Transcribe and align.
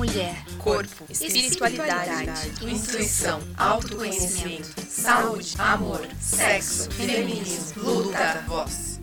mulher, 0.00 0.34
corpo, 0.58 1.04
espiritualidade, 1.10 2.48
intuição, 2.62 3.38
autoconhecimento, 3.54 4.80
saúde, 4.88 5.54
amor, 5.58 6.00
sexo, 6.18 6.90
feminismo, 6.90 7.82
luta, 7.82 8.42
voz. 8.48 8.98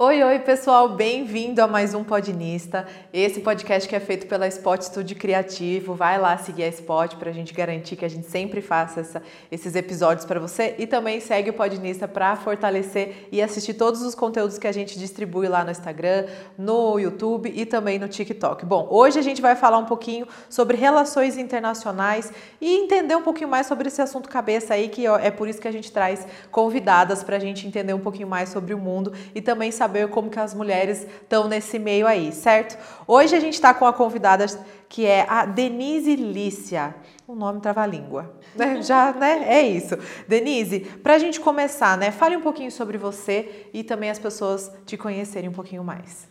Oi, 0.00 0.22
oi, 0.22 0.38
pessoal, 0.38 0.90
bem-vindo 0.90 1.60
a 1.60 1.66
mais 1.66 1.92
um 1.92 2.04
Podinista. 2.04 2.86
Esse 3.12 3.40
podcast 3.40 3.88
que 3.88 3.96
é 3.96 3.98
feito 3.98 4.28
pela 4.28 4.46
Spot 4.46 4.80
Studio 4.80 5.16
Criativo. 5.16 5.92
Vai 5.92 6.20
lá 6.20 6.38
seguir 6.38 6.62
a 6.62 6.68
Spot 6.68 7.16
para 7.16 7.30
a 7.30 7.32
gente 7.32 7.52
garantir 7.52 7.96
que 7.96 8.04
a 8.04 8.08
gente 8.08 8.28
sempre 8.28 8.62
faça 8.62 9.00
essa, 9.00 9.20
esses 9.50 9.74
episódios 9.74 10.24
para 10.24 10.38
você 10.38 10.76
e 10.78 10.86
também 10.86 11.18
segue 11.18 11.50
o 11.50 11.52
Podinista 11.52 12.06
para 12.06 12.36
fortalecer 12.36 13.26
e 13.32 13.42
assistir 13.42 13.74
todos 13.74 14.00
os 14.02 14.14
conteúdos 14.14 14.56
que 14.56 14.68
a 14.68 14.72
gente 14.72 14.96
distribui 14.96 15.48
lá 15.48 15.64
no 15.64 15.72
Instagram, 15.72 16.26
no 16.56 16.96
YouTube 17.00 17.52
e 17.52 17.66
também 17.66 17.98
no 17.98 18.06
TikTok. 18.06 18.64
Bom, 18.64 18.86
hoje 18.92 19.18
a 19.18 19.22
gente 19.22 19.42
vai 19.42 19.56
falar 19.56 19.78
um 19.78 19.86
pouquinho 19.86 20.28
sobre 20.48 20.76
relações 20.76 21.36
internacionais 21.36 22.32
e 22.60 22.72
entender 22.72 23.16
um 23.16 23.22
pouquinho 23.22 23.48
mais 23.48 23.66
sobre 23.66 23.88
esse 23.88 24.00
assunto 24.00 24.28
cabeça 24.28 24.74
aí, 24.74 24.88
que 24.88 25.08
é 25.08 25.32
por 25.32 25.48
isso 25.48 25.60
que 25.60 25.66
a 25.66 25.72
gente 25.72 25.90
traz 25.90 26.24
convidadas 26.52 27.24
para 27.24 27.34
a 27.34 27.40
gente 27.40 27.66
entender 27.66 27.94
um 27.94 27.98
pouquinho 27.98 28.28
mais 28.28 28.50
sobre 28.50 28.72
o 28.72 28.78
mundo 28.78 29.12
e 29.34 29.40
também 29.40 29.72
saber 29.72 29.87
saber 29.88 30.08
como 30.08 30.28
que 30.28 30.38
as 30.38 30.52
mulheres 30.52 31.06
estão 31.22 31.48
nesse 31.48 31.78
meio 31.78 32.06
aí, 32.06 32.30
certo? 32.30 32.78
Hoje 33.06 33.34
a 33.34 33.40
gente 33.40 33.54
está 33.54 33.72
com 33.72 33.86
a 33.86 33.92
convidada 33.92 34.44
que 34.86 35.06
é 35.06 35.24
a 35.28 35.46
Denise 35.46 36.14
Lícia. 36.14 36.94
O 37.26 37.34
nome 37.34 37.60
trava-língua, 37.60 38.34
né? 38.54 38.80
Já, 38.84 39.12
né? 39.12 39.44
É 39.46 39.62
isso. 39.62 39.96
Denise, 40.28 40.80
para 40.80 41.14
a 41.14 41.18
gente 41.18 41.40
começar, 41.40 41.96
né? 41.96 42.10
Fale 42.10 42.36
um 42.36 42.42
pouquinho 42.42 42.70
sobre 42.70 42.98
você 42.98 43.66
e 43.72 43.82
também 43.82 44.10
as 44.10 44.18
pessoas 44.18 44.70
te 44.84 44.96
conhecerem 44.96 45.48
um 45.48 45.52
pouquinho 45.52 45.82
mais. 45.82 46.28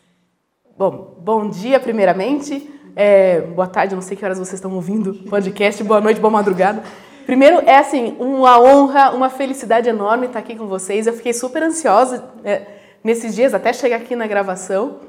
Bom, 0.77 1.17
bom 1.19 1.49
dia 1.49 1.79
primeiramente. 1.79 2.71
É, 2.95 3.41
boa 3.41 3.67
tarde, 3.67 3.95
não 3.95 4.01
sei 4.01 4.15
que 4.15 4.23
horas 4.23 4.37
vocês 4.37 4.55
estão 4.55 4.73
ouvindo 4.73 5.11
o 5.11 5.29
podcast. 5.29 5.83
Boa 5.83 6.01
noite, 6.01 6.19
boa 6.19 6.31
madrugada. 6.31 6.83
Primeiro, 7.25 7.59
é 7.65 7.77
assim, 7.77 8.15
uma 8.19 8.59
honra, 8.59 9.11
uma 9.11 9.29
felicidade 9.29 9.89
enorme 9.89 10.27
estar 10.27 10.39
aqui 10.39 10.55
com 10.55 10.67
vocês. 10.67 11.05
Eu 11.07 11.13
fiquei 11.13 11.33
super 11.33 11.61
ansiosa. 11.61 12.23
É, 12.43 12.76
nesses 13.07 13.33
dias, 13.33 13.53
até 13.53 13.71
chegar 13.71 13.95
aqui 13.95 14.17
na 14.17 14.27
gravação. 14.27 14.99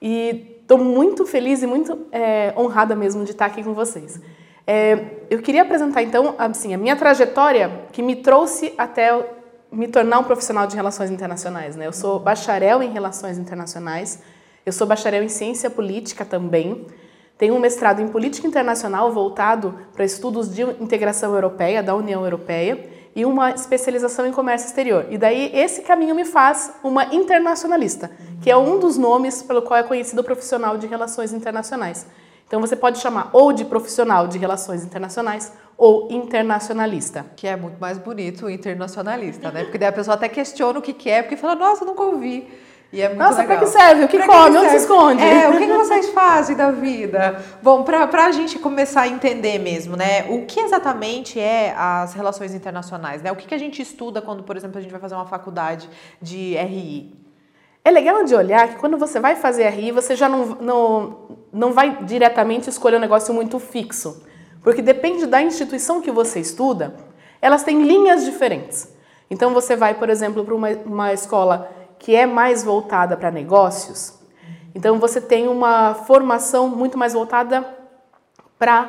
E 0.00 0.56
estou 0.62 0.78
muito 0.78 1.26
feliz 1.26 1.62
e 1.62 1.66
muito 1.66 2.06
é, 2.10 2.54
honrada 2.56 2.96
mesmo 2.96 3.24
de 3.24 3.32
estar 3.32 3.44
aqui 3.44 3.62
com 3.62 3.74
vocês. 3.74 4.18
É, 4.66 5.04
eu 5.28 5.42
queria 5.42 5.62
apresentar 5.62 6.02
então 6.02 6.34
assim, 6.38 6.72
a 6.72 6.78
minha 6.78 6.96
trajetória 6.96 7.70
que 7.92 8.02
me 8.02 8.16
trouxe 8.16 8.72
até 8.78 9.12
me 9.70 9.86
tornar 9.86 10.18
um 10.18 10.24
profissional 10.24 10.66
de 10.66 10.74
relações 10.74 11.10
internacionais. 11.10 11.76
Né? 11.76 11.86
Eu 11.86 11.92
sou 11.92 12.18
bacharel 12.18 12.82
em 12.82 12.90
relações 12.90 13.36
internacionais, 13.36 14.22
eu 14.64 14.72
sou 14.72 14.86
bacharel 14.86 15.22
em 15.22 15.28
ciência 15.28 15.68
política 15.68 16.24
também, 16.24 16.86
tenho 17.36 17.54
um 17.54 17.60
mestrado 17.60 18.00
em 18.00 18.08
política 18.08 18.46
internacional 18.46 19.12
voltado 19.12 19.78
para 19.92 20.06
estudos 20.06 20.52
de 20.52 20.62
integração 20.80 21.34
europeia, 21.34 21.82
da 21.82 21.94
União 21.94 22.24
Europeia, 22.24 22.95
e 23.16 23.24
uma 23.24 23.50
especialização 23.50 24.26
em 24.26 24.30
comércio 24.30 24.66
exterior. 24.66 25.06
E 25.08 25.16
daí 25.16 25.50
esse 25.54 25.80
caminho 25.80 26.14
me 26.14 26.26
faz 26.26 26.74
uma 26.84 27.14
internacionalista, 27.14 28.10
que 28.42 28.50
é 28.50 28.56
um 28.56 28.78
dos 28.78 28.98
nomes 28.98 29.42
pelo 29.42 29.62
qual 29.62 29.80
é 29.80 29.82
conhecido 29.82 30.20
o 30.20 30.24
profissional 30.24 30.76
de 30.76 30.86
relações 30.86 31.32
internacionais. 31.32 32.06
Então 32.46 32.60
você 32.60 32.76
pode 32.76 32.98
chamar 32.98 33.30
ou 33.32 33.54
de 33.54 33.64
profissional 33.64 34.28
de 34.28 34.36
relações 34.36 34.84
internacionais 34.84 35.50
ou 35.78 36.08
internacionalista. 36.12 37.24
Que 37.34 37.48
é 37.48 37.56
muito 37.56 37.80
mais 37.80 37.96
bonito 37.96 38.50
internacionalista, 38.50 39.50
né? 39.50 39.64
Porque 39.64 39.78
daí 39.78 39.88
a 39.88 39.92
pessoa 39.92 40.14
até 40.14 40.28
questiona 40.28 40.78
o 40.78 40.82
que, 40.82 41.10
é, 41.10 41.22
porque 41.22 41.36
fala, 41.36 41.54
nossa, 41.54 41.86
nunca 41.86 42.02
ouvi. 42.02 42.46
E 42.92 43.02
é 43.02 43.08
muito 43.08 43.18
Nossa, 43.18 43.42
para 43.42 43.56
que 43.56 43.66
serve? 43.66 44.04
O 44.04 44.08
que 44.08 44.16
pra 44.16 44.26
come? 44.26 44.50
Que 44.52 44.58
Onde 44.58 44.70
se 44.70 44.76
esconde? 44.76 45.22
É, 45.22 45.48
o 45.48 45.58
que, 45.58 45.66
que 45.66 45.72
vocês 45.72 46.10
fazem 46.10 46.56
da 46.56 46.70
vida? 46.70 47.42
Bom, 47.60 47.82
para 47.82 48.24
a 48.24 48.30
gente 48.30 48.58
começar 48.58 49.02
a 49.02 49.08
entender 49.08 49.58
mesmo, 49.58 49.96
né? 49.96 50.24
O 50.28 50.46
que 50.46 50.60
exatamente 50.60 51.38
é 51.40 51.74
as 51.76 52.14
relações 52.14 52.54
internacionais, 52.54 53.22
né? 53.22 53.32
O 53.32 53.36
que, 53.36 53.46
que 53.46 53.54
a 53.54 53.58
gente 53.58 53.82
estuda 53.82 54.22
quando, 54.22 54.44
por 54.44 54.56
exemplo, 54.56 54.78
a 54.78 54.80
gente 54.80 54.90
vai 54.90 55.00
fazer 55.00 55.16
uma 55.16 55.26
faculdade 55.26 55.90
de 56.22 56.54
RI? 56.54 57.12
É 57.84 57.90
legal 57.90 58.24
de 58.24 58.34
olhar 58.34 58.68
que 58.68 58.76
quando 58.76 58.96
você 58.96 59.18
vai 59.18 59.36
fazer 59.36 59.68
RI, 59.68 59.90
você 59.90 60.14
já 60.14 60.28
não, 60.28 60.46
não, 60.60 61.18
não 61.52 61.72
vai 61.72 62.04
diretamente 62.04 62.70
escolher 62.70 62.96
um 62.96 63.00
negócio 63.00 63.34
muito 63.34 63.58
fixo. 63.58 64.24
Porque 64.62 64.82
depende 64.82 65.26
da 65.26 65.42
instituição 65.42 66.00
que 66.00 66.10
você 66.10 66.40
estuda, 66.40 66.96
elas 67.40 67.62
têm 67.62 67.82
linhas 67.82 68.24
diferentes. 68.24 68.92
Então 69.30 69.52
você 69.52 69.76
vai, 69.76 69.94
por 69.94 70.08
exemplo, 70.08 70.44
para 70.44 70.54
uma, 70.54 70.68
uma 70.84 71.12
escola 71.12 71.70
que 72.06 72.14
é 72.14 72.24
mais 72.24 72.62
voltada 72.62 73.16
para 73.16 73.32
negócios, 73.32 74.14
então 74.72 75.00
você 75.00 75.20
tem 75.20 75.48
uma 75.48 75.92
formação 75.92 76.68
muito 76.68 76.96
mais 76.96 77.14
voltada 77.14 77.66
para 78.56 78.88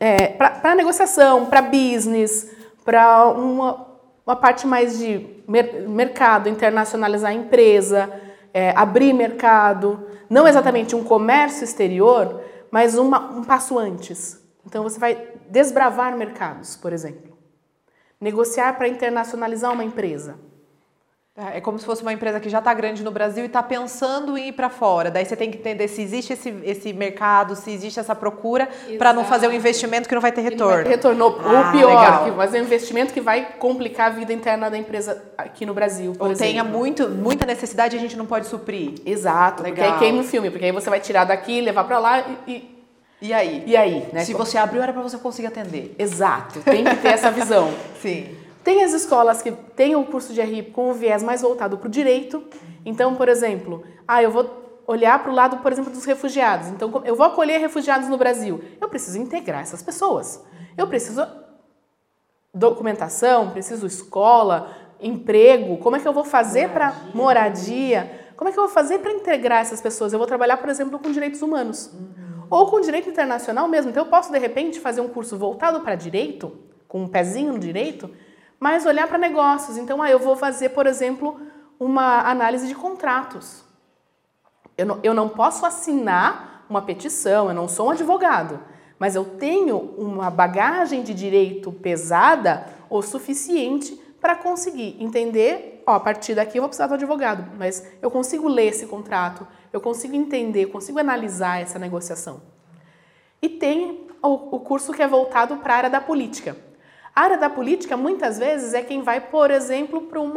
é, 0.00 0.28
para 0.28 0.74
negociação, 0.74 1.44
para 1.44 1.60
business, 1.60 2.50
para 2.86 3.26
uma, 3.26 3.86
uma 4.24 4.34
parte 4.34 4.66
mais 4.66 4.98
de 4.98 5.42
mer 5.46 5.86
mercado, 5.86 6.48
internacionalizar 6.48 7.32
a 7.32 7.34
empresa, 7.34 8.10
é, 8.54 8.70
abrir 8.70 9.12
mercado, 9.12 10.02
não 10.30 10.48
exatamente 10.48 10.96
um 10.96 11.04
comércio 11.04 11.64
exterior, 11.64 12.40
mas 12.70 12.96
uma, 12.96 13.30
um 13.30 13.44
passo 13.44 13.78
antes. 13.78 14.42
Então 14.64 14.82
você 14.82 14.98
vai 14.98 15.32
desbravar 15.50 16.16
mercados, 16.16 16.76
por 16.78 16.94
exemplo. 16.94 17.36
Negociar 18.18 18.72
para 18.78 18.88
internacionalizar 18.88 19.70
uma 19.70 19.84
empresa. 19.84 20.50
É, 21.34 21.56
é 21.56 21.60
como 21.62 21.78
se 21.78 21.86
fosse 21.86 22.02
uma 22.02 22.12
empresa 22.12 22.38
que 22.38 22.50
já 22.50 22.58
está 22.58 22.74
grande 22.74 23.02
no 23.02 23.10
Brasil 23.10 23.42
e 23.42 23.46
está 23.46 23.62
pensando 23.62 24.36
em 24.36 24.48
ir 24.48 24.52
para 24.52 24.68
fora. 24.68 25.10
Daí 25.10 25.24
você 25.24 25.34
tem 25.34 25.50
que 25.50 25.56
entender 25.56 25.88
se 25.88 26.02
existe 26.02 26.34
esse, 26.34 26.54
esse 26.62 26.92
mercado, 26.92 27.56
se 27.56 27.70
existe 27.70 27.98
essa 27.98 28.14
procura, 28.14 28.68
para 28.98 29.14
não 29.14 29.24
fazer 29.24 29.48
um 29.48 29.52
investimento 29.52 30.06
que 30.06 30.14
não 30.14 30.20
vai 30.20 30.30
ter 30.30 30.42
retorno. 30.42 30.86
Retornou. 30.86 31.40
Ah, 31.42 31.70
o 31.70 31.72
pior, 31.72 31.88
legal. 31.88 32.24
que 32.24 32.32
fazer 32.32 32.60
um 32.60 32.64
investimento 32.64 33.14
que 33.14 33.20
vai 33.20 33.54
complicar 33.58 34.08
a 34.08 34.10
vida 34.10 34.30
interna 34.30 34.70
da 34.70 34.76
empresa 34.76 35.22
aqui 35.38 35.64
no 35.64 35.72
Brasil. 35.72 36.12
Ou 36.18 36.26
exemplo. 36.30 36.52
tenha 36.52 36.64
muito, 36.64 37.08
muita 37.08 37.46
necessidade 37.46 37.96
e 37.96 37.98
a 37.98 38.02
gente 38.02 38.16
não 38.16 38.26
pode 38.26 38.46
suprir. 38.46 38.96
Exato. 39.06 39.62
Legal. 39.62 39.86
Porque 39.86 39.94
aí 39.94 39.98
queima 40.00 40.20
o 40.20 40.24
filme, 40.24 40.50
porque 40.50 40.66
aí 40.66 40.72
você 40.72 40.90
vai 40.90 41.00
tirar 41.00 41.24
daqui, 41.24 41.62
levar 41.62 41.84
para 41.84 41.98
lá 41.98 42.24
e, 42.46 42.84
e 43.22 43.32
aí? 43.32 43.62
E 43.66 43.74
aí, 43.74 44.06
né? 44.12 44.22
Se 44.22 44.34
você 44.34 44.58
abriu, 44.58 44.82
era 44.82 44.92
para 44.92 45.00
você 45.00 45.16
conseguir 45.16 45.48
atender. 45.48 45.94
Exato. 45.98 46.60
Tem 46.60 46.84
que 46.84 46.96
ter 46.96 47.08
essa 47.08 47.30
visão. 47.30 47.72
Sim. 48.02 48.41
Tem 48.64 48.84
as 48.84 48.92
escolas 48.92 49.42
que 49.42 49.50
têm 49.50 49.96
o 49.96 50.04
curso 50.04 50.32
de 50.32 50.40
RI 50.40 50.62
com 50.62 50.90
o 50.90 50.94
viés 50.94 51.22
mais 51.22 51.42
voltado 51.42 51.78
para 51.78 51.88
o 51.88 51.90
direito. 51.90 52.44
Então, 52.84 53.14
por 53.14 53.28
exemplo, 53.28 53.82
ah, 54.06 54.22
eu 54.22 54.30
vou 54.30 54.62
olhar 54.86 55.22
para 55.22 55.32
o 55.32 55.34
lado, 55.34 55.58
por 55.58 55.72
exemplo, 55.72 55.90
dos 55.90 56.04
refugiados. 56.04 56.68
Então, 56.68 57.02
eu 57.04 57.16
vou 57.16 57.26
acolher 57.26 57.58
refugiados 57.60 58.08
no 58.08 58.16
Brasil. 58.16 58.62
Eu 58.80 58.88
preciso 58.88 59.18
integrar 59.18 59.62
essas 59.62 59.82
pessoas. 59.82 60.42
Eu 60.76 60.86
preciso 60.86 61.26
documentação, 62.54 63.50
preciso 63.50 63.86
escola, 63.86 64.76
emprego. 65.00 65.78
Como 65.78 65.96
é 65.96 66.00
que 66.00 66.06
eu 66.06 66.12
vou 66.12 66.24
fazer 66.24 66.70
para 66.70 66.94
moradia? 67.14 68.32
Como 68.36 68.48
é 68.48 68.52
que 68.52 68.58
eu 68.58 68.64
vou 68.64 68.72
fazer 68.72 68.98
para 68.98 69.12
integrar 69.12 69.60
essas 69.60 69.80
pessoas? 69.80 70.12
Eu 70.12 70.18
vou 70.18 70.26
trabalhar, 70.26 70.56
por 70.56 70.68
exemplo, 70.68 70.98
com 70.98 71.10
direitos 71.10 71.42
humanos. 71.42 71.92
Ou 72.50 72.70
com 72.70 72.80
direito 72.80 73.08
internacional 73.08 73.66
mesmo. 73.66 73.90
Então, 73.90 74.04
eu 74.04 74.10
posso, 74.10 74.30
de 74.30 74.38
repente, 74.38 74.78
fazer 74.78 75.00
um 75.00 75.08
curso 75.08 75.36
voltado 75.36 75.80
para 75.80 75.94
direito, 75.94 76.52
com 76.86 77.02
um 77.02 77.08
pezinho 77.08 77.52
no 77.52 77.58
direito, 77.58 78.10
mas 78.62 78.86
olhar 78.86 79.08
para 79.08 79.18
negócios. 79.18 79.76
Então, 79.76 80.00
ah, 80.00 80.08
eu 80.08 80.20
vou 80.20 80.36
fazer, 80.36 80.68
por 80.68 80.86
exemplo, 80.86 81.40
uma 81.80 82.20
análise 82.20 82.68
de 82.68 82.76
contratos. 82.76 83.64
Eu 84.78 84.86
não, 84.86 85.00
eu 85.02 85.12
não 85.12 85.28
posso 85.28 85.66
assinar 85.66 86.64
uma 86.70 86.80
petição, 86.80 87.48
eu 87.48 87.54
não 87.54 87.66
sou 87.66 87.88
um 87.88 87.90
advogado, 87.90 88.60
mas 89.00 89.16
eu 89.16 89.24
tenho 89.24 89.76
uma 89.98 90.30
bagagem 90.30 91.02
de 91.02 91.12
direito 91.12 91.72
pesada 91.72 92.64
o 92.88 93.02
suficiente 93.02 94.00
para 94.20 94.36
conseguir 94.36 94.96
entender, 95.00 95.82
ó, 95.84 95.94
a 95.94 96.00
partir 96.00 96.36
daqui 96.36 96.56
eu 96.56 96.62
vou 96.62 96.68
precisar 96.68 96.86
do 96.86 96.94
advogado, 96.94 97.44
mas 97.58 97.84
eu 98.00 98.12
consigo 98.12 98.46
ler 98.46 98.68
esse 98.68 98.86
contrato, 98.86 99.44
eu 99.72 99.80
consigo 99.80 100.14
entender, 100.14 100.66
eu 100.66 100.70
consigo 100.70 101.00
analisar 101.00 101.60
essa 101.60 101.80
negociação. 101.80 102.40
E 103.42 103.48
tem 103.48 104.06
o, 104.22 104.54
o 104.54 104.60
curso 104.60 104.92
que 104.92 105.02
é 105.02 105.08
voltado 105.08 105.56
para 105.56 105.74
a 105.74 105.76
área 105.78 105.90
da 105.90 106.00
política. 106.00 106.56
A 107.14 107.22
área 107.22 107.36
da 107.36 107.50
política, 107.50 107.96
muitas 107.96 108.38
vezes, 108.38 108.72
é 108.72 108.82
quem 108.82 109.02
vai, 109.02 109.20
por 109.20 109.50
exemplo, 109.50 110.02
para 110.02 110.20
um, 110.20 110.32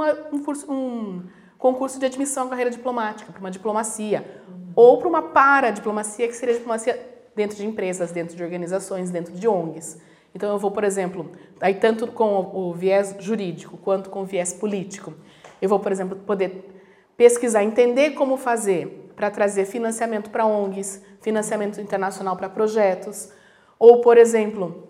um 0.70 1.24
concurso 1.58 1.98
de 1.98 2.06
admissão 2.06 2.48
à 2.48 2.50
carreira 2.50 2.70
diplomática, 2.70 3.32
para 3.32 3.40
uma 3.40 3.52
diplomacia, 3.52 4.44
ou 4.76 4.98
para 4.98 5.08
uma 5.08 5.22
para-diplomacia, 5.22 6.28
que 6.28 6.36
seria 6.36 6.56
diplomacia 6.56 7.00
dentro 7.34 7.56
de 7.56 7.66
empresas, 7.66 8.12
dentro 8.12 8.36
de 8.36 8.44
organizações, 8.44 9.10
dentro 9.10 9.34
de 9.34 9.48
ONGs. 9.48 10.02
Então, 10.34 10.52
eu 10.52 10.60
vou, 10.60 10.70
por 10.70 10.84
exemplo, 10.84 11.32
aí 11.62 11.76
tanto 11.76 12.08
com 12.08 12.52
o 12.54 12.74
viés 12.74 13.16
jurídico 13.20 13.78
quanto 13.78 14.10
com 14.10 14.24
o 14.24 14.26
viés 14.26 14.52
político, 14.52 15.14
eu 15.62 15.70
vou, 15.70 15.80
por 15.80 15.94
exemplo, 15.94 16.18
poder 16.18 16.70
pesquisar, 17.16 17.64
entender 17.64 18.12
como 18.12 18.36
fazer 18.36 19.14
para 19.16 19.32
trazer 19.32 19.64
financiamento 19.64 20.30
para 20.30 20.46
ONGs, 20.46 21.02
financiamento 21.22 21.80
internacional 21.80 22.36
para 22.36 22.50
projetos, 22.50 23.32
ou, 23.80 24.02
por 24.02 24.18
exemplo, 24.18 24.90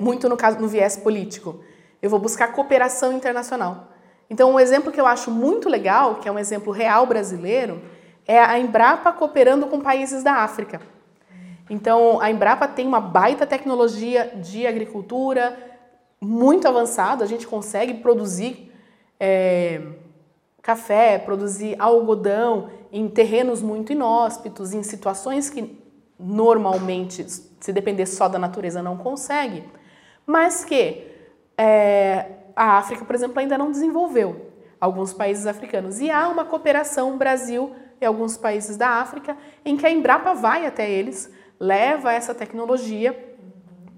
Muito 0.00 0.28
no 0.28 0.36
caso 0.36 0.58
no 0.58 0.68
viés 0.68 0.96
político. 0.96 1.60
Eu 2.00 2.10
vou 2.10 2.18
buscar 2.18 2.52
cooperação 2.52 3.12
internacional. 3.12 3.88
Então, 4.28 4.52
um 4.52 4.60
exemplo 4.60 4.90
que 4.90 5.00
eu 5.00 5.06
acho 5.06 5.30
muito 5.30 5.68
legal, 5.68 6.16
que 6.16 6.28
é 6.28 6.32
um 6.32 6.38
exemplo 6.38 6.72
real 6.72 7.06
brasileiro, 7.06 7.80
é 8.26 8.38
a 8.38 8.58
Embrapa 8.58 9.12
cooperando 9.12 9.66
com 9.66 9.80
países 9.80 10.22
da 10.22 10.34
África. 10.34 10.80
Então, 11.70 12.20
a 12.20 12.30
Embrapa 12.30 12.66
tem 12.66 12.86
uma 12.86 13.00
baita 13.00 13.46
tecnologia 13.46 14.32
de 14.36 14.66
agricultura 14.66 15.56
muito 16.20 16.66
avançada, 16.66 17.24
a 17.24 17.26
gente 17.26 17.46
consegue 17.46 17.94
produzir 17.94 18.72
é, 19.18 19.80
café, 20.62 21.18
produzir 21.18 21.76
algodão 21.78 22.70
em 22.90 23.08
terrenos 23.08 23.62
muito 23.62 23.92
inóspitos, 23.92 24.72
em 24.72 24.82
situações 24.82 25.50
que 25.50 25.85
normalmente, 26.18 27.24
se 27.28 27.72
depender 27.72 28.06
só 28.06 28.28
da 28.28 28.38
natureza, 28.38 28.82
não 28.82 28.96
consegue, 28.96 29.64
mas 30.26 30.64
que 30.64 31.06
é, 31.56 32.26
a 32.54 32.78
África, 32.78 33.04
por 33.04 33.14
exemplo, 33.14 33.38
ainda 33.38 33.58
não 33.58 33.70
desenvolveu, 33.70 34.50
alguns 34.80 35.12
países 35.12 35.46
africanos. 35.46 36.00
E 36.00 36.10
há 36.10 36.28
uma 36.28 36.44
cooperação 36.44 37.16
Brasil 37.16 37.74
e 38.00 38.04
alguns 38.04 38.36
países 38.36 38.76
da 38.76 38.88
África 38.88 39.36
em 39.64 39.76
que 39.76 39.86
a 39.86 39.90
Embrapa 39.90 40.34
vai 40.34 40.66
até 40.66 40.90
eles, 40.90 41.30
leva 41.58 42.12
essa 42.12 42.34
tecnologia 42.34 43.36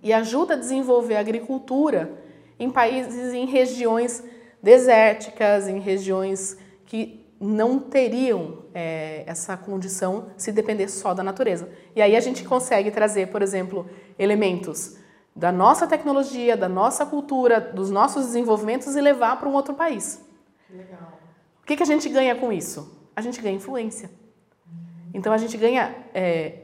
e 0.03 0.12
ajuda 0.12 0.55
a 0.55 0.56
desenvolver 0.56 1.17
a 1.17 1.21
agricultura 1.21 2.12
em 2.59 2.71
países, 2.71 3.32
em 3.32 3.47
regiões 3.47 4.23
desérticas, 4.62 5.69
em 5.69 5.79
regiões 5.79 6.56
que 6.87 7.28
não 7.40 7.79
teriam 7.79 8.64
é, 8.75 9.23
essa 9.26 9.56
condição 9.56 10.31
se 10.37 10.50
depender 10.50 10.88
só 10.88 11.14
da 11.14 11.23
natureza. 11.23 11.69
E 11.94 12.02
aí 12.02 12.17
a 12.17 12.20
gente 12.20 12.44
consegue 12.44 12.90
trazer, 12.90 13.29
por 13.29 13.43
exemplo, 13.43 13.88
elementos 14.19 14.96
da 15.35 15.52
nossa 15.52 15.87
tecnologia, 15.87 16.56
da 16.56 16.69
nossa 16.69 17.06
cultura, 17.06 17.61
dos 17.61 17.90
nossos 17.90 18.26
desenvolvimentos 18.26 18.96
e 18.96 19.00
levar 19.00 19.38
para 19.38 19.49
um 19.49 19.52
outro 19.52 19.75
país. 19.75 20.25
Legal. 20.69 21.19
O 21.62 21.67
que, 21.67 21.76
que 21.76 21.82
a 21.82 21.87
gente 21.87 22.08
ganha 22.08 22.35
com 22.35 22.52
isso? 22.52 23.08
A 23.14 23.20
gente 23.20 23.40
ganha 23.40 23.55
influência. 23.55 24.11
Então 25.14 25.32
a 25.32 25.38
gente 25.38 25.56
ganha. 25.56 25.94
É, 26.12 26.55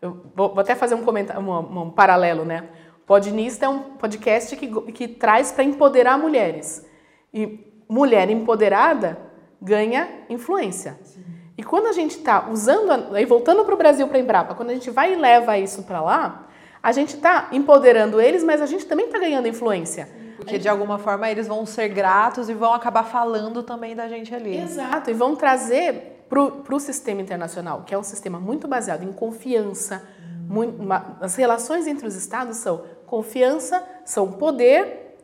eu 0.00 0.20
vou, 0.34 0.48
vou, 0.48 0.60
até 0.60 0.74
fazer 0.74 0.96
um 0.96 1.04
comentário, 1.04 1.40
um, 1.40 1.82
um 1.82 1.90
paralelo, 1.90 2.44
né? 2.44 2.68
Podnista 3.06 3.66
é 3.66 3.68
um 3.68 3.80
podcast 3.96 4.56
que, 4.56 4.92
que 4.92 5.06
traz 5.06 5.52
para 5.52 5.62
empoderar 5.62 6.18
mulheres. 6.18 6.84
E 7.32 7.72
mulher 7.88 8.30
empoderada 8.30 9.31
ganha 9.62 10.08
influência. 10.28 10.98
Sim. 11.04 11.22
E 11.56 11.62
quando 11.62 11.86
a 11.86 11.92
gente 11.92 12.16
está 12.16 12.48
usando, 12.50 13.14
aí 13.14 13.24
voltando 13.24 13.64
para 13.64 13.74
o 13.74 13.76
Brasil, 13.76 14.08
para 14.08 14.18
a 14.18 14.20
Embrapa, 14.20 14.54
quando 14.54 14.70
a 14.70 14.74
gente 14.74 14.90
vai 14.90 15.12
e 15.12 15.16
leva 15.16 15.56
isso 15.58 15.82
para 15.84 16.00
lá, 16.00 16.48
a 16.82 16.90
gente 16.90 17.14
está 17.14 17.48
empoderando 17.52 18.20
eles, 18.20 18.42
mas 18.42 18.60
a 18.60 18.66
gente 18.66 18.84
também 18.86 19.06
está 19.06 19.18
ganhando 19.18 19.46
influência. 19.46 20.08
Porque 20.36 20.58
de 20.58 20.68
alguma 20.68 20.98
forma 20.98 21.30
eles 21.30 21.46
vão 21.46 21.64
ser 21.64 21.88
gratos 21.88 22.48
e 22.48 22.54
vão 22.54 22.72
acabar 22.72 23.04
falando 23.04 23.62
também 23.62 23.94
da 23.94 24.08
gente 24.08 24.34
ali. 24.34 24.58
Exato, 24.58 25.08
e 25.08 25.14
vão 25.14 25.36
trazer 25.36 26.24
para 26.28 26.74
o 26.74 26.80
sistema 26.80 27.20
internacional, 27.20 27.84
que 27.86 27.94
é 27.94 27.98
um 27.98 28.02
sistema 28.02 28.40
muito 28.40 28.66
baseado 28.66 29.04
em 29.04 29.12
confiança. 29.12 30.02
Hum. 30.18 30.46
Muito, 30.48 30.82
uma, 30.82 31.16
as 31.20 31.36
relações 31.36 31.86
entre 31.86 32.06
os 32.06 32.16
estados 32.16 32.56
são 32.56 32.82
confiança, 33.06 33.84
são 34.04 34.32
poder 34.32 35.16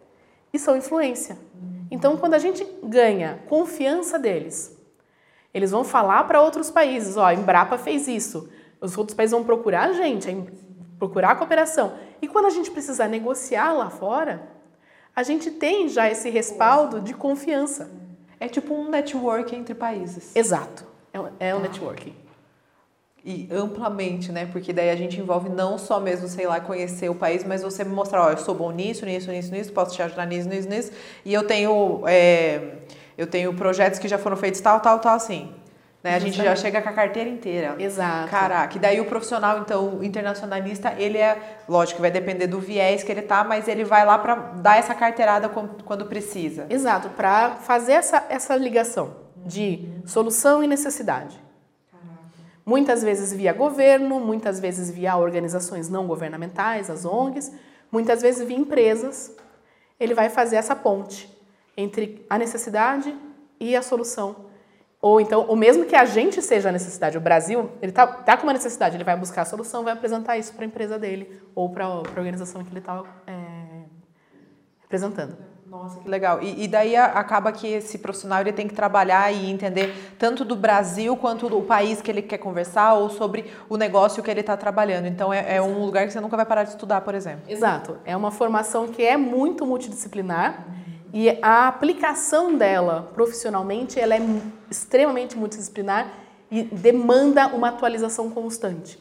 e 0.52 0.58
são 0.58 0.76
influência. 0.76 1.37
Hum. 1.56 1.77
Então, 1.90 2.17
quando 2.17 2.35
a 2.35 2.38
gente 2.38 2.67
ganha 2.82 3.40
confiança 3.49 4.19
deles, 4.19 4.76
eles 5.52 5.70
vão 5.70 5.85
falar 5.85 6.25
para 6.25 6.40
outros 6.40 6.70
países: 6.70 7.17
ó, 7.17 7.26
a 7.26 7.35
Embrapa 7.35 7.79
fez 7.79 8.06
isso. 8.06 8.49
Os 8.81 8.96
outros 8.96 9.17
países 9.17 9.32
vão 9.32 9.44
procurar 9.44 9.88
a 9.88 9.93
gente, 9.93 10.29
procurar 10.99 11.31
a 11.31 11.37
cooperação. 11.37 11.94
E 12.23 12.29
quando 12.29 12.46
a 12.46 12.50
gente 12.50 12.70
precisar 12.70 13.08
negociar 13.08 13.73
lá 13.73 13.90
fora, 13.90 14.49
a 15.14 15.23
gente 15.23 15.50
tem 15.50 15.88
já 15.88 16.08
esse 16.08 16.31
respaldo 16.31 17.00
de 17.00 17.14
confiança. 17.14 17.90
É 18.38 18.49
tipo 18.49 18.73
um 18.73 18.88
network 18.88 19.55
entre 19.55 19.75
países. 19.75 20.35
Exato. 20.37 20.87
É 21.12 21.20
um, 21.20 21.29
é 21.40 21.55
um 21.55 21.58
ah. 21.58 21.62
networking. 21.62 22.14
E 23.25 23.49
amplamente, 23.50 24.31
né? 24.31 24.49
Porque 24.50 24.73
daí 24.73 24.91
a 24.91 24.97
gente 24.97 25.19
envolve 25.20 25.49
não 25.49 25.76
só 25.76 25.99
mesmo, 25.99 26.29
sei 26.29 26.47
lá, 26.47 26.61
conhecer 26.61 27.09
o 27.09 27.15
país, 27.15 27.44
mas 27.44 27.62
você 27.62 27.85
mostrar, 27.85 28.26
ó, 28.26 28.31
eu 28.31 28.38
sou 28.38 28.55
bom 28.55 28.70
nisso, 28.70 29.05
nisso, 29.05 29.31
nisso, 29.31 29.53
nisso, 29.53 29.73
posso 29.73 29.94
te 29.94 30.03
ajudar 30.03 30.26
nisso, 30.26 30.49
nisso, 30.49 30.69
nisso. 30.69 30.93
E 31.25 31.35
eu 31.35 31.47
tenho, 31.47 32.03
é, 32.06 32.76
eu 33.17 33.26
tenho 33.26 33.53
projetos 33.55 33.99
que 33.99 34.09
já 34.09 34.19
foram 34.19 34.37
feitos 34.37 34.61
tal, 34.61 34.81
tal, 34.81 34.99
tal, 35.00 35.17
assim. 35.17 35.53
Né? 36.03 36.15
A 36.15 36.19
gente 36.20 36.37
já 36.37 36.55
chega 36.55 36.81
com 36.81 36.88
a 36.88 36.93
carteira 36.93 37.29
inteira. 37.29 37.75
Exato. 37.79 38.31
Caraca, 38.31 38.76
e 38.76 38.81
daí 38.81 39.00
o 39.00 39.05
profissional, 39.05 39.59
então, 39.59 39.99
o 39.99 40.05
internacionalista, 40.05 40.94
ele 40.97 41.19
é, 41.19 41.37
lógico, 41.69 42.00
vai 42.00 42.11
depender 42.11 42.47
do 42.47 42.61
viés 42.61 43.03
que 43.03 43.11
ele 43.11 43.23
tá, 43.23 43.43
mas 43.43 43.67
ele 43.67 43.85
vai 43.85 44.06
lá 44.06 44.17
para 44.17 44.35
dar 44.35 44.79
essa 44.79 44.94
carteirada 44.94 45.49
quando 45.49 46.06
precisa. 46.06 46.67
Exato, 46.71 47.09
para 47.11 47.56
fazer 47.56 47.93
essa, 47.93 48.25
essa 48.29 48.55
ligação 48.55 49.17
de 49.44 49.88
solução 50.06 50.62
e 50.62 50.69
necessidade. 50.69 51.48
Muitas 52.69 53.03
vezes 53.03 53.32
via 53.32 53.53
governo, 53.53 54.20
muitas 54.20 54.61
vezes 54.61 54.91
via 54.91 55.17
organizações 55.17 55.88
não 55.88 56.06
governamentais, 56.06 56.91
as 56.91 57.05
ONGs, 57.05 57.53
muitas 57.91 58.20
vezes 58.20 58.47
via 58.47 58.59
empresas. 58.59 59.35
Ele 59.99 60.15
vai 60.15 60.29
fazer 60.29 60.56
essa 60.56 60.76
ponte 60.76 61.29
entre 61.76 62.26
a 62.29 62.37
necessidade 62.37 63.17
e 63.59 63.75
a 63.75 63.81
solução 63.81 64.49
ou 65.00 65.20
então, 65.20 65.47
ou 65.47 65.55
mesmo 65.55 65.85
que 65.85 65.94
a 65.94 66.05
gente 66.05 66.43
seja 66.43 66.70
a 66.70 66.73
necessidade, 66.73 67.17
o 67.17 67.20
Brasil, 67.20 67.70
ele 67.81 67.93
está 67.93 68.05
tá 68.06 68.37
com 68.37 68.43
uma 68.43 68.53
necessidade, 68.53 68.97
ele 68.97 69.05
vai 69.05 69.17
buscar 69.17 69.43
a 69.43 69.44
solução, 69.44 69.85
vai 69.85 69.93
apresentar 69.93 70.37
isso 70.37 70.53
para 70.53 70.64
a 70.64 70.67
empresa 70.67 70.99
dele 70.99 71.41
ou 71.55 71.71
para 71.71 71.85
a 71.85 71.99
organização 71.99 72.64
que 72.64 72.71
ele 72.71 72.81
está 72.81 73.05
é, 73.25 73.85
representando. 74.81 75.37
Nossa, 75.70 76.00
que 76.00 76.09
legal. 76.09 76.43
E, 76.43 76.65
e, 76.65 76.69
daí 76.69 76.97
acaba 76.97 77.53
que 77.53 77.67
esse 77.67 77.99
profissional 77.99 78.41
ele 78.41 78.53
tem 78.53 78.67
que 78.67 78.75
trabalhar 78.75 79.31
e 79.31 79.50
entender 79.50 80.15
tanto 80.19 80.43
do 80.43 80.56
Brasil 80.56 81.15
quanto 81.15 81.47
do 81.47 81.61
país 81.61 82.00
que 82.00 82.11
ele 82.11 82.23
quer 82.23 82.38
conversar 82.38 82.94
ou 82.94 83.11
sobre 83.11 83.44
o 83.69 83.76
negócio 83.76 84.23
que 84.23 84.31
ele 84.31 84.41
está 84.41 84.56
trabalhando. 84.56 85.06
Então 85.06 85.31
é, 85.31 85.56
é, 85.56 85.62
um 85.62 85.85
lugar 85.85 86.06
que 86.06 86.12
você 86.12 86.20
nunca 86.20 86.37
vai 86.38 86.47
parar 86.47 86.65
de 86.65 86.70
estudar, 86.70 87.03
por 87.03 87.15
exemplo. 87.15 87.43
Exato. 87.47 87.99
É 88.06 88.17
uma 88.17 88.31
formação 88.31 88.88
que 88.88 89.03
é 89.03 89.19
muito 89.19 89.67
multidisciplinar. 89.67 90.67
E 91.12 91.38
a 91.43 91.69
aplicação 91.69 92.56
dela 92.56 93.11
profissionalmente, 93.12 94.00
ela 94.00 94.14
é 94.14 94.21
extremamente 94.71 95.37
multidisciplinar 95.37 96.11
e 96.50 96.62
demanda 96.62 97.47
uma 97.49 97.69
atualização 97.69 98.31
constante, 98.31 98.99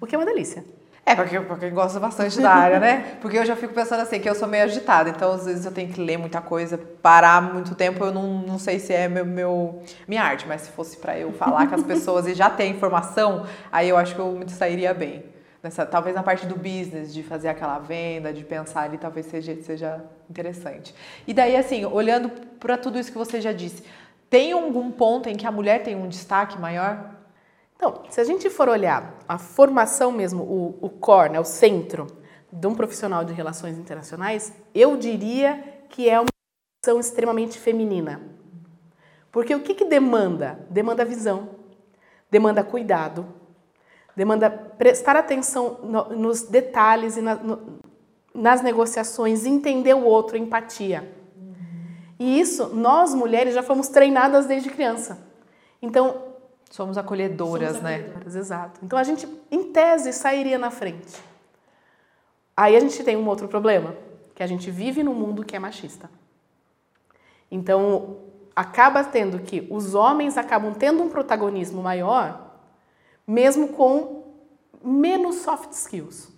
o 0.00 0.06
que 0.06 0.14
é 0.16 0.18
uma 0.18 0.26
delícia. 0.26 0.64
É, 1.08 1.14
porque, 1.14 1.40
porque 1.40 1.70
gosta 1.70 1.98
bastante 1.98 2.38
da 2.38 2.50
área, 2.50 2.78
né? 2.78 3.16
Porque 3.22 3.38
eu 3.38 3.46
já 3.46 3.56
fico 3.56 3.72
pensando 3.72 4.00
assim, 4.00 4.20
que 4.20 4.28
eu 4.28 4.34
sou 4.34 4.46
meio 4.46 4.64
agitada, 4.64 5.08
então 5.08 5.32
às 5.32 5.46
vezes 5.46 5.64
eu 5.64 5.72
tenho 5.72 5.90
que 5.90 5.98
ler 5.98 6.18
muita 6.18 6.42
coisa, 6.42 6.76
parar 6.76 7.40
muito 7.40 7.74
tempo, 7.74 8.04
eu 8.04 8.12
não, 8.12 8.42
não 8.42 8.58
sei 8.58 8.78
se 8.78 8.92
é 8.92 9.08
meu, 9.08 9.24
meu 9.24 9.82
minha 10.06 10.22
arte, 10.22 10.46
mas 10.46 10.62
se 10.62 10.70
fosse 10.70 10.98
para 10.98 11.18
eu 11.18 11.32
falar 11.32 11.66
com 11.66 11.74
as 11.74 11.82
pessoas 11.84 12.26
e 12.26 12.34
já 12.34 12.50
ter 12.50 12.66
informação, 12.66 13.46
aí 13.72 13.88
eu 13.88 13.96
acho 13.96 14.14
que 14.14 14.20
eu 14.20 14.32
me 14.32 14.50
sairia 14.50 14.92
bem. 14.92 15.24
Nessa, 15.62 15.86
talvez 15.86 16.14
na 16.14 16.22
parte 16.22 16.46
do 16.46 16.54
business, 16.54 17.12
de 17.12 17.22
fazer 17.22 17.48
aquela 17.48 17.78
venda, 17.78 18.32
de 18.32 18.44
pensar 18.44 18.82
ali, 18.82 18.98
talvez 18.98 19.26
seja, 19.26 19.56
seja 19.62 20.04
interessante. 20.28 20.94
E 21.26 21.32
daí, 21.32 21.56
assim, 21.56 21.84
olhando 21.86 22.30
para 22.60 22.76
tudo 22.76 22.98
isso 22.98 23.10
que 23.10 23.18
você 23.18 23.40
já 23.40 23.52
disse, 23.52 23.82
tem 24.28 24.52
algum 24.52 24.90
ponto 24.90 25.28
em 25.28 25.34
que 25.34 25.46
a 25.46 25.50
mulher 25.50 25.82
tem 25.82 25.96
um 25.96 26.06
destaque 26.06 26.58
maior? 26.60 27.17
Então, 27.78 28.02
se 28.10 28.20
a 28.20 28.24
gente 28.24 28.50
for 28.50 28.68
olhar 28.68 29.20
a 29.28 29.38
formação 29.38 30.10
mesmo, 30.10 30.42
o, 30.42 30.78
o 30.80 30.90
core, 30.90 31.30
né, 31.30 31.38
o 31.38 31.44
centro 31.44 32.08
de 32.52 32.66
um 32.66 32.74
profissional 32.74 33.24
de 33.24 33.32
relações 33.32 33.78
internacionais, 33.78 34.52
eu 34.74 34.96
diria 34.96 35.62
que 35.88 36.10
é 36.10 36.18
uma 36.18 36.26
formação 36.84 36.98
extremamente 36.98 37.56
feminina. 37.56 38.20
Porque 39.30 39.54
o 39.54 39.60
que, 39.60 39.74
que 39.74 39.84
demanda? 39.84 40.66
Demanda 40.68 41.04
visão, 41.04 41.50
demanda 42.28 42.64
cuidado, 42.64 43.24
demanda 44.16 44.50
prestar 44.50 45.14
atenção 45.14 45.78
no, 45.84 46.16
nos 46.16 46.42
detalhes 46.42 47.16
e 47.16 47.22
na, 47.22 47.36
no, 47.36 47.78
nas 48.34 48.60
negociações, 48.60 49.46
entender 49.46 49.94
o 49.94 50.02
outro, 50.02 50.36
empatia. 50.36 51.14
E 52.18 52.40
isso, 52.40 52.74
nós 52.74 53.14
mulheres 53.14 53.54
já 53.54 53.62
fomos 53.62 53.86
treinadas 53.86 54.46
desde 54.46 54.68
criança. 54.68 55.24
Então. 55.80 56.26
Somos 56.70 56.98
acolhedoras, 56.98 57.68
somos 57.68 57.82
né? 57.82 57.96
acolhedoras? 57.96 58.36
Exato. 58.36 58.80
Então 58.82 58.98
a 58.98 59.04
gente, 59.04 59.28
em 59.50 59.72
tese, 59.72 60.12
sairia 60.12 60.58
na 60.58 60.70
frente. 60.70 61.22
Aí 62.56 62.76
a 62.76 62.80
gente 62.80 63.02
tem 63.02 63.16
um 63.16 63.26
outro 63.26 63.48
problema, 63.48 63.94
que 64.34 64.42
a 64.42 64.46
gente 64.46 64.70
vive 64.70 65.02
num 65.02 65.14
mundo 65.14 65.44
que 65.44 65.56
é 65.56 65.58
machista. 65.58 66.10
Então, 67.50 68.18
acaba 68.54 69.02
tendo 69.04 69.38
que 69.38 69.66
os 69.70 69.94
homens 69.94 70.36
acabam 70.36 70.74
tendo 70.74 71.02
um 71.02 71.08
protagonismo 71.08 71.82
maior 71.82 72.48
mesmo 73.28 73.68
com 73.68 74.24
menos 74.82 75.36
soft 75.42 75.72
skills, 75.72 76.30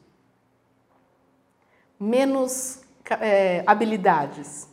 menos 2.00 2.82
é, 3.20 3.62
habilidades. 3.64 4.68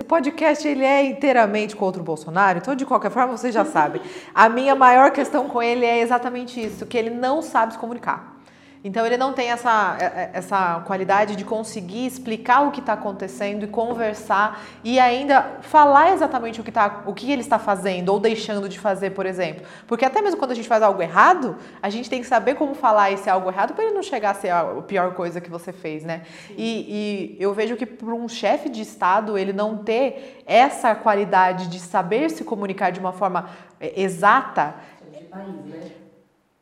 O 0.00 0.04
podcast 0.04 0.66
ele 0.66 0.84
é 0.84 1.04
inteiramente 1.04 1.74
contra 1.74 2.00
o 2.00 2.04
Bolsonaro, 2.04 2.58
então 2.58 2.74
de 2.74 2.86
qualquer 2.86 3.10
forma 3.10 3.36
vocês 3.36 3.52
já 3.52 3.64
sabem. 3.64 4.00
A 4.34 4.48
minha 4.48 4.74
maior 4.74 5.10
questão 5.10 5.48
com 5.48 5.62
ele 5.62 5.84
é 5.84 6.00
exatamente 6.00 6.64
isso, 6.64 6.86
que 6.86 6.96
ele 6.96 7.10
não 7.10 7.42
sabe 7.42 7.72
se 7.72 7.78
comunicar. 7.78 8.37
Então 8.82 9.04
ele 9.04 9.16
não 9.16 9.32
tem 9.32 9.50
essa, 9.50 9.96
é, 10.00 10.04
é, 10.04 10.30
essa 10.34 10.80
qualidade 10.86 11.34
de 11.34 11.44
conseguir 11.44 12.06
explicar 12.06 12.60
o 12.66 12.70
que 12.70 12.80
está 12.80 12.92
acontecendo 12.92 13.64
e 13.64 13.66
conversar 13.66 14.62
e 14.84 15.00
ainda 15.00 15.58
falar 15.62 16.12
exatamente 16.12 16.60
o 16.60 16.64
que, 16.64 16.70
tá, 16.70 17.02
o 17.06 17.12
que 17.12 17.30
ele 17.30 17.42
está 17.42 17.58
fazendo 17.58 18.10
ou 18.10 18.20
deixando 18.20 18.68
de 18.68 18.78
fazer, 18.78 19.10
por 19.10 19.26
exemplo. 19.26 19.66
Porque 19.86 20.04
até 20.04 20.22
mesmo 20.22 20.38
quando 20.38 20.52
a 20.52 20.54
gente 20.54 20.68
faz 20.68 20.82
algo 20.82 21.02
errado, 21.02 21.56
a 21.82 21.90
gente 21.90 22.08
tem 22.08 22.20
que 22.20 22.26
saber 22.26 22.54
como 22.54 22.74
falar 22.74 23.10
esse 23.10 23.28
algo 23.28 23.50
errado 23.50 23.74
para 23.74 23.84
ele 23.84 23.94
não 23.94 24.02
chegar 24.02 24.30
a 24.30 24.34
ser 24.34 24.50
a 24.50 24.64
pior 24.86 25.14
coisa 25.14 25.40
que 25.40 25.50
você 25.50 25.72
fez, 25.72 26.04
né? 26.04 26.22
E, 26.56 27.36
e 27.36 27.42
eu 27.42 27.52
vejo 27.52 27.76
que 27.76 27.86
para 27.86 28.14
um 28.14 28.28
chefe 28.28 28.68
de 28.68 28.80
Estado, 28.80 29.36
ele 29.36 29.52
não 29.52 29.76
ter 29.78 30.42
essa 30.46 30.94
qualidade 30.94 31.68
de 31.68 31.80
saber 31.80 32.30
se 32.30 32.44
comunicar 32.44 32.90
de 32.90 33.00
uma 33.00 33.12
forma 33.12 33.50
é, 33.80 34.00
exata. 34.00 34.74
De 35.12 35.24
país, 35.24 35.64
né? 35.66 35.97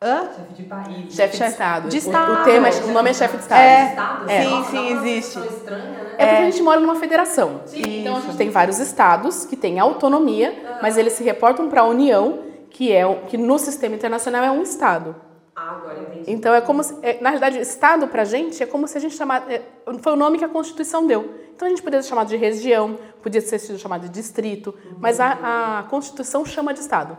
Hã? 0.03 0.29
Chefe 0.29 0.53
de 0.55 0.63
país. 0.65 1.15
Chefe 1.15 1.37
de 1.39 1.45
Estado. 1.45 1.89
De 1.89 1.97
O- 1.97 1.99
Estado. 1.99 2.33
O, 2.33 2.45
tema, 2.45 2.69
é- 2.69 2.85
o 2.85 2.93
nome 2.93 3.11
é 3.11 3.15
chefe 3.15 3.37
de 3.39 3.43
Estado. 3.45 3.59
É. 3.61 3.89
Estado, 3.89 4.31
É. 4.31 4.43
Sim, 4.43 4.65
sim, 4.71 4.89
existe. 4.93 5.39
estranha, 5.39 5.83
né? 5.91 6.15
É 6.19 6.27
porque 6.27 6.43
a 6.43 6.51
gente 6.51 6.63
mora 6.63 6.81
numa 6.81 6.97
federação. 6.97 7.63
Sim. 7.65 8.01
Então 8.01 8.17
a 8.17 8.21
gente 8.21 8.37
tem 8.37 8.51
vários 8.51 8.79
estados 8.79 9.47
que 9.47 9.57
têm 9.57 9.81
autonomia, 9.81 10.55
mas 10.83 10.99
eles 10.99 11.15
se 11.15 11.25
reportam 11.25 11.69
para 11.71 11.81
a 11.81 11.85
União, 11.85 12.41
que 12.71 12.93
é 12.93 13.07
o- 13.07 13.23
que 13.23 13.39
no 13.39 13.59
sistema 13.59 13.95
internacional 13.95 14.45
é 14.45 14.51
um 14.51 14.63
estado. 14.63 15.17
Ah, 15.55 15.71
agora 15.81 15.99
entendi. 16.01 16.31
Então 16.31 16.55
é 16.55 16.61
como 16.61 16.83
se, 16.83 16.95
é, 17.03 17.19
na 17.23 17.31
realidade, 17.31 17.59
estado 17.59 18.07
pra 18.09 18.25
gente 18.25 18.63
é 18.63 18.67
como 18.67 18.87
se 18.87 18.99
a 18.99 19.01
gente 19.01 19.15
chamasse, 19.17 19.51
é, 19.51 19.63
foi 20.03 20.13
o 20.13 20.17
nome 20.17 20.37
que 20.37 20.45
a 20.45 20.49
Constituição 20.49 21.07
deu. 21.07 21.35
Então 21.55 21.65
a 21.65 21.71
gente 21.71 21.81
poderia 21.81 22.03
ser 22.03 22.11
chamado 22.11 22.29
de 22.29 22.37
região, 22.37 22.99
podia 23.23 23.41
ser 23.41 23.59
chamado 23.79 24.03
de 24.03 24.11
distrito, 24.11 24.75
mas 25.01 25.19
a, 25.19 25.79
a 25.79 25.83
Constituição 25.85 26.45
chama 26.45 26.75
de 26.75 26.81
estado. 26.81 27.17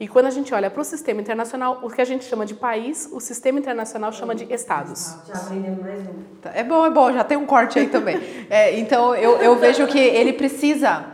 E 0.00 0.06
quando 0.06 0.26
a 0.26 0.30
gente 0.30 0.54
olha 0.54 0.70
para 0.70 0.80
o 0.80 0.84
sistema 0.84 1.20
internacional, 1.20 1.80
o 1.82 1.90
que 1.90 2.00
a 2.00 2.04
gente 2.04 2.24
chama 2.24 2.46
de 2.46 2.54
país, 2.54 3.08
o 3.12 3.18
sistema 3.18 3.58
internacional 3.58 4.12
chama 4.12 4.32
de 4.34 4.44
estados. 4.52 5.16
Já 5.26 5.34
aprendemos 5.34 5.80
mais 5.82 6.00
um. 6.00 6.22
Tá, 6.40 6.52
É 6.54 6.62
bom, 6.62 6.86
é 6.86 6.90
bom, 6.90 7.12
já 7.12 7.24
tem 7.24 7.36
um 7.36 7.44
corte 7.46 7.78
aí 7.78 7.88
também. 7.88 8.16
É, 8.48 8.78
então 8.78 9.14
eu, 9.14 9.38
eu 9.38 9.56
vejo 9.56 9.86
que 9.88 9.98
ele 9.98 10.32
precisa 10.32 11.04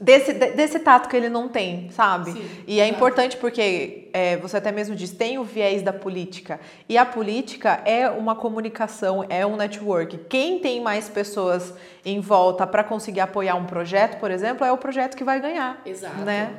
desse, 0.00 0.32
de- 0.34 0.50
desse 0.50 0.78
tato 0.80 1.08
que 1.08 1.16
ele 1.16 1.28
não 1.30 1.48
tem, 1.48 1.88
sabe? 1.90 2.32
e 2.66 2.80
é 2.80 2.86
importante 2.88 3.36
porque 3.36 4.10
é, 4.12 4.36
você 4.38 4.56
até 4.58 4.70
mesmo 4.72 4.94
diz, 4.96 5.10
tem 5.12 5.38
o 5.38 5.44
viés 5.44 5.80
da 5.82 5.92
política. 5.92 6.58
E 6.88 6.98
a 6.98 7.06
política 7.06 7.80
é 7.84 8.10
uma 8.10 8.34
comunicação, 8.34 9.24
é 9.30 9.46
um 9.46 9.56
network. 9.56 10.18
Quem 10.28 10.58
tem 10.58 10.82
mais 10.82 11.08
pessoas 11.08 11.72
em 12.04 12.20
volta 12.20 12.66
para 12.66 12.82
conseguir 12.84 13.20
apoiar 13.20 13.54
um 13.54 13.64
projeto, 13.66 14.18
por 14.18 14.30
exemplo, 14.32 14.66
é 14.66 14.72
o 14.72 14.76
projeto 14.76 15.16
que 15.16 15.22
vai 15.24 15.40
ganhar. 15.40 15.80
Exato. 15.86 16.16
Né? 16.22 16.50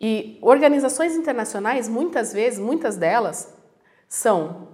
E 0.00 0.38
organizações 0.42 1.14
internacionais, 1.16 1.88
muitas 1.88 2.32
vezes, 2.32 2.58
muitas 2.58 2.96
delas, 2.96 3.54
são 4.08 4.68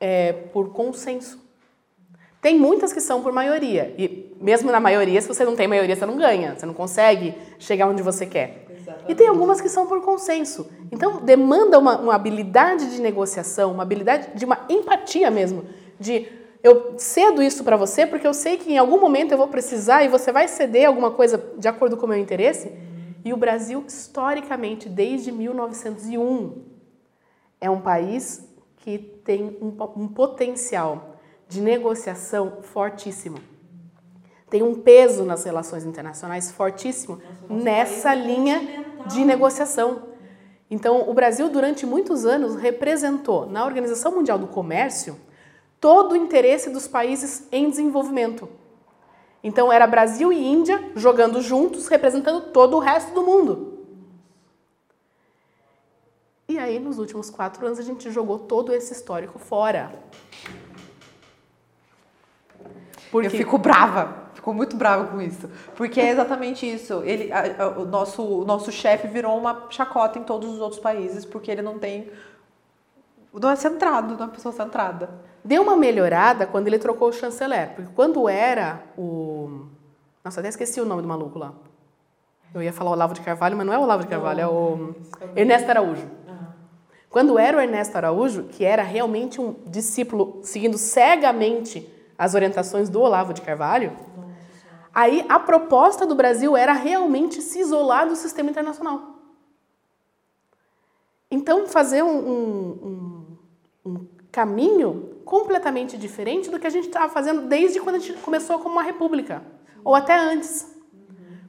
é, 0.00 0.32
por 0.32 0.72
consenso. 0.72 1.38
Tem 2.40 2.58
muitas 2.58 2.92
que 2.92 3.00
são 3.00 3.22
por 3.22 3.32
maioria. 3.32 3.94
E 3.98 4.34
mesmo 4.40 4.72
na 4.72 4.80
maioria, 4.80 5.20
se 5.20 5.28
você 5.28 5.44
não 5.44 5.54
tem 5.54 5.68
maioria, 5.68 5.94
você 5.94 6.06
não 6.06 6.16
ganha. 6.16 6.56
Você 6.56 6.64
não 6.64 6.72
consegue 6.72 7.34
chegar 7.58 7.86
onde 7.86 8.02
você 8.02 8.24
quer. 8.24 8.66
E 9.08 9.14
tem 9.14 9.28
algumas 9.28 9.60
que 9.60 9.68
são 9.68 9.86
por 9.86 10.00
consenso. 10.02 10.70
Então, 10.90 11.20
demanda 11.20 11.78
uma, 11.78 11.98
uma 11.98 12.14
habilidade 12.14 12.90
de 12.90 13.00
negociação, 13.00 13.72
uma 13.72 13.82
habilidade 13.82 14.28
de 14.34 14.44
uma 14.44 14.64
empatia 14.68 15.30
mesmo. 15.30 15.64
De 15.98 16.26
eu 16.62 16.94
cedo 16.98 17.42
isso 17.42 17.64
para 17.64 17.76
você 17.76 18.06
porque 18.06 18.26
eu 18.26 18.34
sei 18.34 18.56
que 18.56 18.72
em 18.72 18.78
algum 18.78 19.00
momento 19.00 19.32
eu 19.32 19.38
vou 19.38 19.48
precisar 19.48 20.04
e 20.04 20.08
você 20.08 20.30
vai 20.30 20.46
ceder 20.46 20.86
alguma 20.86 21.10
coisa 21.10 21.42
de 21.56 21.68
acordo 21.68 21.96
com 21.96 22.06
o 22.06 22.08
meu 22.08 22.18
interesse. 22.18 22.72
E 23.24 23.32
o 23.32 23.36
Brasil, 23.36 23.84
historicamente, 23.86 24.88
desde 24.88 25.30
1901, 25.30 26.64
é 27.60 27.68
um 27.68 27.80
país 27.80 28.48
que 28.76 28.98
tem 28.98 29.58
um, 29.60 29.76
um 29.96 30.08
potencial 30.08 31.16
de 31.48 31.60
negociação 31.60 32.62
fortíssimo. 32.62 33.38
Tem 34.48 34.62
um 34.62 34.74
peso 34.74 35.24
nas 35.24 35.44
relações 35.44 35.84
internacionais 35.84 36.50
fortíssimo 36.50 37.20
nessa 37.48 38.14
linha 38.14 38.84
de 39.06 39.24
negociação. 39.24 40.10
Então, 40.70 41.08
o 41.08 41.14
Brasil, 41.14 41.48
durante 41.50 41.84
muitos 41.84 42.24
anos, 42.24 42.56
representou 42.56 43.46
na 43.46 43.64
Organização 43.64 44.12
Mundial 44.12 44.38
do 44.38 44.46
Comércio 44.46 45.16
todo 45.80 46.12
o 46.12 46.16
interesse 46.16 46.70
dos 46.70 46.86
países 46.86 47.46
em 47.50 47.68
desenvolvimento. 47.68 48.48
Então, 49.42 49.72
era 49.72 49.86
Brasil 49.86 50.32
e 50.32 50.46
Índia 50.46 50.92
jogando 50.94 51.40
juntos, 51.40 51.88
representando 51.88 52.50
todo 52.52 52.76
o 52.76 52.80
resto 52.80 53.12
do 53.14 53.22
mundo. 53.22 53.78
E 56.48 56.58
aí, 56.58 56.78
nos 56.78 56.98
últimos 56.98 57.30
quatro 57.30 57.64
anos, 57.64 57.78
a 57.78 57.82
gente 57.82 58.10
jogou 58.10 58.38
todo 58.38 58.72
esse 58.72 58.92
histórico 58.92 59.38
fora. 59.38 59.94
Porque 63.10 63.26
Eu 63.28 63.30
fico 63.30 63.56
brava, 63.58 64.30
fico 64.34 64.52
muito 64.52 64.76
brava 64.76 65.06
com 65.06 65.20
isso. 65.20 65.48
Porque 65.74 66.00
é 66.00 66.10
exatamente 66.10 66.70
isso. 66.70 67.02
Ele, 67.04 67.32
a- 67.32 67.64
a- 67.64 67.68
o 67.78 67.84
nosso, 67.84 68.22
o 68.22 68.44
nosso 68.44 68.70
chefe 68.70 69.08
virou 69.08 69.36
uma 69.38 69.66
chacota 69.70 70.18
em 70.18 70.22
todos 70.22 70.48
os 70.50 70.60
outros 70.60 70.80
países 70.80 71.24
porque 71.24 71.50
ele 71.50 71.62
não 71.62 71.78
tem. 71.78 72.10
Não 73.32 73.50
é 73.50 73.56
centrado, 73.56 74.08
não 74.14 74.20
é 74.20 74.24
uma 74.24 74.28
pessoa 74.28 74.52
centrada. 74.52 75.10
Deu 75.44 75.62
uma 75.62 75.76
melhorada 75.76 76.46
quando 76.46 76.66
ele 76.66 76.78
trocou 76.78 77.08
o 77.08 77.12
chanceler. 77.12 77.74
Porque 77.74 77.90
quando 77.94 78.28
era 78.28 78.82
o. 78.96 79.66
Nossa, 80.24 80.40
até 80.40 80.48
esqueci 80.48 80.80
o 80.80 80.84
nome 80.84 81.02
do 81.02 81.08
maluco 81.08 81.38
lá. 81.38 81.52
Eu 82.52 82.62
ia 82.62 82.72
falar 82.72 82.90
Olavo 82.90 83.14
de 83.14 83.20
Carvalho, 83.20 83.56
mas 83.56 83.66
não 83.66 83.72
é 83.72 83.78
o 83.78 83.82
Olavo 83.82 84.02
de 84.02 84.08
Carvalho, 84.08 84.40
é 84.40 84.46
o 84.46 84.94
Ernesto 85.36 85.70
Araújo. 85.70 86.06
Quando 87.08 87.38
era 87.38 87.56
o 87.56 87.60
Ernesto 87.60 87.96
Araújo, 87.96 88.44
que 88.44 88.64
era 88.64 88.82
realmente 88.82 89.40
um 89.40 89.54
discípulo 89.66 90.40
seguindo 90.42 90.76
cegamente 90.78 91.88
as 92.18 92.34
orientações 92.34 92.88
do 92.88 93.00
Olavo 93.00 93.32
de 93.32 93.40
Carvalho, 93.40 93.92
aí 94.94 95.24
a 95.28 95.38
proposta 95.38 96.04
do 96.06 96.14
Brasil 96.14 96.56
era 96.56 96.72
realmente 96.72 97.40
se 97.40 97.58
isolar 97.60 98.06
do 98.06 98.14
sistema 98.16 98.50
internacional. 98.50 99.16
Então, 101.30 101.66
fazer 101.66 102.02
um, 102.02 102.18
um- 102.18 102.78
um- 103.84 103.90
um 103.92 104.06
caminho 104.32 105.09
completamente 105.30 105.96
diferente 105.96 106.50
do 106.50 106.58
que 106.58 106.66
a 106.66 106.70
gente 106.70 106.88
estava 106.88 107.08
fazendo 107.08 107.42
desde 107.42 107.78
quando 107.78 107.94
a 107.94 107.98
gente 108.00 108.14
começou 108.14 108.58
como 108.58 108.74
uma 108.74 108.82
república, 108.82 109.40
ou 109.84 109.94
até 109.94 110.18
antes. 110.18 110.66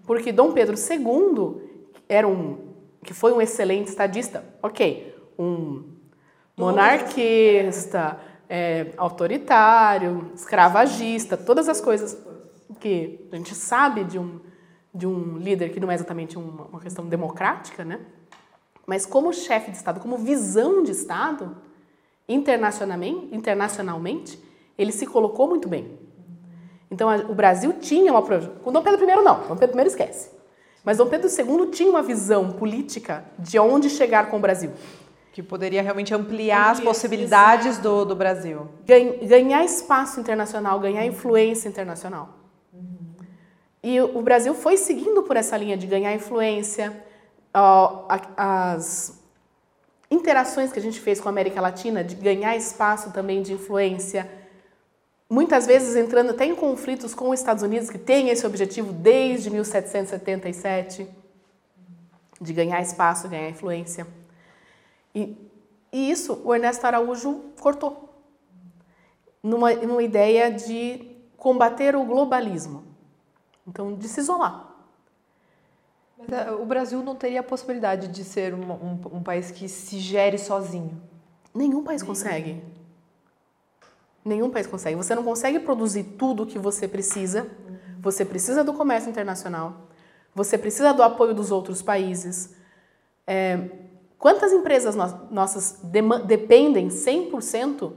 Porque 0.06 0.32
Dom 0.32 0.52
Pedro 0.52 0.76
II 0.76 1.60
era 2.08 2.28
um 2.28 2.70
que 3.04 3.12
foi 3.12 3.34
um 3.34 3.42
excelente 3.42 3.88
estadista, 3.88 4.46
ok, 4.62 5.16
um 5.40 5.84
monarquista, 6.56 8.20
é, 8.48 8.94
autoritário, 8.98 10.32
escravagista, 10.36 11.36
todas 11.36 11.68
as 11.68 11.82
coisas 11.82 12.16
que 12.80 13.28
a 13.32 13.36
gente 13.36 13.56
sabe 13.56 14.04
de 14.04 14.20
um, 14.20 14.40
de 14.94 15.08
um 15.08 15.40
líder 15.40 15.70
que 15.70 15.80
não 15.80 15.90
é 15.90 15.96
exatamente 15.96 16.38
uma, 16.38 16.66
uma 16.66 16.80
questão 16.80 17.08
democrática, 17.08 17.84
né? 17.84 18.00
Mas 18.86 19.08
como 19.08 19.34
chefe 19.34 19.72
de 19.72 19.78
Estado, 19.78 20.00
como 20.00 20.20
visão 20.20 20.84
de 20.84 20.92
Estado, 20.92 21.58
internacionalmente, 22.28 23.30
internacionalmente 23.36 24.40
ele 24.78 24.92
se 24.92 25.06
colocou 25.06 25.48
muito 25.48 25.68
bem. 25.68 26.00
Então 26.90 27.10
a- 27.10 27.18
o 27.18 27.34
Brasil 27.36 27.74
tinha 27.74 28.12
uma 28.12 28.22
com 28.64 28.72
Dom 28.72 28.82
Pedro 28.82 29.04
I 29.10 29.16
não, 29.24 29.48
Dom 29.48 29.56
Pedro 29.56 29.80
I 29.80 29.88
esquece. 29.88 30.30
Mas 30.84 30.98
Dom 30.98 31.08
Pedro 31.08 31.30
II 31.30 31.68
tinha 31.72 31.90
uma 31.90 32.02
visão 32.02 32.52
política 32.52 33.24
de 33.38 33.60
onde 33.60 33.90
chegar 33.90 34.30
com 34.30 34.38
o 34.38 34.40
Brasil. 34.40 34.72
Que 35.32 35.42
poderia 35.44 35.82
realmente 35.82 36.14
ampliar 36.14 36.72
as 36.72 36.80
possibilidades 36.82 37.78
do, 37.78 38.04
do 38.04 38.16
Brasil. 38.16 38.68
Gan- 38.86 39.26
ganhar 39.28 39.64
espaço 39.64 40.20
internacional, 40.20 40.80
ganhar 40.80 41.06
influência 41.06 41.70
internacional. 41.70 42.38
E 43.84 44.00
o 44.02 44.18
o 44.18 44.22
Brasil 44.22 44.54
foi 44.54 44.76
seguindo 44.76 45.24
por 45.24 45.38
essa 45.38 45.56
linha 45.56 45.78
de 45.78 45.88
ganhar 45.88 46.14
influência. 46.14 47.06
ó, 47.54 48.06
a- 48.10 48.74
as 48.74 49.21
interações 50.12 50.74
que 50.74 50.78
a 50.78 50.82
gente 50.82 51.00
fez 51.00 51.22
com 51.22 51.30
a 51.30 51.32
América 51.32 51.62
Latina, 51.62 52.04
de 52.04 52.16
ganhar 52.16 52.56
espaço 52.58 53.12
também 53.12 53.42
de 53.42 53.54
influência. 53.54 54.30
Muitas 55.30 55.66
vezes 55.66 55.96
entrando 55.96 56.32
até 56.32 56.46
em 56.46 56.54
conflitos 56.54 57.16
com 57.16 57.30
os 57.30 57.40
Estados 57.40 57.64
Unidos, 57.64 57.90
que 57.90 57.98
tem 57.98 58.30
esse 58.30 58.46
objetivo 58.46 58.92
desde 58.92 59.50
1777, 59.50 61.08
de 62.42 62.54
ganhar 62.54 62.82
espaço, 62.82 63.30
ganhar 63.30 63.50
influência. 63.50 64.06
E, 65.16 65.38
e 65.94 66.12
isso 66.12 66.42
o 66.44 66.54
Ernesto 66.54 66.86
Araújo 66.86 67.46
cortou 67.62 68.10
numa, 69.42 69.74
numa 69.74 70.04
ideia 70.04 70.52
de 70.52 71.10
combater 71.38 71.96
o 71.96 72.04
globalismo. 72.04 72.84
Então, 73.66 73.96
de 73.96 74.08
se 74.10 74.20
isolar. 74.20 74.71
É, 76.30 76.52
o 76.52 76.66
Brasil 76.66 77.02
não 77.04 77.16
teria 77.16 77.40
a 77.40 77.44
possibilidade 77.44 78.08
de 78.08 78.24
ser 78.24 78.54
um, 78.54 78.72
um- 78.72 79.00
um 79.18 79.24
país 79.24 79.52
que 79.52 79.68
se 79.68 80.00
gere 80.00 80.38
sozinho. 80.38 81.02
Nenhum 81.54 81.84
país 81.84 82.04
consegue. 82.04 82.62
Nenhum 84.24 84.50
país 84.50 84.68
consegue. 84.68 84.96
Você 84.96 85.16
não 85.16 85.24
consegue 85.24 85.60
produzir 85.60 86.04
tudo 86.04 86.44
o 86.44 86.46
que 86.46 86.60
você 86.60 86.88
precisa. 86.88 87.48
Você 88.00 88.24
precisa 88.24 88.64
do 88.64 88.74
comércio 88.74 89.10
internacional. 89.10 89.88
Você 90.34 90.58
precisa 90.58 90.94
do 90.94 91.02
apoio 91.04 91.34
dos 91.34 91.52
outros 91.52 91.82
países. 91.82 92.54
É, 93.26 93.70
quantas 94.18 94.52
empresas 94.54 94.96
no- 94.96 95.28
nossas 95.32 95.80
dependem 96.26 96.90
100% 96.90 97.94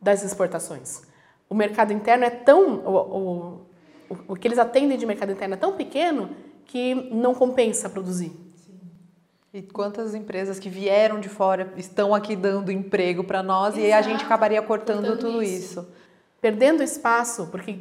das 0.00 0.22
exportações. 0.22 1.02
O 1.48 1.54
mercado 1.54 1.92
interno 1.92 2.24
é 2.24 2.30
tão. 2.30 2.76
O, 2.78 2.90
o, 2.90 3.52
o, 4.10 4.16
o 4.28 4.36
que 4.36 4.46
eles 4.48 4.58
atendem 4.58 4.96
de 4.96 5.04
mercado 5.06 5.32
interno 5.32 5.54
é 5.54 5.56
tão 5.58 5.72
pequeno 5.76 6.30
que 6.66 6.94
não 7.12 7.34
compensa 7.34 7.88
produzir. 7.88 8.32
E 9.52 9.62
quantas 9.62 10.14
empresas 10.14 10.58
que 10.58 10.68
vieram 10.68 11.20
de 11.20 11.28
fora 11.28 11.72
estão 11.76 12.12
aqui 12.14 12.34
dando 12.34 12.72
emprego 12.72 13.22
para 13.22 13.42
nós 13.42 13.76
e 13.76 13.92
a 13.92 14.02
gente 14.02 14.14
Exato, 14.16 14.24
acabaria 14.26 14.60
cortando 14.62 15.06
cortando 15.06 15.20
tudo 15.20 15.42
isso. 15.42 15.80
isso. 15.80 15.88
Perdendo 16.40 16.82
espaço, 16.82 17.46
porque 17.52 17.78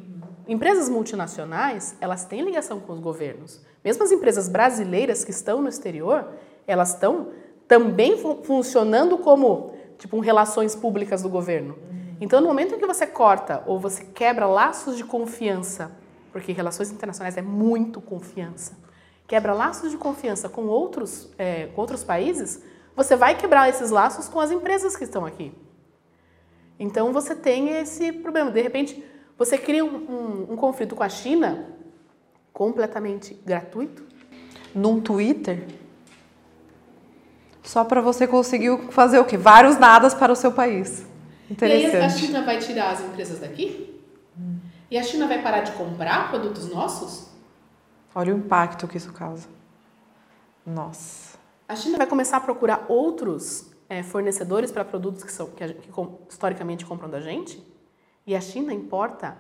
empresas 0.47 0.87
multinacionais, 0.87 1.95
elas 1.99 2.25
têm 2.25 2.41
ligação 2.43 2.79
com 2.79 2.93
os 2.93 2.99
governos. 2.99 3.59
Mesmo 3.83 4.03
as 4.03 4.11
empresas 4.11 4.47
brasileiras 4.47 5.23
que 5.25 5.31
estão 5.31 5.61
no 5.61 5.67
exterior, 5.67 6.27
elas 6.67 6.93
estão 6.93 7.29
também 7.67 8.17
fu- 8.17 8.39
funcionando 8.43 9.17
como 9.17 9.73
tipo 9.97 10.15
um 10.15 10.19
relações 10.19 10.75
públicas 10.75 11.23
do 11.23 11.29
governo. 11.29 11.75
Então, 12.21 12.39
no 12.39 12.47
momento 12.47 12.75
em 12.75 12.79
que 12.79 12.85
você 12.85 13.07
corta 13.07 13.63
ou 13.65 13.79
você 13.79 14.03
quebra 14.05 14.45
laços 14.45 14.95
de 14.95 15.03
confiança, 15.03 15.91
porque 16.33 16.51
relações 16.51 16.91
internacionais 16.91 17.37
é 17.37 17.41
muito 17.41 18.01
confiança, 18.01 18.77
quebra 19.25 19.53
laços 19.53 19.91
de 19.91 19.97
confiança 19.97 20.49
com 20.49 20.63
outros, 20.65 21.29
é, 21.37 21.67
com 21.67 21.79
outros 21.79 22.03
países, 22.03 22.61
você 22.95 23.15
vai 23.15 23.35
quebrar 23.37 23.69
esses 23.69 23.89
laços 23.91 24.27
com 24.27 24.39
as 24.39 24.51
empresas 24.51 24.95
que 24.97 25.03
estão 25.05 25.25
aqui. 25.25 25.53
Então 26.79 27.13
você 27.13 27.33
tem 27.35 27.69
esse 27.77 28.11
problema. 28.11 28.51
De 28.51 28.61
repente, 28.61 29.01
você 29.37 29.57
cria 29.57 29.85
um, 29.85 29.95
um- 29.95 30.53
um 30.53 30.55
conflito 30.57 30.95
com 30.95 31.03
a 31.03 31.09
China 31.09 31.67
completamente 32.51 33.33
gratuito. 33.45 34.03
Num 34.75 34.99
Twitter, 34.99 35.65
só 37.61 37.83
para 37.83 38.01
você 38.01 38.27
conseguir 38.27 38.75
fazer 38.89 39.19
o 39.19 39.25
quê? 39.25 39.37
Vários 39.37 39.77
nadas 39.77 40.13
para 40.13 40.31
o 40.33 40.35
seu 40.35 40.51
país. 40.51 41.05
E 41.49 41.63
aí 41.63 41.85
a 41.85 41.87
Interessante. 41.89 42.25
China 42.25 42.41
vai 42.43 42.57
tirar 42.57 42.91
as 42.91 43.01
empresas 43.01 43.39
daqui? 43.39 43.92
E 44.93 44.97
a 44.99 45.01
China 45.01 45.25
vai 45.25 45.41
parar 45.41 45.61
de 45.61 45.71
comprar 45.71 46.29
produtos 46.29 46.69
nossos? 46.69 47.27
Olha 48.13 48.31
o 48.31 48.37
impacto 48.37 48.87
que 48.87 48.95
isso 48.95 49.11
causa. 49.11 49.49
Nossa. 50.63 51.35
A 51.67 51.75
China 51.75 51.97
vai 51.97 52.05
começar 52.05 52.37
a 52.37 52.39
procurar 52.39 52.85
outros 52.87 53.71
eh, 53.89 54.03
fornecedores 54.03 54.71
para 54.71 54.85
produtos 54.85 55.23
que, 55.23 55.31
são, 55.31 55.47
que, 55.47 55.67
gente- 55.67 55.87
que 55.87 56.01
historicamente 56.29 56.85
compram 56.85 57.09
da 57.09 57.19
gente? 57.19 57.59
E 58.27 58.35
a 58.35 58.39
China 58.39 58.71
importa 58.71 59.35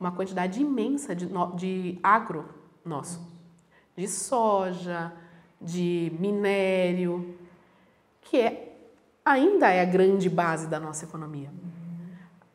uma 0.00 0.12
quantidade 0.12 0.62
imensa 0.62 1.14
de, 1.14 1.28
de 1.56 1.98
agro 2.02 2.48
nosso. 2.82 3.20
De 3.94 4.08
soja, 4.08 5.12
de 5.60 6.10
minério, 6.18 7.36
que 8.22 8.38
é, 8.40 8.78
ainda 9.22 9.68
é 9.70 9.82
a 9.82 9.84
grande 9.84 10.30
base 10.30 10.66
da 10.66 10.80
nossa 10.80 11.04
economia. 11.04 11.52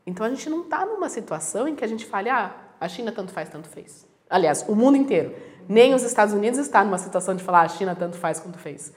Então 0.05 0.25
a 0.25 0.29
gente 0.29 0.49
não 0.49 0.61
está 0.61 0.85
numa 0.85 1.09
situação 1.09 1.67
em 1.67 1.75
que 1.75 1.83
a 1.83 1.87
gente 1.87 2.05
fale, 2.05 2.29
ah, 2.29 2.55
a 2.79 2.87
China 2.87 3.11
tanto 3.11 3.31
faz, 3.31 3.49
tanto 3.49 3.67
fez. 3.69 4.07
Aliás, 4.29 4.65
o 4.67 4.75
mundo 4.75 4.97
inteiro. 4.97 5.35
Nem 5.67 5.93
os 5.93 6.03
Estados 6.03 6.33
Unidos 6.33 6.59
está 6.59 6.83
numa 6.83 6.97
situação 6.97 7.35
de 7.35 7.43
falar, 7.43 7.61
a 7.61 7.67
China 7.67 7.95
tanto 7.95 8.17
faz 8.17 8.39
quanto 8.39 8.57
fez. 8.57 8.93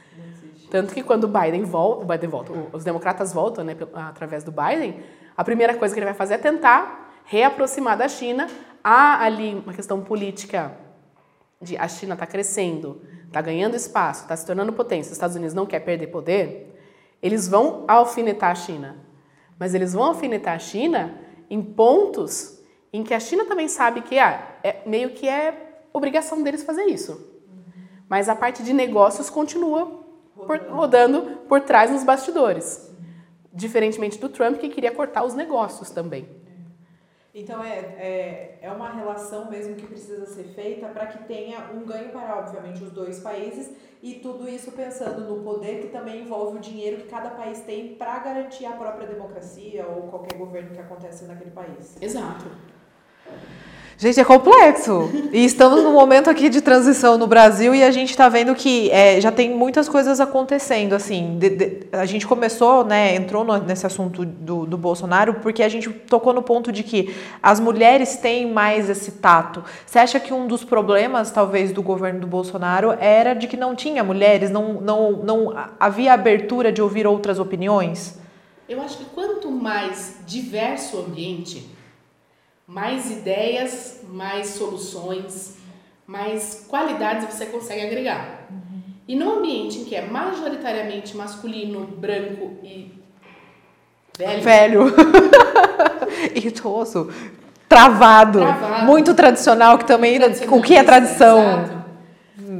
Tanto 0.70 0.94
que 0.94 1.02
quando 1.02 1.24
o 1.24 1.28
Biden 1.28 1.64
volta, 1.64 2.04
o 2.04 2.06
Biden 2.06 2.28
volta, 2.28 2.52
os 2.72 2.82
democratas 2.82 3.32
voltam, 3.32 3.62
né, 3.62 3.76
através 3.94 4.42
do 4.42 4.50
Biden, 4.50 5.00
a 5.36 5.44
primeira 5.44 5.74
coisa 5.76 5.94
que 5.94 6.00
ele 6.00 6.06
vai 6.06 6.14
fazer 6.14 6.34
é 6.34 6.38
tentar 6.38 7.22
reaproximar 7.24 7.96
da 7.96 8.08
China. 8.08 8.48
Há 8.82 9.22
ali 9.24 9.54
uma 9.54 9.72
questão 9.72 10.00
política 10.00 10.76
de 11.60 11.76
a 11.76 11.86
China 11.88 12.14
está 12.14 12.26
crescendo, 12.26 13.02
está 13.26 13.40
ganhando 13.40 13.76
espaço, 13.76 14.22
está 14.22 14.36
se 14.36 14.44
tornando 14.46 14.72
potência, 14.72 15.10
os 15.10 15.16
Estados 15.16 15.36
Unidos 15.36 15.54
não 15.54 15.66
quer 15.66 15.80
perder 15.80 16.08
poder, 16.08 16.78
eles 17.22 17.48
vão 17.48 17.84
alfinetar 17.88 18.50
a 18.50 18.54
China. 18.54 18.96
Mas 19.58 19.74
eles 19.74 19.92
vão 19.92 20.04
alfinetar 20.04 20.54
a 20.54 20.58
China 20.58 21.14
em 21.48 21.62
pontos 21.62 22.60
em 22.92 23.02
que 23.02 23.12
a 23.14 23.20
China 23.20 23.44
também 23.44 23.68
sabe 23.68 24.02
que 24.02 24.18
ah, 24.18 24.56
é, 24.62 24.82
meio 24.86 25.10
que 25.10 25.28
é 25.28 25.76
obrigação 25.92 26.42
deles 26.42 26.62
fazer 26.62 26.84
isso. 26.84 27.32
Mas 28.08 28.28
a 28.28 28.36
parte 28.36 28.62
de 28.62 28.72
negócios 28.72 29.28
continua 29.30 30.04
por- 30.46 30.60
rodando 30.68 31.22
por 31.48 31.60
trás 31.60 31.90
nos 31.90 32.04
bastidores. 32.04 32.90
Diferentemente 33.52 34.18
do 34.18 34.28
Trump, 34.28 34.58
que 34.58 34.68
queria 34.68 34.90
cortar 34.92 35.24
os 35.24 35.34
negócios 35.34 35.90
também. 35.90 36.28
Então 37.34 37.64
é, 37.64 37.78
é, 37.78 38.58
é 38.62 38.70
uma 38.70 38.90
relação 38.90 39.50
mesmo 39.50 39.74
que 39.74 39.86
precisa 39.86 40.24
ser 40.24 40.44
feita 40.44 40.86
para 40.88 41.08
que 41.08 41.24
tenha 41.24 41.72
um 41.72 41.84
ganho 41.84 42.10
para, 42.10 42.38
obviamente, 42.38 42.84
os 42.84 42.92
dois 42.92 43.18
países 43.18 43.72
e 44.00 44.14
tudo 44.14 44.48
isso 44.48 44.70
pensando 44.70 45.22
no 45.22 45.42
poder 45.42 45.82
que 45.82 45.88
também 45.88 46.22
envolve 46.22 46.58
o 46.58 46.60
dinheiro 46.60 46.98
que 46.98 47.08
cada 47.08 47.30
país 47.30 47.60
tem 47.62 47.96
para 47.96 48.20
garantir 48.20 48.66
a 48.66 48.72
própria 48.72 49.08
democracia 49.08 49.84
ou 49.84 50.02
qualquer 50.02 50.38
governo 50.38 50.70
que 50.70 50.78
acontece 50.78 51.24
naquele 51.24 51.50
país. 51.50 52.00
Exato. 52.00 52.44
Gente, 53.96 54.18
é 54.18 54.24
complexo. 54.24 55.08
E 55.32 55.44
estamos 55.44 55.82
num 55.84 55.92
momento 55.92 56.28
aqui 56.28 56.48
de 56.48 56.60
transição 56.60 57.16
no 57.16 57.28
Brasil 57.28 57.72
e 57.74 57.82
a 57.84 57.92
gente 57.92 58.10
está 58.10 58.28
vendo 58.28 58.52
que 58.54 58.90
é, 58.90 59.20
já 59.20 59.30
tem 59.30 59.50
muitas 59.54 59.88
coisas 59.88 60.18
acontecendo. 60.20 60.94
Assim, 60.94 61.38
De- 61.38 61.50
de- 61.50 61.86
a 61.92 62.04
gente 62.04 62.26
começou, 62.26 62.84
né, 62.84 63.14
entrou 63.14 63.44
no- 63.44 63.56
nesse 63.58 63.86
assunto 63.86 64.24
do, 64.24 64.66
do 64.66 64.76
Bolsonaro 64.76 65.34
porque 65.34 65.62
a 65.62 65.68
gente 65.68 65.88
tocou 65.88 66.32
no 66.32 66.42
ponto 66.42 66.72
de 66.72 66.82
que 66.82 67.14
as 67.40 67.60
mulheres 67.60 68.16
têm 68.16 68.50
mais 68.50 68.90
esse 68.90 69.12
tato. 69.12 69.62
Você 69.86 70.00
acha 70.00 70.18
que 70.18 70.34
um 70.34 70.48
dos 70.48 70.64
problemas, 70.64 71.30
talvez, 71.30 71.70
do 71.72 71.82
governo 71.82 72.18
do 72.20 72.26
Bolsonaro 72.26 72.96
era 73.00 73.32
de 73.32 73.46
que 73.46 73.56
não 73.56 73.76
tinha 73.76 74.02
mulheres, 74.02 74.50
não, 74.50 74.74
não, 74.74 75.12
não 75.12 75.54
havia 75.78 76.12
abertura 76.12 76.72
de 76.72 76.82
ouvir 76.82 77.06
outras 77.06 77.38
opiniões? 77.38 78.18
Eu 78.68 78.82
acho 78.82 78.98
que 78.98 79.04
quanto 79.04 79.50
mais 79.50 80.16
diverso 80.26 80.96
o 80.96 81.00
ambiente, 81.04 81.68
mais 82.66 83.10
ideias, 83.10 84.00
mais 84.08 84.48
soluções, 84.48 85.56
mais 86.06 86.66
qualidades 86.68 87.32
você 87.32 87.46
consegue 87.46 87.82
agregar. 87.82 88.48
E 89.06 89.14
num 89.14 89.38
ambiente 89.38 89.78
em 89.78 89.84
que 89.84 89.94
é 89.94 90.06
majoritariamente 90.06 91.16
masculino, 91.16 91.86
branco 91.86 92.58
e 92.62 92.92
velho, 94.16 94.42
Velho. 94.42 94.94
Idoso. 96.34 97.10
Travado. 97.68 98.38
Travado. 98.38 98.86
Muito 98.86 99.14
tradicional, 99.14 99.76
que 99.76 99.84
também. 99.84 100.18
O 100.50 100.62
que 100.62 100.74
é 100.74 100.82
tradição? 100.82 101.40
Exato. 101.42 101.84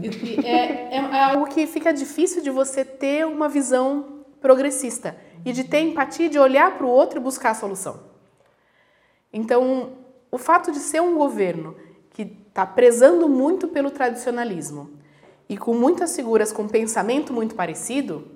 E 0.03 0.47
É, 0.47 0.97
é 0.97 1.21
algo 1.25 1.47
que 1.47 1.67
fica 1.67 1.93
difícil 1.93 2.43
de 2.43 2.51
você 2.51 2.85
ter 2.85 3.27
uma 3.27 3.49
visão 3.49 4.25
progressista 4.41 5.17
e 5.45 5.53
de 5.53 5.65
ter 5.65 5.81
empatia, 5.81 6.29
de 6.29 6.39
olhar 6.39 6.73
para 6.73 6.87
o 6.87 6.91
outro 6.91 7.19
e 7.19 7.23
buscar 7.23 7.51
a 7.51 7.55
solução. 7.55 8.14
Então, 9.35 9.95
o 10.31 10.39
fato 10.39 10.71
de 10.71 10.79
ser 10.79 11.03
um 11.03 11.17
governo 11.17 11.75
que 12.11 12.23
está 12.23 12.65
prezando 12.65 13.29
muito 13.29 13.67
pelo 13.67 13.91
tradicionalismo 13.91 14.91
e 15.49 15.59
com 15.59 15.75
muitas 15.75 16.15
figuras 16.15 16.53
com 16.53 16.69
pensamento 16.69 17.33
muito 17.33 17.57
parecido, 17.57 18.29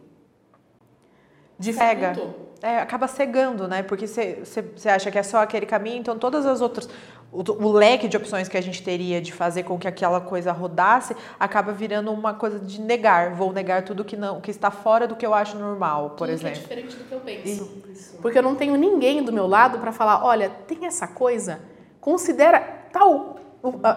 dificultou. 1.57 2.49
É, 2.61 2.79
acaba 2.79 3.07
cegando, 3.07 3.69
né? 3.69 3.85
Porque 3.85 4.09
você 4.09 4.89
acha 4.89 5.09
que 5.13 5.19
é 5.19 5.23
só 5.23 5.39
aquele 5.39 5.65
caminho, 5.65 6.01
então 6.01 6.19
todas 6.19 6.45
as 6.45 6.61
outras. 6.61 6.89
O, 7.31 7.43
o 7.67 7.73
leque 7.73 8.09
de 8.09 8.17
opções 8.17 8.49
que 8.49 8.57
a 8.57 8.61
gente 8.61 8.83
teria 8.83 9.21
de 9.21 9.33
fazer 9.35 9.63
com 9.65 9.79
que 9.79 9.87
aquela 9.87 10.19
coisa 10.21 10.51
rodasse 10.51 11.15
acaba 11.39 11.73
virando 11.73 12.11
uma 12.11 12.33
coisa 12.33 12.59
de 12.59 12.81
negar. 12.81 13.35
Vou 13.35 13.53
negar 13.53 13.83
tudo 13.85 14.03
que 14.05 14.17
não 14.17 14.41
que 14.41 14.51
está 14.51 14.71
fora 14.71 15.07
do 15.07 15.15
que 15.15 15.27
eu 15.27 15.35
acho 15.35 15.59
normal, 15.59 16.11
por 16.11 16.27
Tudo 16.27 16.27
que 16.27 16.31
é 16.33 16.35
exemplo. 16.35 16.61
diferente 16.61 16.97
do 16.97 17.05
que 17.05 17.13
eu 17.13 17.21
penso. 17.21 18.19
Porque 18.23 18.39
eu 18.39 18.43
não 18.43 18.55
tenho 18.55 18.77
ninguém 18.77 19.23
do 19.23 19.31
meu 19.33 19.47
lado 19.47 19.79
para 19.79 19.93
falar, 19.93 20.25
olha, 20.25 20.49
tem 20.49 20.87
essa 20.87 21.07
coisa, 21.07 21.61
considera 22.01 22.61
tal, 22.93 23.39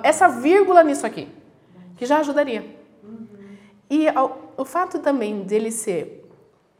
essa 0.03 0.27
vírgula 0.27 0.83
nisso 0.83 1.05
aqui, 1.07 1.29
que 1.95 2.05
já 2.05 2.17
ajudaria. 2.17 2.79
E 3.89 4.09
ao- 4.09 4.53
o 4.57 4.65
fato 4.65 4.99
também 4.99 5.43
dele 5.43 5.71
ser 5.71 6.29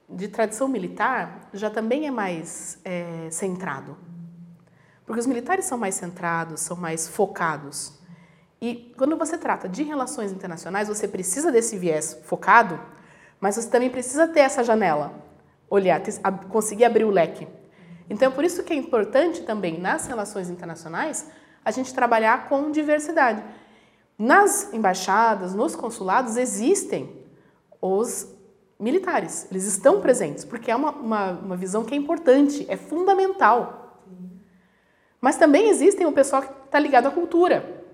de 0.10 0.28
tradição 0.28 0.68
militar 0.68 1.48
já 1.54 1.70
também 1.70 2.08
é 2.08 2.12
mais 2.12 2.78
é, 2.84 3.28
centrado. 3.30 3.96
Porque 5.12 5.20
os 5.20 5.28
militares 5.28 5.66
são 5.66 5.78
mais 5.78 5.96
centrados, 5.96 6.62
são 6.62 6.78
mais 6.78 7.06
focados. 7.06 7.92
E 8.62 8.94
quando 8.98 9.18
você 9.18 9.38
trata 9.38 9.68
de 9.68 9.84
relações 9.84 10.32
internacionais, 10.32 10.88
você 10.88 11.06
precisa 11.06 11.52
desse 11.52 11.78
viés 11.78 12.18
focado, 12.24 12.80
mas 13.38 13.56
você 13.56 13.70
também 13.70 13.90
precisa 13.90 14.26
ter 14.26 14.40
essa 14.40 14.64
janela, 14.64 15.14
olhar, 15.70 16.02
conseguir 16.48 16.86
abrir 16.86 17.04
o 17.04 17.10
leque. 17.10 17.46
Então, 18.10 18.30
é 18.30 18.32
por 18.34 18.46
isso 18.46 18.64
que 18.64 18.72
é 18.72 18.76
importante 18.78 19.42
também, 19.42 19.78
nas 19.78 20.08
relações 20.08 20.50
internacionais, 20.50 21.30
a 21.66 21.72
gente 21.72 21.94
trabalhar 21.94 22.48
com 22.48 22.72
diversidade. 22.72 23.44
Nas 24.18 24.74
embaixadas, 24.74 25.54
nos 25.54 25.76
consulados, 25.76 26.38
existem 26.38 27.22
os 27.82 28.34
militares. 28.80 29.46
Eles 29.52 29.66
estão 29.66 30.00
presentes, 30.00 30.46
porque 30.46 30.72
é 30.72 30.76
uma, 30.78 30.92
uma, 30.92 31.32
uma 31.32 31.58
visão 31.58 31.84
que 31.84 31.94
é 31.94 31.98
importante, 31.98 32.66
é 32.70 32.78
fundamental. 32.78 33.81
Mas 35.22 35.38
também 35.38 35.70
existem 35.70 36.08
o 36.08 36.12
pessoal 36.12 36.42
que 36.42 36.50
está 36.66 36.80
ligado 36.80 37.08
à 37.08 37.12
cultura. 37.12 37.86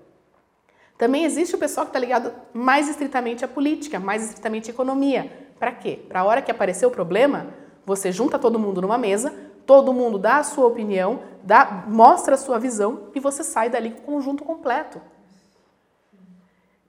Também 0.98 1.26
existe 1.26 1.54
o 1.54 1.60
pessoal 1.60 1.86
que 1.86 1.90
está 1.90 2.00
ligado 2.00 2.34
mais 2.54 2.90
estritamente 2.90 3.44
à 3.44 3.48
política, 3.48 4.00
mais 4.00 4.24
estritamente 4.24 4.72
à 4.72 4.74
economia. 4.74 5.50
Para 5.60 5.72
quê? 5.74 6.00
Para 6.08 6.22
a 6.22 6.24
hora 6.24 6.42
que 6.42 6.50
aparecer 6.50 6.86
o 6.86 6.92
problema, 6.92 7.48
você 7.86 8.12
junta 8.12 8.40
todo 8.40 8.58
mundo 8.58 8.82
numa 8.82 8.98
mesa, 8.98 9.34
todo 9.66 9.94
mundo 9.94 10.18
dá 10.18 10.38
a 10.38 10.44
sua 10.44 10.66
opinião, 10.66 11.22
dá, 11.44 11.84
mostra 11.88 12.36
a 12.36 12.38
sua 12.38 12.58
visão 12.58 13.10
e 13.14 13.20
você 13.20 13.44
sai 13.44 13.70
dali 13.70 13.92
com 13.92 14.00
o 14.00 14.16
conjunto 14.16 14.44
completo. 14.44 15.02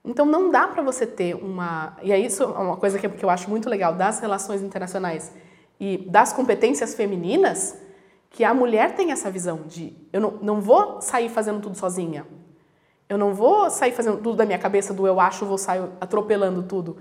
Então 0.05 0.25
não 0.25 0.51
dá 0.51 0.67
para 0.67 0.83
você 0.83 1.07
ter 1.07 1.35
uma. 1.35 1.97
E 2.03 2.13
é 2.13 2.19
isso 2.19 2.43
é 2.43 2.47
uma 2.47 2.77
coisa 2.77 2.99
que 2.99 3.25
eu 3.25 3.29
acho 3.29 3.51
muito 3.51 3.69
legal 3.69 3.93
das 3.93 4.21
relações 4.21 4.63
internacionais 4.63 5.33
e 5.79 5.99
das 6.09 6.33
competências 6.33 6.95
femininas, 6.95 7.77
que 8.31 8.45
a 8.45 8.53
mulher 8.53 8.95
tem 8.95 9.11
essa 9.11 9.31
visão 9.31 9.63
de 9.67 9.97
eu 10.13 10.21
não, 10.21 10.31
não 10.43 10.61
vou 10.61 11.01
sair 11.01 11.29
fazendo 11.29 11.61
tudo 11.61 11.77
sozinha. 11.77 12.27
Eu 13.09 13.17
não 13.17 13.33
vou 13.33 13.71
sair 13.71 13.93
fazendo 13.93 14.19
tudo 14.19 14.37
da 14.37 14.45
minha 14.45 14.59
cabeça 14.59 14.93
do 14.93 15.07
eu 15.07 15.19
acho, 15.19 15.47
vou 15.47 15.57
sair 15.57 15.83
atropelando 16.01 16.63
tudo. 16.63 16.99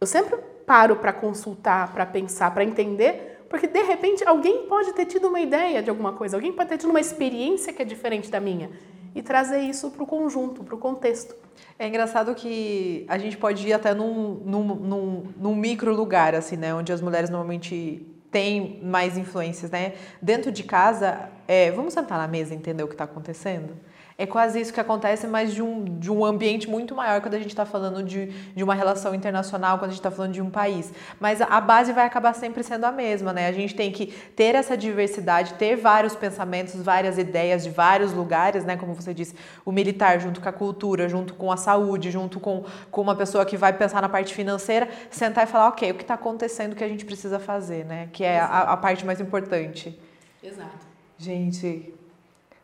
Eu 0.00 0.06
sempre 0.06 0.36
paro 0.66 0.96
para 0.96 1.12
consultar, 1.12 1.92
para 1.92 2.04
pensar, 2.04 2.52
para 2.52 2.62
entender, 2.62 3.44
porque 3.48 3.66
de 3.66 3.82
repente 3.82 4.22
alguém 4.24 4.66
pode 4.66 4.92
ter 4.92 5.06
tido 5.06 5.28
uma 5.28 5.40
ideia 5.40 5.82
de 5.82 5.88
alguma 5.88 6.12
coisa, 6.12 6.36
alguém 6.36 6.52
pode 6.52 6.68
ter 6.68 6.78
tido 6.78 6.90
uma 6.90 7.00
experiência 7.00 7.72
que 7.72 7.82
é 7.82 7.84
diferente 7.84 8.30
da 8.30 8.38
minha 8.38 8.70
e 9.14 9.22
trazer 9.22 9.60
isso 9.60 9.90
para 9.90 10.04
o 10.04 10.06
conjunto, 10.06 10.62
para 10.62 10.74
o 10.74 10.78
contexto. 10.78 11.34
É 11.78 11.88
engraçado 11.88 12.34
que 12.34 13.04
a 13.08 13.18
gente 13.18 13.36
pode 13.36 13.66
ir 13.66 13.72
até 13.72 13.94
num, 13.94 14.34
num, 14.44 14.64
num, 14.74 15.24
num 15.36 15.54
micro 15.54 15.94
lugar, 15.94 16.34
assim, 16.34 16.56
né? 16.56 16.74
Onde 16.74 16.92
as 16.92 17.00
mulheres 17.00 17.30
normalmente 17.30 18.06
têm 18.30 18.80
mais 18.82 19.18
influências, 19.18 19.70
né? 19.70 19.94
Dentro 20.20 20.52
de 20.52 20.62
casa, 20.62 21.28
é, 21.48 21.70
vamos 21.70 21.94
sentar 21.94 22.18
na 22.18 22.28
mesa 22.28 22.54
e 22.54 22.56
entender 22.56 22.82
o 22.82 22.88
que 22.88 22.94
está 22.94 23.04
acontecendo? 23.04 23.76
É 24.20 24.26
quase 24.26 24.60
isso 24.60 24.70
que 24.70 24.78
acontece, 24.78 25.26
mas 25.26 25.54
de 25.54 25.62
um, 25.62 25.82
de 25.98 26.12
um 26.12 26.22
ambiente 26.22 26.68
muito 26.68 26.94
maior 26.94 27.22
quando 27.22 27.32
a 27.32 27.38
gente 27.38 27.48
está 27.48 27.64
falando 27.64 28.02
de, 28.02 28.26
de 28.54 28.62
uma 28.62 28.74
relação 28.74 29.14
internacional, 29.14 29.78
quando 29.78 29.92
a 29.92 29.92
gente 29.94 30.00
está 30.00 30.10
falando 30.10 30.34
de 30.34 30.42
um 30.42 30.50
país. 30.50 30.92
Mas 31.18 31.40
a 31.40 31.58
base 31.58 31.90
vai 31.94 32.04
acabar 32.04 32.34
sempre 32.34 32.62
sendo 32.62 32.84
a 32.84 32.92
mesma, 32.92 33.32
né? 33.32 33.46
A 33.48 33.52
gente 33.52 33.74
tem 33.74 33.90
que 33.90 34.08
ter 34.36 34.54
essa 34.54 34.76
diversidade, 34.76 35.54
ter 35.54 35.74
vários 35.74 36.14
pensamentos, 36.14 36.74
várias 36.82 37.16
ideias 37.16 37.64
de 37.64 37.70
vários 37.70 38.12
lugares, 38.12 38.62
né? 38.62 38.76
Como 38.76 38.92
você 38.92 39.14
disse, 39.14 39.34
o 39.64 39.72
militar 39.72 40.20
junto 40.20 40.38
com 40.38 40.48
a 40.50 40.52
cultura, 40.52 41.08
junto 41.08 41.32
com 41.32 41.50
a 41.50 41.56
saúde, 41.56 42.10
junto 42.10 42.38
com, 42.38 42.66
com 42.90 43.00
uma 43.00 43.16
pessoa 43.16 43.46
que 43.46 43.56
vai 43.56 43.72
pensar 43.72 44.02
na 44.02 44.08
parte 44.10 44.34
financeira, 44.34 44.86
sentar 45.10 45.44
e 45.44 45.46
falar, 45.46 45.68
ok, 45.68 45.92
o 45.92 45.94
que 45.94 46.02
está 46.02 46.12
acontecendo 46.12 46.76
que 46.76 46.84
a 46.84 46.88
gente 46.88 47.06
precisa 47.06 47.38
fazer, 47.38 47.86
né? 47.86 48.10
Que 48.12 48.22
é 48.22 48.38
a, 48.38 48.64
a 48.64 48.76
parte 48.76 49.06
mais 49.06 49.18
importante. 49.18 49.98
Exato. 50.42 50.86
Gente, 51.16 51.94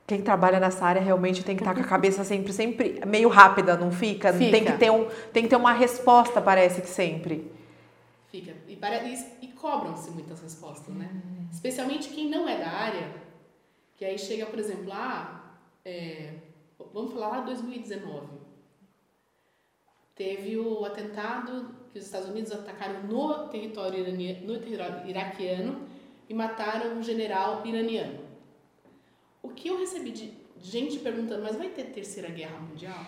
quem 0.06 0.22
trabalha 0.22 0.60
nessa 0.60 0.84
área 0.86 1.02
realmente 1.02 1.42
tem 1.44 1.56
que 1.56 1.62
estar 1.62 1.74
com 1.74 1.80
a 1.80 1.84
cabeça 1.84 2.22
sempre, 2.22 2.52
sempre 2.52 3.00
meio 3.04 3.28
rápida, 3.28 3.76
não 3.76 3.90
fica? 3.90 4.32
Fica. 4.32 4.50
Tem, 4.50 4.64
que 4.64 4.72
ter 4.72 4.90
um, 4.90 5.08
tem 5.32 5.42
que 5.42 5.48
ter 5.48 5.56
uma 5.56 5.72
resposta, 5.72 6.40
parece 6.40 6.80
que 6.80 6.88
sempre. 6.88 7.50
Fica. 8.30 8.52
E, 8.68 8.74
e- 9.42 9.46
cobram-se 9.56 10.10
muitas 10.12 10.40
respostas, 10.40 10.94
né? 10.94 11.10
Especialmente 11.50 12.10
quem 12.10 12.28
não 12.30 12.48
é 12.48 12.56
da 12.56 12.70
área, 12.70 13.10
que 13.96 14.04
aí 14.04 14.16
chega, 14.16 14.46
por 14.46 14.60
exemplo, 14.60 14.92
ah, 14.92 15.56
é, 15.84 16.34
vamos 16.94 17.12
falar 17.12 17.28
lá 17.28 17.40
2019. 17.40 18.26
Teve 20.14 20.56
o 20.56 20.84
atentado 20.84 21.74
que 21.92 21.98
os 21.98 22.04
Estados 22.04 22.28
Unidos 22.28 22.52
atacaram 22.52 23.02
no 23.02 23.48
território, 23.48 23.98
irania- 23.98 24.40
no 24.42 24.58
território 24.60 25.08
iraquiano 25.08 25.80
e 26.28 26.34
mataram 26.34 26.96
um 26.96 27.02
general 27.02 27.66
iraniano. 27.66 28.25
O 29.46 29.50
que 29.50 29.68
eu 29.68 29.78
recebi 29.78 30.10
de 30.10 30.34
gente 30.60 30.98
perguntando, 30.98 31.44
mas 31.44 31.54
vai 31.56 31.68
ter 31.68 31.84
terceira 31.84 32.28
guerra 32.28 32.58
mundial? 32.58 32.98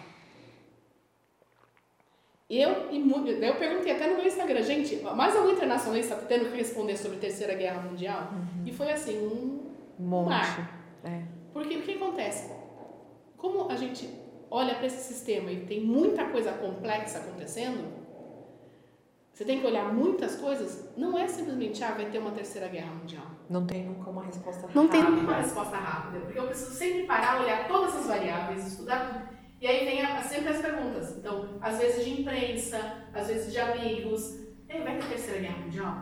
Eu, 2.48 2.70
eu 2.90 3.54
perguntei 3.56 3.92
até 3.92 4.06
no 4.06 4.16
meu 4.16 4.24
Instagram, 4.26 4.62
gente, 4.62 4.96
mais 5.02 5.36
algum 5.36 5.50
internacionalista 5.50 6.14
está 6.14 6.26
tendo 6.26 6.50
que 6.50 6.56
responder 6.56 6.96
sobre 6.96 7.18
Terceira 7.18 7.54
Guerra 7.54 7.82
Mundial? 7.82 8.30
E 8.64 8.72
foi 8.72 8.90
assim, 8.90 9.18
um 9.18 9.70
Um 9.98 10.06
monte. 10.06 10.28
mar. 10.30 10.80
É. 11.04 11.22
Porque 11.52 11.76
o 11.76 11.82
que 11.82 11.94
acontece? 11.94 12.50
Como 13.36 13.70
a 13.70 13.76
gente 13.76 14.08
olha 14.50 14.76
para 14.76 14.86
esse 14.86 15.12
sistema 15.12 15.50
e 15.52 15.66
tem 15.66 15.80
muita 15.84 16.24
coisa 16.30 16.52
complexa 16.52 17.18
acontecendo, 17.18 17.84
você 19.38 19.44
tem 19.44 19.60
que 19.60 19.66
olhar 19.68 19.94
muitas 19.94 20.34
coisas, 20.34 20.90
não 20.96 21.16
é 21.16 21.28
simplesmente, 21.28 21.84
ah, 21.84 21.92
vai 21.92 22.06
ter 22.06 22.18
uma 22.18 22.32
Terceira 22.32 22.66
Guerra 22.66 22.90
Mundial. 22.92 23.22
Não 23.48 23.64
tem 23.64 23.84
nunca 23.84 24.10
uma 24.10 24.24
resposta 24.24 24.66
Não 24.74 24.88
tem 24.88 25.00
rápida. 25.00 25.20
uma 25.20 25.34
resposta 25.36 25.76
rápida, 25.76 26.18
porque 26.24 26.40
eu 26.40 26.46
preciso 26.48 26.72
sempre 26.72 27.04
parar, 27.04 27.40
olhar 27.40 27.68
todas 27.68 27.94
as 27.94 28.06
variáveis, 28.08 28.66
estudar 28.66 29.06
tudo. 29.06 29.28
E 29.60 29.66
aí 29.68 29.84
vem 29.84 30.02
a- 30.04 30.20
sempre 30.22 30.48
as 30.48 30.60
perguntas. 30.60 31.16
Então, 31.16 31.50
às 31.60 31.78
vezes 31.78 32.04
de 32.04 32.20
imprensa, 32.20 32.80
às 33.14 33.28
vezes 33.28 33.52
de 33.52 33.60
amigos. 33.60 34.40
E 34.68 34.72
aí, 34.72 34.82
vai 34.82 34.96
ter 34.96 35.06
terceira 35.06 35.38
guerra 35.40 35.58
mundial? 35.58 35.94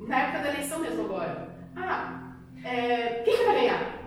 Na 0.00 0.18
época 0.22 0.42
da 0.44 0.48
eleição 0.54 0.78
mesmo 0.78 1.02
agora. 1.04 1.48
Ah, 1.76 2.36
é, 2.64 3.22
quem 3.22 3.36
que 3.36 3.44
vai 3.44 3.54
ganhar? 3.54 3.98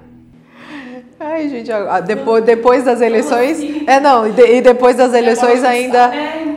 Ai, 1.19 1.49
gente, 1.49 1.69
depois, 2.07 2.43
depois 2.43 2.83
das 2.83 2.99
eleições. 2.99 3.59
É, 3.87 3.99
não, 3.99 4.27
e, 4.27 4.31
de- 4.31 4.55
e 4.55 4.61
depois 4.61 4.95
das 4.95 5.13
eleições 5.13 5.63
ainda. 5.63 6.11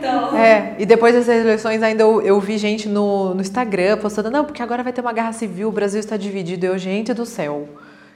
É, 0.05 0.09
então. 0.09 0.37
É, 0.37 0.75
e 0.79 0.85
depois 0.85 1.15
das 1.15 1.27
eleições 1.27 1.81
ainda 1.81 2.03
eu, 2.03 2.21
eu 2.21 2.39
vi 2.39 2.57
gente 2.57 2.87
no, 2.87 3.33
no 3.33 3.41
Instagram 3.41 3.97
postando, 3.97 4.29
não, 4.29 4.45
porque 4.45 4.61
agora 4.61 4.83
vai 4.83 4.93
ter 4.93 5.01
uma 5.01 5.13
guerra 5.13 5.33
civil, 5.33 5.69
o 5.69 5.71
Brasil 5.71 5.99
está 5.99 6.17
dividido. 6.17 6.65
Eu, 6.65 6.77
gente 6.77 7.13
do 7.13 7.25
céu, 7.25 7.67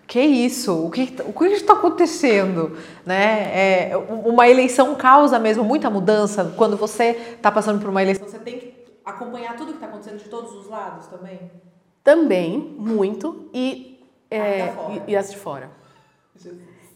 que 0.08 0.20
isso? 0.20 0.86
O 0.86 0.90
que 0.90 1.16
o 1.26 1.34
que 1.34 1.46
está 1.46 1.74
acontecendo? 1.74 2.76
Né? 3.06 3.90
É, 3.92 3.98
uma 4.26 4.48
eleição 4.48 4.96
causa 4.96 5.38
mesmo 5.38 5.64
muita 5.64 5.90
mudança. 5.90 6.54
Quando 6.58 6.76
você 6.76 7.36
está 7.36 7.52
passando 7.52 7.80
por 7.80 7.90
uma 7.90 8.02
eleição, 8.02 8.28
você 8.28 8.40
tem 8.40 8.60
que 8.60 8.74
acompanhar 9.06 9.56
tudo 9.56 9.68
que 9.68 9.78
está 9.78 9.88
acontecendo 9.88 10.18
de 10.18 10.30
todos 10.30 10.54
os 10.54 10.68
lados 10.68 11.08
também. 11.08 11.52
Também, 12.04 12.76
muito, 12.78 13.50
e, 13.54 14.04
é, 14.32 14.62
Ah, 14.64 14.68
tá 14.68 14.74
fora. 14.74 15.04
e, 15.08 15.12
e 15.12 15.16
as 15.16 15.32
de 15.32 15.38
fora. 15.38 15.72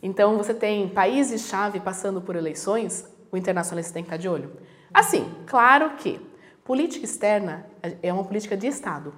Então, 0.01 0.38
você 0.38 0.53
tem 0.53 0.88
países-chave 0.89 1.79
passando 1.79 2.19
por 2.21 2.36
eleições, 2.36 3.08
o 3.32 3.38
internacionalista 3.38 3.93
tem 3.93 4.03
que 4.03 4.08
estar 4.08 4.17
de 4.17 4.27
olho. 4.27 4.51
Assim, 4.93 5.29
claro 5.47 5.91
que 5.97 6.19
política 6.63 7.06
externa 7.06 7.65
é 8.01 8.13
uma 8.13 8.23
política 8.23 8.56
de 8.56 8.67
Estado. 8.67 9.13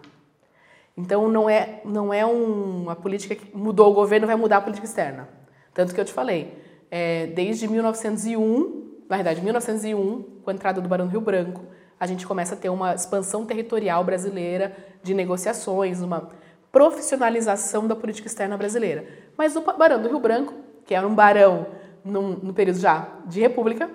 Então, 0.98 1.28
não 1.28 1.50
é, 1.50 1.82
não 1.84 2.14
é 2.14 2.26
um- 2.26 2.84
uma 2.84 2.96
política 2.96 3.36
que 3.36 3.56
mudou 3.56 3.92
o 3.92 3.94
governo, 3.94 4.26
vai 4.26 4.36
mudar 4.36 4.58
a 4.58 4.62
política 4.62 4.88
externa. 4.88 5.28
Tanto 5.74 5.94
que 5.94 6.00
eu 6.00 6.06
te 6.06 6.14
falei, 6.14 6.58
é, 6.90 7.28
desde 7.28 7.68
1901, 7.68 9.04
na 9.10 9.18
verdade, 9.18 9.42
1901, 9.42 10.24
com 10.44 10.50
a 10.50 10.54
entrada 10.54 10.80
do 10.80 10.88
Barão 10.88 11.06
do 11.06 11.12
Rio 11.12 11.20
Branco, 11.22 11.62
a 12.00 12.08
gente 12.08 12.26
começa 12.26 12.56
a 12.56 12.58
ter 12.58 12.70
uma 12.70 12.94
expansão 12.96 13.46
territorial 13.46 14.04
brasileira 14.04 14.76
de 15.04 15.14
negociações, 15.14 16.02
uma 16.02 16.30
profissionalização 16.72 17.88
da 17.88 17.96
política 17.96 18.28
externa 18.28 18.58
brasileira. 18.58 19.06
Mas 19.38 19.56
o 19.56 19.62
Barão 19.62 20.02
do 20.02 20.08
Rio 20.08 20.20
Branco, 20.20 20.54
que 20.86 20.96
era 20.96 21.06
um 21.06 21.14
barão 21.14 21.68
num- 22.04 22.38
no 22.42 22.54
período 22.54 22.80
já 22.80 23.08
de 23.26 23.42
república, 23.42 23.90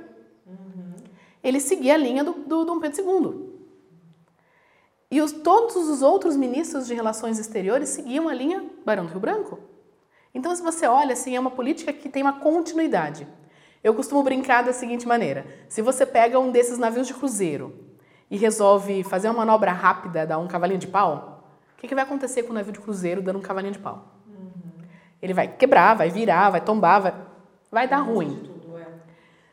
ele 1.42 1.61
seguia 1.61 1.94
a 1.94 1.98
linha 1.98 2.22
do, 2.22 2.33
do 2.33 2.64
Dom 2.64 2.79
Pedro 2.79 3.03
II. 3.03 3.50
E 5.11 5.20
os, 5.20 5.33
todos 5.33 5.76
os 5.76 6.03
outros 6.03 6.37
ministros 6.37 6.87
de 6.87 6.94
relações 6.94 7.38
exteriores 7.38 7.88
seguiam 7.88 8.29
a 8.29 8.35
linha 8.35 8.64
Barão 8.85 9.05
do 9.05 9.11
Rio 9.11 9.20
Branco. 9.20 9.59
Então, 10.33 10.55
se 10.55 10.62
você 10.62 10.87
olha, 10.87 11.14
assim, 11.14 11.35
é 11.35 11.40
uma 11.40 11.50
política 11.50 11.92
que 11.92 12.09
tem 12.09 12.22
uma 12.22 12.35
continuidade. 12.35 13.26
Eu 13.83 13.94
costumo 13.94 14.22
brincar 14.22 14.62
da 14.62 14.72
seguinte 14.72 15.09
maneira: 15.09 15.44
se 15.68 15.83
você 15.83 16.07
pega 16.07 16.38
um 16.38 16.53
desses 16.53 16.79
navios 16.79 17.09
de 17.09 17.14
cruzeiro 17.14 17.74
e 18.31 18.37
resolve 18.37 19.03
fazer 19.03 19.29
uma 19.29 19.38
manobra 19.38 19.72
rápida, 19.72 20.24
dar 20.24 20.38
um 20.38 20.46
cavalinho 20.46 20.79
de 20.79 20.87
pau, 20.87 21.44
o 21.74 21.81
que, 21.81 21.88
que 21.88 21.94
vai 21.94 22.05
acontecer 22.05 22.44
com 22.44 22.50
o 22.50 22.55
navio 22.55 22.72
de 22.72 22.79
cruzeiro 22.79 23.20
dando 23.20 23.40
um 23.40 23.42
cavalinho 23.42 23.72
de 23.72 23.79
pau? 23.81 24.14
Ele 25.20 25.35
vai 25.35 25.48
quebrar, 25.48 25.94
vai 25.94 26.09
virar, 26.09 26.50
vai 26.50 26.61
tombar, 26.61 27.00
vai, 27.00 27.14
vai 27.70 27.88
dar 27.88 27.98
ruim. 27.98 28.48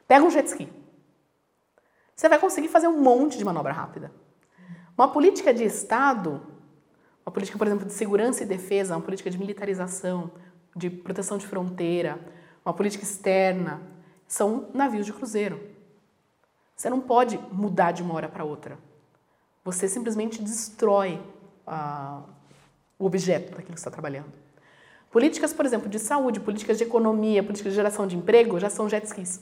Pega 0.07 0.23
um 0.23 0.29
jet 0.29 0.47
ski. 0.47 0.76
Você 2.17 2.27
vai 2.27 2.39
conseguir 2.39 2.67
fazer 2.67 2.87
um 2.87 2.99
monte 2.99 3.37
de 3.37 3.45
manobra 3.45 3.71
rápida. 3.71 4.11
Uma 4.97 5.07
política 5.07 5.53
de 5.53 5.63
Estado, 5.63 6.41
uma 7.23 7.31
política, 7.31 7.59
por 7.59 7.67
exemplo, 7.67 7.85
de 7.85 7.93
segurança 7.93 8.41
e 8.41 8.45
defesa, 8.47 8.95
uma 8.95 9.03
política 9.03 9.29
de 9.29 9.37
militarização, 9.37 10.31
de 10.75 10.89
proteção 10.89 11.37
de 11.37 11.45
fronteira, 11.45 12.19
uma 12.65 12.73
política 12.73 13.03
externa, 13.03 13.79
são 14.27 14.67
navios 14.73 15.05
de 15.05 15.13
cruzeiro. 15.13 15.61
Você 16.75 16.89
não 16.89 16.99
pode 16.99 17.37
mudar 17.51 17.91
de 17.91 18.01
uma 18.01 18.15
hora 18.15 18.27
para 18.27 18.43
outra. 18.43 18.79
Você 19.63 19.87
simplesmente 19.87 20.41
destrói 20.41 21.21
ah, 21.67 22.23
o 22.97 23.05
objeto 23.05 23.51
daquilo 23.51 23.73
que 23.73 23.79
está 23.79 23.91
trabalhando. 23.91 24.33
Políticas, 25.11 25.53
por 25.53 25.67
exemplo, 25.67 25.87
de 25.87 25.99
saúde, 25.99 26.39
políticas 26.39 26.79
de 26.79 26.83
economia, 26.83 27.43
políticas 27.43 27.73
de 27.73 27.75
geração 27.75 28.07
de 28.07 28.17
emprego 28.17 28.59
já 28.59 28.71
são 28.71 28.89
jet 28.89 29.05
skis. 29.05 29.39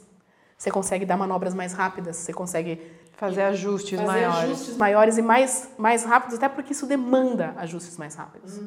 Você 0.58 0.72
consegue 0.72 1.06
dar 1.06 1.18
manobras 1.18 1.54
mais 1.54 1.74
rápidas, 1.74 2.16
você 2.18 2.34
consegue 2.34 2.82
Fazer 3.18 3.44
ajustes 3.44 3.98
fazer 3.98 4.12
maiores. 4.12 4.40
ajustes 4.40 4.78
maiores 4.78 5.18
e 5.18 5.22
mais, 5.22 5.70
mais 5.78 6.04
rápidos, 6.04 6.36
até 6.36 6.50
porque 6.50 6.74
isso 6.74 6.86
demanda 6.86 7.54
ajustes 7.58 7.98
mais 7.98 8.14
rápidos. 8.16 8.60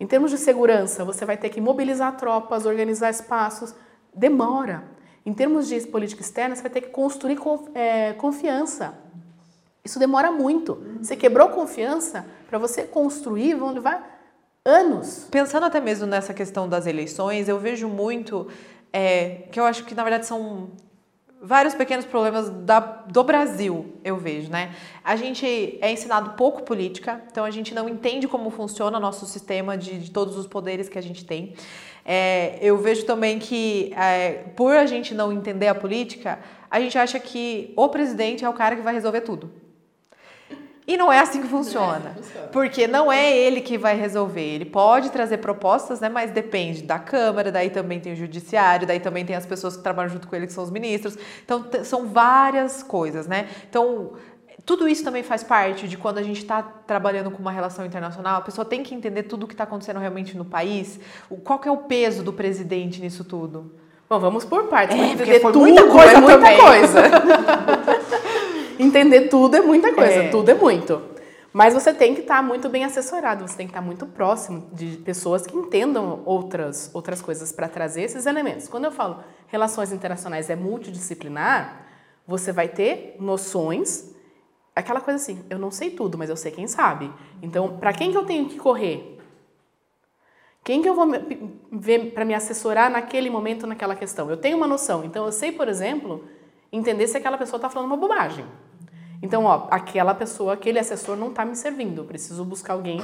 Em 0.00 0.06
termos 0.06 0.32
de 0.32 0.38
segurança, 0.38 1.04
você 1.04 1.24
vai 1.24 1.36
ter 1.36 1.48
que 1.48 1.60
mobilizar 1.60 2.16
tropas, 2.16 2.66
organizar 2.66 3.08
espaços, 3.10 3.72
demora. 4.12 4.82
Em 5.24 5.32
termos 5.32 5.68
de 5.68 5.80
política 5.82 6.22
externa, 6.22 6.56
você 6.56 6.62
vai 6.62 6.72
ter 6.72 6.80
que 6.80 6.88
construir 6.88 7.38
é, 7.72 8.12
confiança. 8.14 8.94
Isso 9.84 9.98
demora 10.00 10.32
muito. 10.32 10.84
Você 11.00 11.14
quebrou 11.14 11.48
confiança, 11.50 12.26
para 12.48 12.58
você 12.58 12.82
construir, 12.82 13.54
vão 13.54 13.72
levar 13.72 14.20
anos. 14.64 15.28
Pensando 15.30 15.66
até 15.66 15.80
mesmo 15.80 16.06
nessa 16.06 16.34
questão 16.34 16.68
das 16.68 16.86
eleições, 16.86 17.48
eu 17.48 17.60
vejo 17.60 17.88
muito 17.88 18.48
é, 18.92 19.46
que 19.52 19.60
eu 19.60 19.64
acho 19.64 19.84
que 19.84 19.94
na 19.94 20.02
verdade 20.02 20.26
são 20.26 20.70
vários 21.42 21.74
pequenos 21.74 22.04
problemas 22.04 22.48
da, 22.48 22.78
do 22.78 23.24
Brasil, 23.24 23.96
eu 24.04 24.16
vejo, 24.16 24.48
né? 24.48 24.74
A 25.02 25.16
gente 25.16 25.78
é 25.80 25.90
ensinado 25.90 26.30
pouco 26.30 26.62
política, 26.62 27.20
então 27.30 27.44
a 27.44 27.50
gente 27.50 27.74
não 27.74 27.88
entende 27.88 28.28
como 28.28 28.48
funciona 28.50 28.96
o 28.96 29.00
nosso 29.00 29.26
sistema 29.26 29.76
de, 29.76 29.98
de 29.98 30.10
todos 30.10 30.36
os 30.36 30.46
poderes 30.46 30.88
que 30.88 30.98
a 30.98 31.02
gente 31.02 31.24
tem. 31.24 31.54
É, 32.04 32.58
eu 32.60 32.78
vejo 32.78 33.04
também 33.04 33.38
que, 33.38 33.92
é, 33.96 34.44
por 34.56 34.76
a 34.76 34.86
gente 34.86 35.14
não 35.14 35.32
entender 35.32 35.68
a 35.68 35.74
política, 35.74 36.38
a 36.70 36.80
gente 36.80 36.96
acha 36.96 37.18
que 37.18 37.72
o 37.76 37.88
presidente 37.88 38.44
é 38.44 38.48
o 38.48 38.52
cara 38.52 38.76
que 38.76 38.82
vai 38.82 38.94
resolver 38.94 39.22
tudo. 39.22 39.50
E 40.86 40.96
não 40.96 41.12
é 41.12 41.20
assim 41.20 41.40
que 41.40 41.48
funciona. 41.48 42.16
Porque 42.50 42.88
não 42.88 43.10
é 43.10 43.36
ele 43.36 43.60
que 43.60 43.78
vai 43.78 43.96
resolver. 43.96 44.42
Ele 44.42 44.64
pode 44.64 45.10
trazer 45.10 45.38
propostas, 45.38 46.00
né? 46.00 46.08
Mas 46.08 46.32
depende 46.32 46.82
da 46.82 46.98
Câmara, 46.98 47.52
daí 47.52 47.70
também 47.70 48.00
tem 48.00 48.12
o 48.12 48.16
Judiciário, 48.16 48.86
daí 48.86 48.98
também 48.98 49.24
tem 49.24 49.36
as 49.36 49.46
pessoas 49.46 49.76
que 49.76 49.82
trabalham 49.82 50.10
junto 50.10 50.26
com 50.26 50.34
ele, 50.34 50.46
que 50.46 50.52
são 50.52 50.64
os 50.64 50.70
ministros. 50.70 51.16
Então, 51.44 51.64
são 51.84 52.08
várias 52.08 52.82
coisas, 52.82 53.28
né? 53.28 53.48
Então, 53.70 54.14
tudo 54.64 54.88
isso 54.88 55.04
também 55.04 55.22
faz 55.22 55.44
parte 55.44 55.86
de 55.86 55.96
quando 55.96 56.18
a 56.18 56.22
gente 56.22 56.38
está 56.38 56.62
trabalhando 56.62 57.30
com 57.30 57.38
uma 57.38 57.52
relação 57.52 57.86
internacional, 57.86 58.38
a 58.38 58.42
pessoa 58.42 58.64
tem 58.64 58.82
que 58.82 58.94
entender 58.94 59.24
tudo 59.24 59.44
o 59.44 59.46
que 59.46 59.54
está 59.54 59.64
acontecendo 59.64 60.00
realmente 60.00 60.36
no 60.36 60.44
país. 60.44 60.98
Qual 61.44 61.60
que 61.60 61.68
é 61.68 61.72
o 61.72 61.78
peso 61.78 62.24
do 62.24 62.32
presidente 62.32 63.00
nisso 63.00 63.22
tudo? 63.22 63.72
Bom, 64.08 64.18
vamos 64.18 64.44
por 64.44 64.64
partes. 64.64 64.96
É, 64.96 65.12
entender 65.12 65.40
foi 65.40 65.52
tudo 65.52 65.60
muita 65.62 65.86
coisa 65.86 66.12
é 66.12 66.20
muita 66.20 66.38
também. 66.38 66.58
coisa. 66.58 67.02
entender 68.78 69.28
tudo 69.28 69.56
é 69.56 69.60
muita 69.60 69.92
coisa, 69.94 70.12
É. 70.24 70.28
tudo 70.30 70.48
é 70.50 70.54
muito. 70.54 71.02
Mas 71.52 71.74
você 71.74 71.92
tem 71.92 72.14
que 72.14 72.22
estar 72.22 72.42
muito 72.42 72.68
bem 72.70 72.82
assessorado, 72.84 73.46
você 73.46 73.56
tem 73.56 73.66
que 73.66 73.72
estar 73.72 73.82
muito 73.82 74.06
próximo 74.06 74.70
de 74.72 74.96
pessoas 74.98 75.46
que 75.46 75.54
entendam 75.54 76.22
outras, 76.24 76.90
outras 76.94 77.20
coisas 77.20 77.52
para 77.52 77.68
trazer 77.68 78.02
esses 78.02 78.24
elementos. 78.24 78.68
Quando 78.68 78.86
eu 78.86 78.90
falo 78.92 79.22
relações 79.48 79.92
internacionais 79.92 80.48
é 80.48 80.56
multidisciplinar, 80.56 81.86
você 82.26 82.52
vai 82.52 82.68
ter 82.68 83.16
noções, 83.20 84.14
aquela 84.74 85.00
coisa 85.00 85.16
assim, 85.16 85.44
eu 85.50 85.58
não 85.58 85.70
sei 85.70 85.90
tudo, 85.90 86.16
mas 86.16 86.30
eu 86.30 86.36
sei 86.36 86.50
quem 86.52 86.66
sabe. 86.66 87.12
Então, 87.42 87.76
para 87.76 87.92
quem 87.92 88.10
que 88.10 88.16
eu 88.16 88.24
tenho 88.24 88.46
que 88.48 88.56
correr? 88.56 89.18
Quem 90.64 90.80
que 90.80 90.88
eu 90.88 90.94
vou 90.94 91.06
ver 91.72 92.12
para 92.12 92.24
me 92.24 92.34
assessorar 92.34 92.90
naquele 92.90 93.28
momento, 93.28 93.66
naquela 93.66 93.96
questão? 93.96 94.30
Eu 94.30 94.36
tenho 94.36 94.56
uma 94.56 94.66
noção. 94.66 95.04
Então, 95.04 95.26
eu 95.26 95.32
sei, 95.32 95.50
por 95.52 95.68
exemplo, 95.68 96.24
entender 96.72 97.06
se 97.06 97.16
aquela 97.16 97.36
pessoa 97.38 97.58
está 97.58 97.68
falando 97.68 97.88
uma 97.88 97.96
bobagem. 97.96 98.44
Então, 99.22 99.44
ó, 99.44 99.68
aquela 99.70 100.14
pessoa, 100.14 100.54
aquele 100.54 100.78
assessor 100.78 101.16
não 101.16 101.28
está 101.28 101.44
me 101.44 101.54
servindo. 101.54 102.00
Eu 102.00 102.04
preciso 102.04 102.44
buscar 102.44 102.72
alguém. 102.72 103.00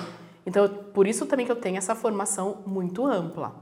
Então, 0.46 0.64
eu- 0.64 0.70
por 0.70 1.06
isso 1.06 1.26
também 1.26 1.46
que 1.46 1.52
eu 1.52 1.56
tenho 1.56 1.76
essa 1.76 1.94
formação 1.94 2.58
muito 2.66 3.06
ampla. 3.06 3.54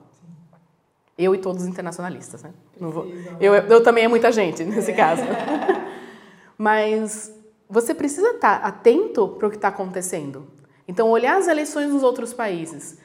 Eu 1.18 1.34
e 1.34 1.38
todos 1.38 1.62
os 1.62 1.68
internacionalistas, 1.68 2.42
né? 2.42 2.52
Não 2.80 2.90
vou- 2.90 3.06
eu, 3.40 3.54
eu 3.54 3.82
também 3.82 4.04
é 4.04 4.08
muita 4.08 4.30
gente 4.30 4.64
nesse 4.64 4.92
caso. 4.92 5.22
Mas 6.56 7.32
você 7.68 7.94
precisa 7.94 8.28
estar 8.30 8.56
atento 8.64 9.28
para 9.28 9.48
o 9.48 9.50
que 9.50 9.56
está 9.56 9.68
acontecendo. 9.68 10.46
Então, 10.88 11.10
olhar 11.10 11.36
as 11.36 11.48
eleições 11.48 11.90
nos 11.92 12.02
outros 12.02 12.32
países. 12.32 12.98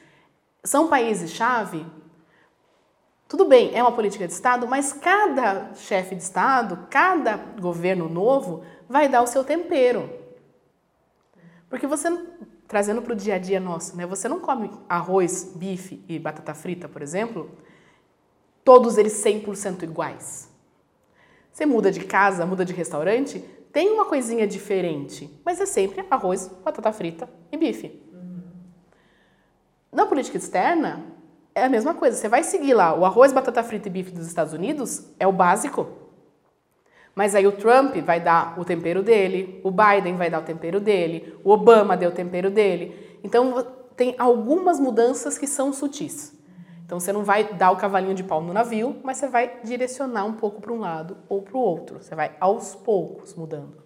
São 0.64 0.88
países-chave? 0.88 1.86
Tudo 3.32 3.46
bem, 3.46 3.74
é 3.74 3.82
uma 3.82 3.94
política 3.94 4.28
de 4.28 4.34
Estado, 4.34 4.68
mas 4.68 4.92
cada 4.92 5.74
chefe 5.74 6.16
de 6.16 6.22
Estado, 6.22 6.86
cada 6.90 7.38
governo 7.38 8.10
novo, 8.10 8.62
vai 8.90 9.08
dar 9.08 9.22
o 9.22 9.26
seu 9.26 9.42
tempero. 9.42 10.10
Porque 11.70 11.88
você, 11.88 12.10
trazendo 12.68 13.02
para 13.02 13.14
o 13.14 13.16
dia 13.16 13.36
a 13.36 13.38
dia 13.38 13.58
nosso, 13.58 13.96
né? 13.96 14.06
você 14.06 14.28
não 14.28 14.42
come 14.42 14.70
arroz, 14.90 15.54
bife 15.56 16.04
e 16.10 16.20
batata 16.20 16.54
frita, 16.54 16.90
por 16.90 17.02
exemplo, 17.02 17.50
todos 18.66 18.98
eles 18.98 19.14
100% 19.24 19.84
iguais. 19.84 20.50
Você 21.54 21.66
muda 21.66 21.90
de 21.90 22.02
casa, 22.02 22.46
muda 22.46 22.66
de 22.66 22.74
restaurante, 22.74 23.40
tem 23.72 23.92
uma 23.92 24.04
coisinha 24.04 24.46
diferente, 24.46 25.34
mas 25.46 25.62
é 25.62 25.66
sempre 25.66 26.06
arroz, 26.10 26.50
batata 26.66 26.92
frita 26.92 27.30
e 27.50 27.56
bife. 27.56 27.98
Na 29.90 30.06
política 30.06 30.36
externa, 30.36 31.21
é 31.54 31.64
a 31.64 31.70
mesma 31.70 31.94
coisa. 31.94 32.18
Você 32.18 32.30
vai 32.30 32.44
seguir 32.44 32.74
lá 32.74 32.94
o 32.94 33.06
arroz, 33.06 33.32
batata 33.32 33.64
frita 33.64 33.88
e 33.88 33.92
bife 33.92 34.12
dos 34.12 34.28
Estados 34.28 34.54
Unidos, 34.54 35.08
é 35.20 35.28
o 35.28 35.32
básico. 35.32 35.88
Mas 37.14 37.36
aí 37.36 37.46
o 37.46 37.52
Trump 37.52 37.96
vai 37.98 38.20
dar 38.20 38.58
o 38.60 38.64
tempero 38.64 39.04
dele, 39.04 39.60
o 39.64 39.72
Biden 39.72 40.16
vai 40.16 40.30
dar 40.30 40.40
o 40.40 40.44
tempero 40.44 40.80
dele, 40.80 41.38
o 41.44 41.52
Obama 41.52 41.98
deu 41.98 42.10
o 42.10 42.14
tempero 42.14 42.50
dele. 42.50 43.20
Então 43.24 43.66
tem 43.96 44.16
algumas 44.18 44.80
mudanças 44.80 45.38
que 45.38 45.46
são 45.46 45.74
sutis. 45.74 46.34
Então 46.86 47.00
você 47.00 47.14
não 47.14 47.24
vai 47.24 47.54
dar 47.54 47.72
o 47.72 47.78
cavalinho 47.78 48.14
de 48.14 48.24
pau 48.24 48.42
no 48.42 48.54
navio, 48.54 48.98
mas 49.04 49.18
você 49.18 49.28
vai 49.28 49.60
direcionar 49.64 50.26
um 50.26 50.34
pouco 50.34 50.62
para 50.62 50.74
um 50.74 50.80
lado 50.80 51.18
ou 51.30 51.42
para 51.42 51.58
o 51.58 51.60
outro. 51.60 52.02
Você 52.02 52.16
vai 52.16 52.36
aos 52.40 52.76
poucos 52.76 53.34
mudando. 53.36 53.82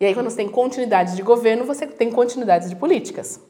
E 0.00 0.06
aí 0.06 0.14
quando 0.14 0.30
você 0.30 0.36
tem 0.36 0.48
continuidade 0.48 1.16
de 1.16 1.22
governo, 1.22 1.64
você 1.64 1.86
tem 1.86 2.10
continuidade 2.10 2.68
de 2.68 2.76
políticas. 2.76 3.40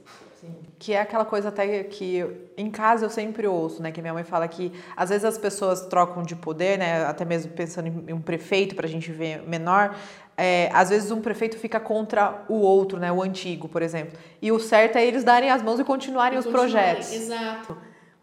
Que 0.78 0.92
é 0.94 1.00
aquela 1.00 1.24
coisa 1.24 1.48
até 1.48 1.82
que 1.82 2.24
em 2.56 2.70
casa 2.70 3.04
eu 3.04 3.10
sempre 3.10 3.46
ouço, 3.48 3.82
né? 3.82 3.90
Que 3.90 4.00
minha 4.00 4.14
mãe 4.14 4.22
fala 4.22 4.46
que 4.46 4.72
às 4.96 5.08
vezes 5.10 5.24
as 5.24 5.36
pessoas 5.36 5.80
trocam 5.86 6.22
de 6.22 6.36
poder, 6.36 6.78
né? 6.78 7.04
Até 7.04 7.24
mesmo 7.24 7.50
pensando 7.52 7.88
em 8.08 8.12
um 8.12 8.20
prefeito 8.20 8.76
para 8.76 8.86
a 8.86 8.88
gente 8.88 9.10
ver 9.10 9.42
menor. 9.46 9.94
é, 10.36 10.70
às 10.72 10.88
vezes 10.90 11.10
um 11.10 11.20
prefeito 11.20 11.58
fica 11.58 11.80
contra 11.80 12.44
o 12.48 12.54
outro, 12.54 13.00
né? 13.00 13.10
O 13.10 13.20
antigo, 13.20 13.68
por 13.68 13.82
exemplo. 13.82 14.16
E 14.40 14.52
o 14.52 14.60
certo 14.60 14.96
é 14.96 15.04
eles 15.04 15.24
darem 15.24 15.50
as 15.50 15.60
mãos 15.62 15.80
e 15.80 15.84
continuarem 15.84 16.38
os 16.38 16.46
projetos. 16.46 17.12
Exato. 17.12 17.76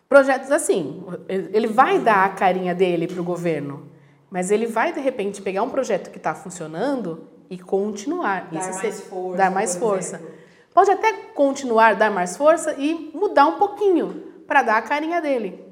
Projetos 0.08 0.50
assim, 0.50 1.04
ele 1.28 1.68
vai 1.68 2.00
dar 2.00 2.24
a 2.26 2.30
carinha 2.30 2.74
dele 2.74 3.06
para 3.06 3.20
o 3.20 3.24
governo, 3.24 3.88
mas 4.30 4.50
ele 4.50 4.66
vai 4.66 4.94
de 4.94 5.02
repente 5.02 5.42
pegar 5.42 5.62
um 5.64 5.70
projeto 5.70 6.10
que 6.10 6.18
está 6.18 6.34
funcionando 6.34 7.28
e 7.50 7.58
continuar. 7.58 8.48
Dar 8.50 8.60
Isso 8.62 8.70
mais 8.80 8.96
ser- 8.96 9.04
força, 9.10 9.38
Dar 9.38 9.52
mais 9.52 9.76
por 9.76 9.80
força. 9.90 10.16
exemplo. 10.18 10.36
Pode 10.76 10.92
até 10.92 11.14
continuar 11.34 11.96
dar 11.96 12.12
mais 12.12 12.36
força 12.36 12.74
e 12.78 13.10
mudar 13.14 13.46
um 13.48 13.58
pouquinho 13.58 14.44
para 14.46 14.62
dar 14.62 14.76
a 14.78 14.82
carinha 14.82 15.22
dele. 15.22 15.64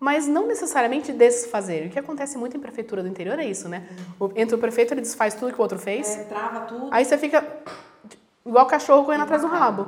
Mas 0.00 0.26
não 0.26 0.46
necessariamente 0.46 1.12
desfazer. 1.12 1.86
O 1.86 1.90
que 1.90 1.98
acontece 1.98 2.36
muito 2.38 2.56
em 2.56 2.60
prefeitura 2.60 3.02
do 3.02 3.08
interior 3.08 3.38
é 3.38 3.44
isso, 3.44 3.68
né? 3.68 3.86
O- 4.18 4.32
Entre 4.34 4.54
o 4.54 4.58
prefeito, 4.58 4.94
ele 4.94 5.02
desfaz 5.02 5.34
tudo 5.34 5.52
que 5.52 5.58
o 5.58 5.62
outro 5.62 5.78
fez. 5.78 6.16
trava 6.30 6.60
tudo. 6.62 6.88
Aí 6.90 7.04
você 7.04 7.18
fica 7.18 7.46
igual 8.44 8.66
cachorro 8.66 9.04
correndo 9.04 9.22
atrás 9.24 9.42
do 9.42 9.48
rabo. 9.48 9.86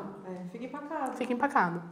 fica 0.52 0.64
empacado. 0.66 1.16
Fica 1.16 1.32
empacado. 1.32 1.82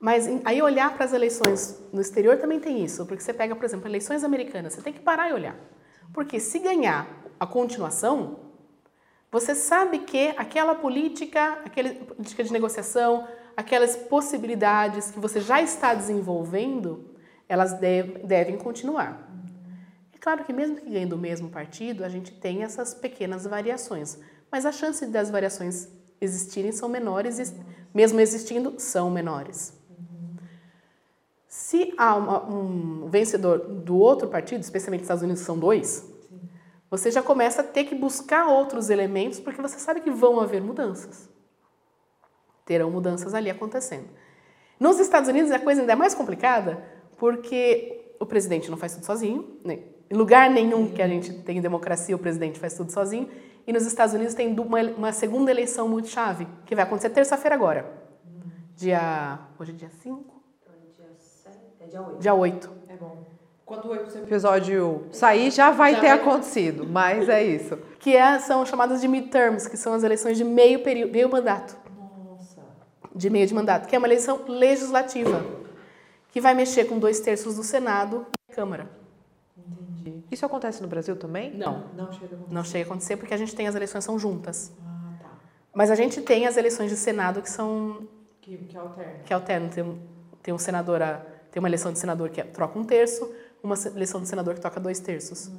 Mas 0.00 0.26
aí 0.46 0.62
olhar 0.62 0.94
para 0.94 1.04
as 1.04 1.12
eleições 1.12 1.78
no 1.92 2.00
exterior 2.00 2.38
também 2.38 2.58
tem 2.58 2.82
isso, 2.82 3.04
porque 3.04 3.22
você 3.22 3.34
pega, 3.34 3.54
por 3.54 3.64
exemplo, 3.66 3.86
eleições 3.86 4.24
americanas, 4.24 4.72
você 4.72 4.80
tem 4.80 4.94
que 4.94 5.00
parar 5.00 5.28
e 5.28 5.34
olhar. 5.34 5.54
Porque 6.14 6.40
se 6.40 6.58
ganhar 6.58 7.06
a 7.38 7.46
continuação, 7.46 8.49
você 9.30 9.54
sabe 9.54 10.00
que 10.00 10.34
aquela 10.36 10.74
política, 10.74 11.58
aquela 11.64 11.90
política 11.94 12.42
de 12.42 12.52
negociação, 12.52 13.26
aquelas 13.56 13.94
possibilidades 13.96 15.10
que 15.10 15.20
você 15.20 15.40
já 15.40 15.62
está 15.62 15.94
desenvolvendo, 15.94 17.04
elas 17.48 17.74
deve- 17.74 18.18
devem 18.26 18.56
continuar. 18.56 19.28
É 20.12 20.18
claro 20.18 20.44
que 20.44 20.52
mesmo 20.52 20.76
que 20.76 20.90
ganhe 20.90 21.06
do 21.06 21.16
mesmo 21.16 21.48
partido, 21.48 22.04
a 22.04 22.08
gente 22.08 22.32
tem 22.32 22.62
essas 22.62 22.92
pequenas 22.92 23.44
variações, 23.46 24.18
mas 24.50 24.66
a 24.66 24.72
chance 24.72 25.06
das 25.06 25.30
variações 25.30 25.88
existirem 26.20 26.72
são 26.72 26.88
menores 26.88 27.38
e, 27.38 27.54
mesmo 27.94 28.20
existindo, 28.20 28.74
são 28.78 29.10
menores. 29.10 29.78
Se 31.46 31.94
há 31.96 32.14
uma- 32.16 32.44
um 32.44 33.08
vencedor 33.08 33.58
do 33.58 33.96
outro 33.96 34.28
partido, 34.28 34.60
especialmente 34.60 35.00
nos 35.00 35.06
Estados 35.06 35.22
Unidos, 35.22 35.42
são 35.42 35.58
dois, 35.58 36.09
você 36.90 37.10
já 37.10 37.22
começa 37.22 37.60
a 37.60 37.64
ter 37.64 37.84
que 37.84 37.94
buscar 37.94 38.48
outros 38.48 38.90
elementos, 38.90 39.38
porque 39.38 39.62
você 39.62 39.78
sabe 39.78 40.00
que 40.00 40.10
vão 40.10 40.40
haver 40.40 40.60
mudanças. 40.60 41.28
Terão 42.64 42.90
mudanças 42.90 43.32
ali 43.32 43.48
acontecendo. 43.48 44.08
Nos 44.78 44.98
Estados 44.98 45.28
Unidos 45.28 45.52
a 45.52 45.58
coisa 45.58 45.82
ainda 45.82 45.92
é 45.92 45.96
mais 45.96 46.14
complicada, 46.14 46.82
porque 47.16 48.14
o 48.18 48.26
presidente 48.26 48.70
não 48.70 48.76
faz 48.76 48.94
tudo 48.94 49.06
sozinho, 49.06 49.58
né? 49.64 49.78
em 50.10 50.16
lugar 50.16 50.50
nenhum 50.50 50.90
que 50.90 51.00
a 51.00 51.06
gente 51.06 51.32
tem 51.32 51.60
democracia 51.60 52.16
o 52.16 52.18
presidente 52.18 52.58
faz 52.58 52.74
tudo 52.74 52.90
sozinho, 52.90 53.30
e 53.66 53.72
nos 53.72 53.86
Estados 53.86 54.12
Unidos 54.14 54.34
tem 54.34 54.58
uma, 54.58 54.82
uma 54.82 55.12
segunda 55.12 55.50
eleição 55.50 55.88
muito 55.88 56.08
chave, 56.08 56.48
que 56.66 56.74
vai 56.74 56.82
acontecer 56.82 57.10
terça-feira 57.10 57.54
agora. 57.54 57.88
Dia. 58.74 59.38
Hoje 59.58 59.70
é 59.70 59.74
dia 59.74 59.90
5? 59.90 60.42
É 61.78 61.86
dia 61.86 62.02
8. 62.02 62.18
Dia 62.18 62.34
8. 62.34 62.79
Quando 63.70 63.88
o 63.88 63.94
episódio 63.94 65.04
sair, 65.12 65.48
já 65.52 65.70
vai 65.70 65.94
Já 65.94 66.00
ter 66.00 66.08
vai- 66.08 66.16
acontecido, 66.18 66.84
mas 66.88 67.28
é 67.28 67.40
isso. 67.44 67.78
Que 68.00 68.16
é- 68.16 68.38
são 68.40 68.66
chamadas 68.66 69.00
de 69.00 69.06
midterms, 69.06 69.68
que 69.68 69.76
são 69.76 69.92
as 69.92 70.02
eleições 70.02 70.36
de 70.36 70.42
meio 70.42 70.82
período, 70.82 71.12
meio 71.12 71.30
mandato. 71.30 71.76
Nossa. 72.26 72.60
De 73.14 73.30
meio 73.30 73.46
de 73.46 73.54
mandato, 73.54 73.86
que 73.86 73.94
é 73.94 73.98
uma 73.98 74.08
eleição 74.08 74.40
legislativa, 74.48 75.44
que 76.30 76.40
vai 76.40 76.52
mexer 76.52 76.86
com 76.86 76.98
dois 76.98 77.20
terços 77.20 77.54
do 77.54 77.62
Senado 77.62 78.26
e 78.44 78.50
da 78.50 78.56
Câmara. 78.56 78.90
Isso 80.32 80.44
acontece 80.46 80.82
no 80.82 80.88
Brasil 80.88 81.14
também? 81.14 81.54
Não. 81.56 81.84
Não 81.96 82.10
chega 82.10 82.34
a 82.36 82.52
Não 82.52 82.64
chega 82.64 82.84
a 82.84 82.86
acontecer 82.86 83.16
porque 83.18 83.34
a 83.34 83.36
gente 83.36 83.54
tem 83.54 83.68
as 83.68 83.74
eleições 83.76 84.02
são 84.02 84.18
juntas. 84.18 84.72
Ah, 84.84 85.12
tá. 85.22 85.28
Mas 85.74 85.90
a 85.92 85.94
gente 85.94 86.20
tem 86.22 86.46
as 86.46 86.56
eleições 86.56 86.90
de 86.90 86.96
Senado 86.96 87.40
que 87.42 87.50
são 87.50 88.08
Que, 88.40 88.56
que 88.56 88.76
alterna. 88.76 89.12
que 89.24 89.32
alterna. 89.34 89.68
Tem, 89.68 89.84
um- 89.84 89.98
tem 90.42 90.52
um 90.54 90.58
senador, 90.58 91.02
a- 91.02 91.20
tem 91.52 91.60
uma 91.60 91.68
eleição 91.68 91.92
de 91.92 91.98
senador 92.00 92.30
que 92.30 92.40
é- 92.40 92.44
troca 92.44 92.78
um 92.78 92.84
terço, 92.84 93.30
uma 93.62 93.76
se- 93.76 93.88
eleição 93.88 94.20
de 94.20 94.28
senador 94.28 94.54
que 94.54 94.60
troca 94.60 94.80
dois 94.80 94.98
terços. 95.00 95.50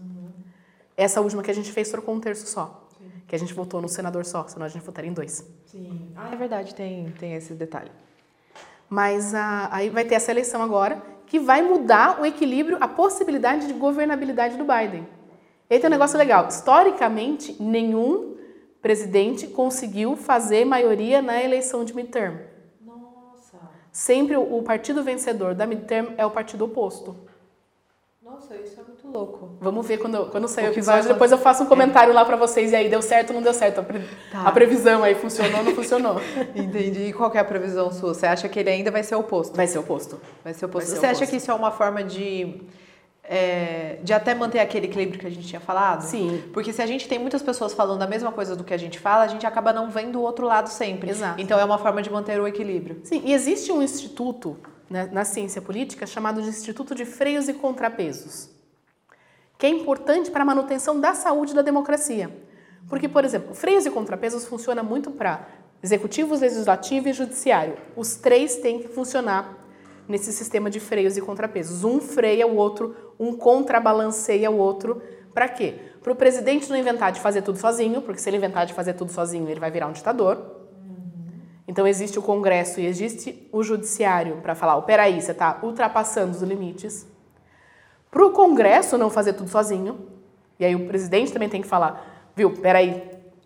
Essa 0.97 1.21
última 1.21 1.41
que 1.41 1.51
a 1.51 1.53
gente 1.55 1.71
fez 1.71 1.89
trocou 1.89 2.13
um 2.13 2.19
terço 2.19 2.45
só. 2.47 2.87
Que 3.27 3.35
a 3.35 3.39
gente 3.39 3.53
votou 3.53 3.81
no 3.81 3.87
senador 3.87 4.25
só, 4.25 4.45
senão 4.47 4.65
a 4.65 4.69
gente 4.69 4.83
votaria 4.85 5.09
em 5.09 5.13
dois. 5.13 5.45
Sim. 5.65 6.11
Ah, 6.15 6.29
é 6.33 6.35
verdade, 6.35 6.75
tem, 6.75 7.09
tem 7.19 7.33
esse 7.33 7.53
detalhe. 7.53 7.91
Mas 8.89 9.33
a- 9.33 9.69
aí 9.71 9.89
vai 9.89 10.03
ter 10.03 10.15
essa 10.15 10.31
eleição 10.31 10.61
agora, 10.61 11.01
que 11.25 11.39
vai 11.39 11.61
mudar 11.61 12.19
o 12.19 12.25
equilíbrio, 12.25 12.77
a 12.81 12.87
possibilidade 12.89 13.67
de 13.67 13.73
governabilidade 13.73 14.57
do 14.57 14.65
Biden. 14.65 15.07
E 15.69 15.73
aí 15.75 15.79
tem 15.79 15.87
um 15.87 15.91
negócio 15.91 16.17
legal. 16.17 16.47
Historicamente, 16.49 17.55
nenhum 17.61 18.35
presidente 18.81 19.47
conseguiu 19.47 20.17
fazer 20.17 20.65
maioria 20.65 21.21
na 21.21 21.41
eleição 21.41 21.85
de 21.85 21.95
midterm. 21.95 22.35
Nossa. 22.85 23.57
Sempre 23.93 24.35
o 24.35 24.57
o 24.57 24.61
partido 24.63 25.01
vencedor 25.03 25.55
da 25.55 25.65
midterm 25.65 26.13
é 26.17 26.25
o 26.25 26.31
partido 26.31 26.65
oposto. 26.65 27.15
Nossa, 28.32 28.56
isso 28.56 28.80
é 28.80 28.84
muito 28.84 29.08
louco. 29.08 29.50
Vamos 29.60 29.86
ver 29.86 29.98
quando, 29.98 30.28
quando 30.28 30.48
sair 30.48 30.67
o 30.67 30.72
episódio, 30.72 31.08
depois 31.10 31.32
eu 31.32 31.38
faço 31.38 31.63
um 31.63 31.65
comentário 31.65 32.13
lá 32.13 32.24
pra 32.24 32.36
vocês. 32.38 32.72
E 32.72 32.76
aí, 32.76 32.89
deu 32.89 33.02
certo 33.02 33.30
ou 33.32 33.36
não 33.36 33.41
deu 33.41 33.54
certo? 33.54 33.80
A, 33.80 33.84
pre- 33.84 34.02
Tá. 34.32 34.44
a 34.48 34.52
previsão 34.52 35.04
aí 35.04 35.15
funcionou 35.15 35.60
ou 35.60 35.63
não 35.65 35.76
funcionou? 35.76 36.15
Entendi. 36.56 37.08
E 37.08 37.13
qual 37.13 37.30
que 37.30 37.38
é 37.38 37.41
a 37.41 37.46
previsão 37.46 37.91
sua? 37.91 38.13
Você 38.13 38.26
acha 38.26 38.48
que 38.48 38.58
ele 38.60 38.70
ainda 38.70 38.89
vai 38.89 39.04
ser 39.04 39.15
oposto? 39.15 39.56
Vai 39.56 39.67
ser 39.67 39.80
oposto. 39.80 40.20
Vai 40.44 40.54
ser 40.54 40.65
oposto. 40.65 40.86
Vai 40.88 40.96
ser 40.96 41.00
Você 41.02 41.06
acha 41.06 41.15
oposto. 41.17 41.30
que 41.32 41.38
isso 41.38 41.52
é 41.52 41.54
uma 41.54 41.72
forma 41.72 42.04
de, 42.04 42.62
é, 43.24 43.98
de 44.02 44.13
até 44.13 44.34
manter 44.34 44.60
aquele 44.60 44.86
equilíbrio 44.88 45.20
que 45.20 45.28
a 45.28 45.30
gente 45.30 45.46
tinha 45.48 45.62
falado? 45.62 46.02
Sim. 46.04 46.41
Porque 46.54 46.72
se 46.72 46.82
a 46.82 46.86
gente 46.86 47.08
tem 47.10 47.20
muitas 47.20 47.41
pessoas 47.44 47.74
falando 47.74 48.02
a 48.02 48.08
mesma 48.08 48.32
coisa 48.32 48.56
do 48.56 48.63
que 48.63 48.74
a 48.74 48.78
gente 48.78 48.98
fala, 48.98 49.24
a 49.24 49.28
gente 49.28 49.46
acaba 49.46 49.74
não 49.74 49.89
vendo 49.89 50.17
o 50.20 50.22
outro 50.22 50.46
lado 50.48 50.67
sempre. 50.70 51.10
Exato. 51.10 51.39
Então 51.41 51.60
é 51.60 51.65
uma 51.65 51.78
forma 51.78 52.02
de 52.02 52.10
manter 52.10 52.39
o 52.39 52.48
equilíbrio. 52.48 53.02
Sim, 53.04 53.22
e 53.26 53.34
existe 53.34 53.72
um 53.72 53.82
instituto 53.84 54.58
na 54.91 55.23
ciência 55.23 55.62
política 55.62 56.06
chamado 56.06 56.41
de 56.41 56.49
Instituto 56.49 56.93
de 56.93 57.06
Freios 57.06 57.47
e 57.47 57.54
Contrapesos, 57.54 58.49
que 59.58 59.65
é 59.65 59.69
importante 59.69 60.30
para 60.30 60.41
a 60.41 60.45
manutenção 60.45 60.99
da 60.99 61.13
saúde 61.13 61.54
da 61.54 61.62
democracia. 61.62 62.30
Porque, 62.89 63.08
por 63.08 63.23
exemplo, 63.23 63.54
freios 63.54 63.86
e 63.86 63.91
contrapesos 63.91 64.45
funciona 64.45 64.84
muito 64.84 65.12
para 65.12 65.47
executivo, 65.82 66.36
legislativo 66.36 67.08
e 67.08 67.13
judiciário. 67.13 67.77
Os 67.95 68.15
três 68.15 68.58
têm 68.58 68.80
que 68.80 68.89
funcionar 68.89 69.58
nesse 70.08 70.34
sistema 70.34 70.69
de 70.69 70.80
freios 70.80 71.15
e 71.15 71.21
contrapesos. 71.21 71.84
Um 71.84 72.01
freia 72.01 72.45
o 72.45 72.56
outro, 72.56 72.95
um 73.19 73.34
contrabalanceia 73.34 74.51
o 74.51 74.58
outro. 74.58 75.01
Para 75.34 75.47
quê? 75.47 75.75
Para 76.01 76.12
o 76.12 76.15
presidente 76.15 76.69
não 76.69 76.75
inventar 76.75 77.12
de 77.12 77.21
fazer 77.21 77.43
tudo 77.43 77.58
sozinho, 77.58 78.01
porque 78.01 78.19
se 78.19 78.30
ele 78.30 78.38
inventar 78.38 78.65
de 78.65 78.73
fazer 78.73 78.93
tudo 78.93 79.12
sozinho, 79.12 79.47
ele 79.47 79.60
vai 79.60 79.71
virar 79.71 79.88
um 79.88 79.93
ditador. 79.93 80.61
Então 81.71 81.88
existe 81.88 82.19
o 82.19 82.21
Congresso 82.21 82.81
e 82.81 82.86
existe 82.86 83.47
o 83.49 83.63
Judiciário 83.63 84.41
para 84.41 84.53
falar, 84.53 84.75
oh, 84.75 84.81
peraí, 84.81 85.21
você 85.21 85.31
está 85.31 85.57
ultrapassando 85.63 86.36
os 86.36 86.41
limites. 86.41 87.07
Para 88.12 88.25
o 88.25 88.31
Congresso 88.31 88.97
não 88.97 89.10
fazer 89.10 89.31
tudo 89.31 89.49
sozinho, 89.49 90.05
e 90.60 90.65
aí 90.65 90.75
o 90.75 90.86
presidente 90.86 91.31
também 91.31 91.47
tem 91.47 91.62
que 91.62 91.67
falar, 91.69 92.29
viu, 92.36 92.51
peraí, 92.57 93.01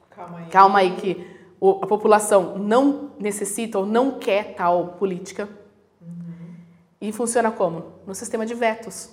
Calma 0.09 0.39
aí. 0.39 0.49
calma 0.49 0.79
aí 0.79 0.95
que 0.95 1.27
a 1.83 1.85
população 1.85 2.57
não 2.57 3.11
necessita 3.19 3.77
ou 3.77 3.85
não 3.85 4.17
quer 4.17 4.55
tal 4.55 4.95
política. 4.97 5.47
E 6.99 7.11
funciona 7.11 7.51
como? 7.51 7.93
No 8.07 8.15
sistema 8.15 8.43
de 8.43 8.55
vetos. 8.55 9.11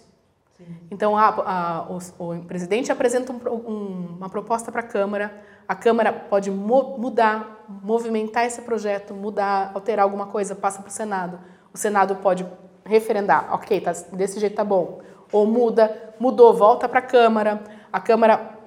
Então, 0.91 1.17
a- 1.17 1.29
a- 1.29 1.87
o, 1.91 1.99
o 2.33 2.45
presidente 2.45 2.91
apresenta 2.93 3.33
um 3.33 3.37
um- 3.71 4.17
uma 4.19 4.29
proposta 4.29 4.71
para 4.71 4.81
a 4.81 4.85
Câmara, 4.85 5.33
a 5.67 5.75
Câmara 5.75 6.13
pode 6.13 6.51
mo- 6.51 6.97
mudar, 6.99 7.65
movimentar 7.69 8.45
esse 8.45 8.61
projeto, 8.63 9.15
mudar, 9.15 9.71
alterar 9.75 10.05
alguma 10.05 10.27
coisa, 10.27 10.55
passa 10.55 10.81
para 10.83 10.89
o 10.89 10.93
Senado. 10.93 11.39
O 11.73 11.79
Senado 11.79 12.17
pode 12.17 12.47
referendar, 12.85 13.49
ok, 13.55 13.81
tá, 13.81 13.93
desse 14.13 14.39
jeito 14.41 14.57
tá 14.57 14.65
bom. 14.65 15.01
Ou 15.33 15.47
muda, 15.47 16.15
mudou, 16.19 16.53
volta 16.53 16.89
para 16.89 16.99
a 16.99 17.03
Câmara, 17.03 17.63
a 17.93 18.01
Câmara 18.01 18.59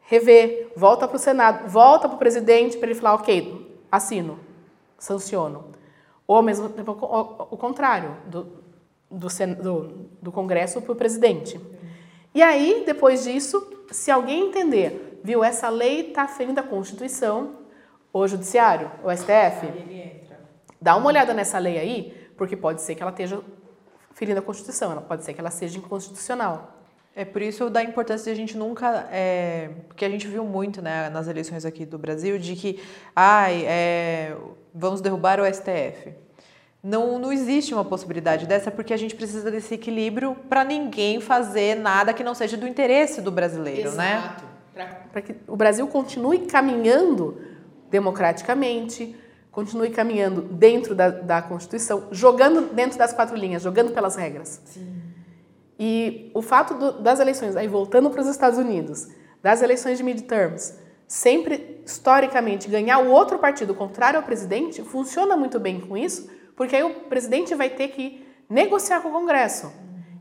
revê, 0.00 0.72
volta 0.76 1.06
para 1.06 1.16
o 1.16 1.18
Senado, 1.20 1.68
volta 1.68 2.08
para 2.08 2.16
o 2.16 2.18
presidente 2.18 2.76
para 2.78 2.88
ele 2.90 2.98
falar, 2.98 3.14
ok, 3.14 3.80
assino, 3.92 4.38
sanciono. 4.98 5.66
Ou 6.26 6.42
mesmo 6.42 6.68
o 7.50 7.56
contrário, 7.56 8.16
do, 8.26 8.59
do, 9.10 9.28
do, 9.62 10.10
do 10.22 10.32
Congresso 10.32 10.80
para 10.80 10.92
o 10.92 10.96
presidente. 10.96 11.60
E 12.34 12.42
aí, 12.42 12.84
depois 12.86 13.24
disso, 13.24 13.84
se 13.90 14.10
alguém 14.10 14.48
entender, 14.48 15.20
viu, 15.24 15.42
essa 15.42 15.68
lei 15.68 16.08
está 16.08 16.28
ferindo 16.28 16.60
a 16.60 16.62
Constituição, 16.62 17.56
o 18.12 18.26
Judiciário, 18.26 18.90
o 19.02 19.10
STF, 19.10 19.66
Ele 19.66 20.00
entra. 20.00 20.40
dá 20.80 20.96
uma 20.96 21.06
olhada 21.06 21.34
nessa 21.34 21.58
lei 21.58 21.78
aí, 21.78 22.30
porque 22.36 22.56
pode 22.56 22.82
ser 22.82 22.94
que 22.94 23.02
ela 23.02 23.10
esteja 23.10 23.42
ferindo 24.12 24.38
a 24.38 24.42
Constituição, 24.42 24.92
ela 24.92 25.00
pode 25.00 25.24
ser 25.24 25.32
que 25.32 25.40
ela 25.40 25.50
seja 25.50 25.78
inconstitucional. 25.78 26.76
É 27.14 27.24
por 27.24 27.42
isso 27.42 27.68
da 27.68 27.82
importância 27.82 28.24
de 28.26 28.30
a 28.30 28.34
gente 28.34 28.56
nunca. 28.56 29.08
É, 29.10 29.70
porque 29.88 30.04
a 30.04 30.08
gente 30.08 30.28
viu 30.28 30.44
muito 30.44 30.80
né, 30.80 31.10
nas 31.10 31.26
eleições 31.26 31.64
aqui 31.64 31.84
do 31.84 31.98
Brasil 31.98 32.38
de 32.38 32.54
que 32.54 32.80
ai, 33.14 33.64
é, 33.66 34.36
vamos 34.72 35.00
derrubar 35.00 35.40
o 35.40 35.44
STF. 35.44 36.14
Não, 36.82 37.18
não 37.18 37.30
existe 37.32 37.74
uma 37.74 37.84
possibilidade 37.84 38.46
dessa 38.46 38.70
porque 38.70 38.94
a 38.94 38.96
gente 38.96 39.14
precisa 39.14 39.50
desse 39.50 39.74
equilíbrio 39.74 40.34
para 40.48 40.64
ninguém 40.64 41.20
fazer 41.20 41.76
nada 41.76 42.14
que 42.14 42.24
não 42.24 42.34
seja 42.34 42.56
do 42.56 42.66
interesse 42.66 43.20
do 43.20 43.30
brasileiro, 43.30 43.90
né? 43.92 44.14
Para 45.12 45.20
que 45.20 45.34
o 45.46 45.56
Brasil 45.56 45.86
continue 45.88 46.38
caminhando 46.46 47.38
democraticamente, 47.90 49.14
continue 49.50 49.90
caminhando 49.90 50.40
dentro 50.42 50.94
da, 50.94 51.10
da 51.10 51.42
Constituição, 51.42 52.04
jogando 52.10 52.72
dentro 52.72 52.98
das 52.98 53.12
quatro 53.12 53.36
linhas, 53.36 53.62
jogando 53.62 53.92
pelas 53.92 54.16
regras. 54.16 54.60
E 55.78 56.30
o 56.34 56.40
fato 56.40 56.74
do- 56.74 57.02
das 57.02 57.20
eleições, 57.20 57.56
aí 57.56 57.66
voltando 57.68 58.08
para 58.10 58.20
os 58.22 58.26
Estados 58.26 58.58
Unidos, 58.58 59.08
das 59.42 59.60
eleições 59.62 59.98
de 59.98 60.04
midterms, 60.04 60.78
sempre 61.06 61.82
historicamente 61.84 62.68
ganhar 62.68 62.98
o 63.00 63.10
outro 63.10 63.38
partido 63.38 63.74
contrário 63.74 64.18
ao 64.18 64.24
presidente, 64.24 64.82
funciona 64.82 65.36
muito 65.36 65.58
bem 65.58 65.80
com 65.80 65.96
isso, 65.96 66.30
porque 66.60 66.76
aí 66.76 66.82
o 66.82 66.92
presidente 66.92 67.54
vai 67.54 67.70
ter 67.70 67.88
que 67.88 68.22
negociar 68.46 69.00
com 69.00 69.08
o 69.08 69.12
Congresso. 69.12 69.72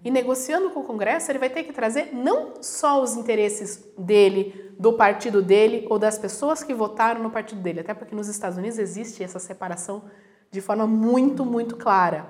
E 0.02 0.10
negociando 0.10 0.69
com 0.69 0.80
o 0.80 0.84
Congresso, 0.86 1.30
ele 1.30 1.38
vai 1.38 1.49
ter 1.49 1.65
que 1.65 1.73
trazer 1.73 2.15
não 2.15 2.63
só 2.63 3.04
os 3.04 3.17
interesses 3.17 3.86
dele, 3.97 4.73
do 4.80 4.93
partido 4.93 5.41
dele 5.41 5.86
ou 5.89 5.99
das 5.99 6.17
pessoas 6.17 6.63
que 6.63 6.73
votaram 6.73 7.21
no 7.21 7.30
partido 7.30 7.60
dele, 7.60 7.82
até 7.82 7.93
porque 7.93 8.15
nos 8.15 8.30
Estados 8.30 8.58
Unidos 8.58 8.80
existe 8.80 9.21
essa 9.21 9.38
separação 9.38 10.04
de 10.49 10.62
forma 10.62 10.88
muito, 10.88 11.43
muito 11.43 11.75
clara. 11.75 12.25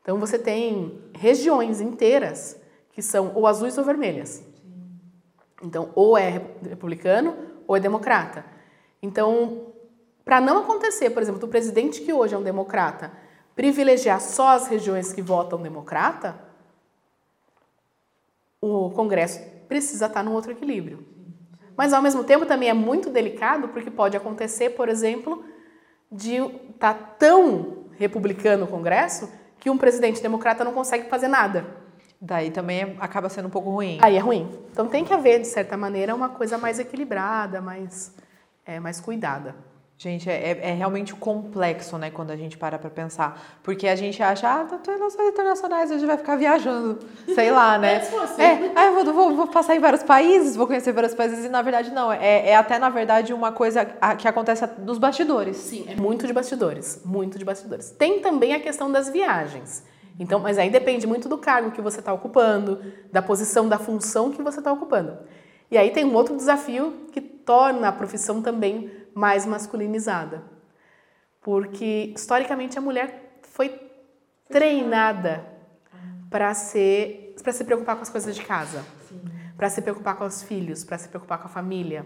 Então 0.00 0.18
você 0.18 0.38
tem 0.38 0.98
regiões 1.12 1.82
inteiras 1.82 2.58
que 2.92 3.02
são 3.02 3.32
ou 3.34 3.46
azuis 3.46 3.76
ou 3.76 3.84
vermelhas. 3.84 4.42
Então, 5.62 5.90
ou 5.94 6.16
é 6.16 6.40
republicano 6.66 7.36
ou 7.66 7.76
é 7.76 7.80
democrata. 7.80 8.42
Então, 9.02 9.66
para 10.28 10.42
não 10.42 10.58
acontecer, 10.58 11.08
por 11.08 11.22
exemplo, 11.22 11.40
do 11.40 11.48
presidente 11.48 12.02
que 12.02 12.12
hoje 12.12 12.34
é 12.34 12.38
um 12.38 12.42
democrata 12.42 13.10
privilegiar 13.56 14.20
só 14.20 14.48
as 14.48 14.68
regiões 14.68 15.10
que 15.10 15.22
votam 15.22 15.58
democrata, 15.58 16.38
o 18.60 18.90
Congresso 18.90 19.40
precisa 19.66 20.04
estar 20.04 20.22
num 20.22 20.34
outro 20.34 20.52
equilíbrio. 20.52 21.02
Mas, 21.74 21.94
ao 21.94 22.02
mesmo 22.02 22.24
tempo, 22.24 22.44
também 22.44 22.68
é 22.68 22.74
muito 22.74 23.08
delicado, 23.08 23.68
porque 23.68 23.90
pode 23.90 24.18
acontecer, 24.18 24.76
por 24.76 24.90
exemplo, 24.90 25.42
de 26.12 26.34
estar 26.34 26.92
tá 26.92 26.94
tão 27.18 27.86
republicano 27.96 28.66
o 28.66 28.68
Congresso 28.68 29.32
que 29.58 29.70
um 29.70 29.78
presidente 29.78 30.20
democrata 30.20 30.62
não 30.62 30.74
consegue 30.74 31.08
fazer 31.08 31.28
nada. 31.28 31.64
Daí 32.20 32.50
também 32.50 32.98
acaba 33.00 33.30
sendo 33.30 33.48
um 33.48 33.50
pouco 33.50 33.70
ruim. 33.70 33.96
Aí 34.02 34.16
é 34.16 34.20
ruim. 34.20 34.46
Então 34.70 34.88
tem 34.88 35.06
que 35.06 35.14
haver, 35.14 35.40
de 35.40 35.46
certa 35.46 35.74
maneira, 35.74 36.14
uma 36.14 36.28
coisa 36.28 36.58
mais 36.58 36.78
equilibrada, 36.78 37.62
mais, 37.62 38.14
é, 38.66 38.78
mais 38.78 39.00
cuidada. 39.00 39.67
Gente, 40.00 40.30
é, 40.30 40.52
é- 40.52 40.70
é 40.70 40.72
realmente 40.74 41.12
complexo, 41.12 41.98
né, 41.98 42.08
quando 42.08 42.30
a 42.30 42.36
gente 42.36 42.56
para 42.56 42.78
pra 42.78 42.88
pensar. 42.88 43.58
Porque 43.64 43.88
a 43.88 43.96
gente 43.96 44.22
acha, 44.22 44.48
ah, 44.48 44.64
tá 44.64 44.78
relações 44.92 45.28
internacionais, 45.30 45.90
a 45.90 45.94
gente 45.94 46.06
vai 46.06 46.16
ficar 46.16 46.36
viajando, 46.36 47.00
sei 47.34 47.50
lá, 47.50 47.76
né? 47.76 47.96
É, 47.96 48.00
se 48.00 48.10
fosse. 48.12 48.40
É, 48.40 48.72
ah, 48.76 48.84
eu 48.86 49.04
vou, 49.04 49.12
vou- 49.12 49.34
vou 49.34 49.46
passar 49.48 49.74
em 49.74 49.80
vários 49.80 50.04
países, 50.04 50.54
vou 50.54 50.68
conhecer 50.68 50.92
vários 50.92 51.14
países, 51.14 51.44
e 51.44 51.48
na 51.48 51.62
verdade 51.62 51.90
não. 51.90 52.12
É, 52.12 52.50
é 52.50 52.54
até, 52.54 52.78
na 52.78 52.88
verdade, 52.88 53.34
uma 53.34 53.50
coisa 53.50 53.84
que 54.16 54.28
acontece 54.28 54.64
nos 54.78 54.98
bastidores. 54.98 55.56
Sim, 55.56 55.84
é 55.88 55.96
muito 55.96 56.28
de 56.28 56.32
bastidores, 56.32 57.02
muito 57.04 57.36
de 57.36 57.44
bastidores. 57.44 57.90
Tem 57.90 58.20
também 58.20 58.54
a 58.54 58.60
questão 58.60 58.92
das 58.92 59.08
viagens. 59.10 59.82
Então, 60.20 60.38
mas 60.38 60.58
aí 60.58 60.70
depende 60.70 61.08
muito 61.08 61.28
do 61.28 61.38
cargo 61.38 61.72
que 61.72 61.80
você 61.80 61.98
está 61.98 62.12
ocupando, 62.12 62.80
da 63.12 63.20
posição, 63.20 63.68
da 63.68 63.78
função 63.80 64.30
que 64.30 64.42
você 64.42 64.60
está 64.60 64.72
ocupando. 64.72 65.18
E 65.70 65.76
aí 65.76 65.90
tem 65.90 66.04
um 66.04 66.14
outro 66.14 66.36
desafio 66.36 66.92
que 67.12 67.20
torna 67.20 67.88
a 67.88 67.92
profissão 67.92 68.40
também 68.40 68.90
mais 69.18 69.44
masculinizada. 69.44 70.44
Porque, 71.40 72.12
historicamente, 72.14 72.78
a 72.78 72.80
mulher 72.80 73.40
foi 73.42 73.68
treinada 74.48 75.44
para 76.30 76.54
ser 76.54 77.34
para 77.42 77.52
se 77.52 77.64
preocupar 77.64 77.96
com 77.96 78.02
as 78.02 78.10
coisas 78.10 78.34
de 78.34 78.42
casa, 78.42 78.84
para 79.56 79.70
se 79.70 79.80
preocupar 79.80 80.16
com 80.16 80.24
os 80.24 80.42
filhos, 80.42 80.84
para 80.84 80.98
se 80.98 81.08
preocupar 81.08 81.38
com 81.38 81.46
a 81.46 81.48
família. 81.48 82.04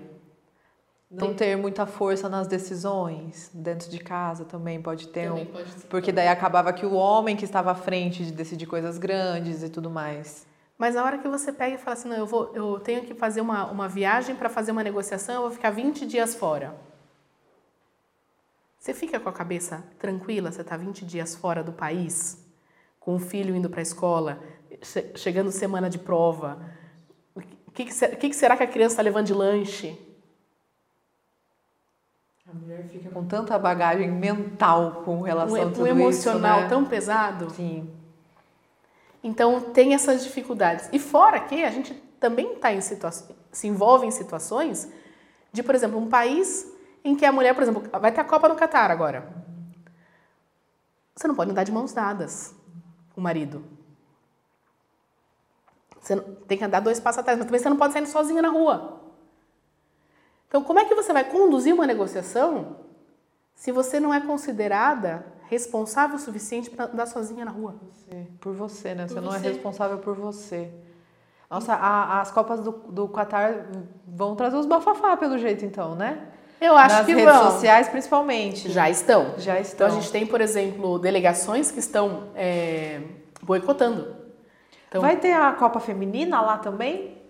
Não 1.11 1.35
ter 1.35 1.57
muita 1.57 1.85
força 1.87 2.29
nas 2.29 2.47
decisões 2.47 3.51
dentro 3.53 3.91
de 3.91 3.99
casa 3.99 4.45
também 4.45 4.81
pode 4.81 5.09
ter 5.09 5.29
Também 5.29 5.45
um. 5.45 5.47
pode. 5.47 5.71
Porque 5.91 6.13
daí 6.13 6.29
acabava 6.29 6.73
que 6.73 6.87
o 6.87 6.95
homem 6.95 7.37
que 7.37 7.45
estava 7.45 7.73
à 7.73 7.75
frente 7.75 8.25
de 8.25 8.33
decidir 8.33 8.67
coisas 8.67 8.97
grandes 8.97 9.63
e 9.63 9.69
tudo 9.69 9.91
mais. 9.91 10.47
Mas 10.79 10.95
na 10.95 11.05
hora 11.05 11.19
que 11.19 11.29
você 11.29 11.53
pega 11.53 11.75
e 11.75 11.79
fala 11.79 11.95
assim, 11.95 12.09
não, 12.09 12.17
eu, 12.17 12.27
vou, 12.27 12.53
eu 12.55 12.81
tenho 12.81 13.03
que 13.03 13.15
fazer 13.15 13.43
uma, 13.43 13.71
uma 13.71 13.89
viagem 13.89 14.35
para 14.35 14.49
fazer 14.49 14.73
uma 14.73 14.83
negociação, 14.83 15.35
eu 15.35 15.41
vou 15.43 15.51
ficar 15.51 15.71
20 15.71 16.07
dias 16.07 16.35
fora. 16.35 16.75
Você 18.83 18.93
fica 18.93 19.21
com 19.21 19.29
a 19.29 19.33
cabeça 19.33 19.85
tranquila, 19.97 20.51
você 20.51 20.61
está 20.63 20.77
20 20.77 21.05
dias 21.07 21.37
fora 21.37 21.63
do 21.63 21.71
país, 21.73 22.37
com 22.99 23.15
o 23.15 23.19
filho 23.21 23.55
indo 23.55 23.71
para 23.71 23.79
a 23.79 23.83
escola, 23.83 24.41
che- 24.83 25.13
chegando 25.15 25.53
semana 25.53 25.89
de 25.89 26.01
prova. 26.01 26.59
O 27.65 27.71
que, 27.71 27.85
que, 27.85 27.93
que 28.17 28.29
que 28.31 28.35
será 28.35 28.57
que 28.57 28.65
a 28.65 28.67
criança 28.67 28.95
está 28.95 29.03
levando 29.05 29.27
de 29.27 29.35
lanche? 29.35 29.97
A 32.45 32.53
mulher 32.53 32.85
fica 32.89 33.09
com 33.11 33.25
tanta 33.25 33.57
bagagem 33.57 34.11
mental 34.11 35.03
com 35.05 35.21
relação 35.23 35.57
Um, 35.59 35.63
a 35.63 35.67
um 35.67 35.73
tudo 35.73 35.87
emocional 35.87 36.57
isso, 36.57 36.63
né? 36.65 36.69
tão 36.69 36.85
pesado. 36.85 37.51
Sim. 37.51 37.89
Então 39.23 39.61
tem 39.61 39.95
essas 39.95 40.25
dificuldades. 40.25 40.89
E 40.93 40.99
fora 40.99 41.39
que 41.39 41.63
a 41.63 41.71
gente 41.71 41.95
também 42.19 42.57
tá 42.57 42.73
em 42.75 42.81
situações, 42.81 43.37
se 43.53 43.69
envolve 43.69 44.07
em 44.09 44.11
situações 44.11 44.91
de, 45.53 45.63
por 45.63 45.73
exemplo, 45.77 46.01
um 46.01 46.09
país 46.09 46.67
em 47.05 47.15
que 47.17 47.25
a 47.25 47.33
mulher, 47.33 47.55
por 47.55 47.63
exemplo, 47.63 47.83
vai 48.01 48.13
ter 48.13 48.21
a 48.21 48.25
Copa 48.25 48.49
no 48.49 48.57
Catar 48.57 48.91
agora. 48.91 49.29
Você 51.15 51.27
não 51.29 51.35
pode 51.35 51.51
andar 51.51 51.65
de 51.65 51.73
mãos 51.73 51.93
dadas 51.93 52.55
com 53.15 53.21
o 53.21 53.25
marido. 53.25 53.65
Você 56.01 56.17
tem 56.49 56.59
que 56.59 56.65
andar 56.65 56.81
dois 56.81 56.99
passos 56.99 57.21
atrás, 57.21 57.39
mas 57.39 57.47
também 57.47 57.61
você 57.61 57.69
não 57.69 57.77
pode 57.77 57.93
sair 57.93 58.07
sozinha 58.07 58.43
na 58.43 58.49
rua. 58.49 59.01
Então, 60.49 60.63
como 60.65 60.79
é 60.79 60.85
que 60.85 60.95
você 60.95 61.13
vai 61.13 61.25
conduzir 61.25 61.73
uma 61.75 61.87
negociação 61.87 62.77
se 63.55 63.71
você 63.73 64.01
não 64.01 64.13
é 64.13 64.21
considerada 64.21 65.25
responsável 65.49 66.17
o 66.17 66.19
suficiente 66.19 66.71
para 66.71 66.87
andar 66.87 67.07
sozinha 67.07 67.45
na 67.45 67.51
rua? 67.51 67.77
Por 68.41 68.53
você, 68.53 68.95
né? 68.95 69.07
Por 69.07 69.15
você 69.15 69.21
não 69.21 69.35
é 69.35 69.39
responsável 69.39 69.99
por 69.99 70.15
você. 70.17 70.73
Nossa, 71.49 71.75
a- 71.75 72.21
as 72.21 72.31
Copas 72.31 72.61
do, 72.61 72.73
do 72.73 73.09
Qatar 73.09 73.67
vão 74.07 74.35
trazer 74.35 74.57
os 74.57 74.67
bafafá 74.67 75.17
pelo 75.17 75.39
jeito, 75.39 75.65
então, 75.65 75.95
né? 75.95 76.29
Eu 76.63 76.77
acho 76.77 76.97
Nas 76.97 77.07
que 77.07 77.15
redes 77.15 77.33
vão. 77.33 77.51
sociais, 77.51 77.89
principalmente. 77.89 78.71
Já 78.71 78.89
estão. 78.89 79.35
Já 79.39 79.55
Então 79.55 79.63
estão. 79.63 79.87
a 79.89 79.91
gente 79.91 80.13
tem, 80.13 80.25
por 80.27 80.41
exemplo, 80.41 80.99
delegações 80.99 81.71
que 81.71 81.81
estão 81.81 82.29
é, 82.37 83.01
boicotando. 83.43 84.17
Então, 84.89 85.01
Vai 85.01 85.17
ter 85.17 85.33
a 85.33 85.53
Copa 85.53 85.81
Feminina 85.81 86.41
lá 86.41 86.59
também? 86.59 87.21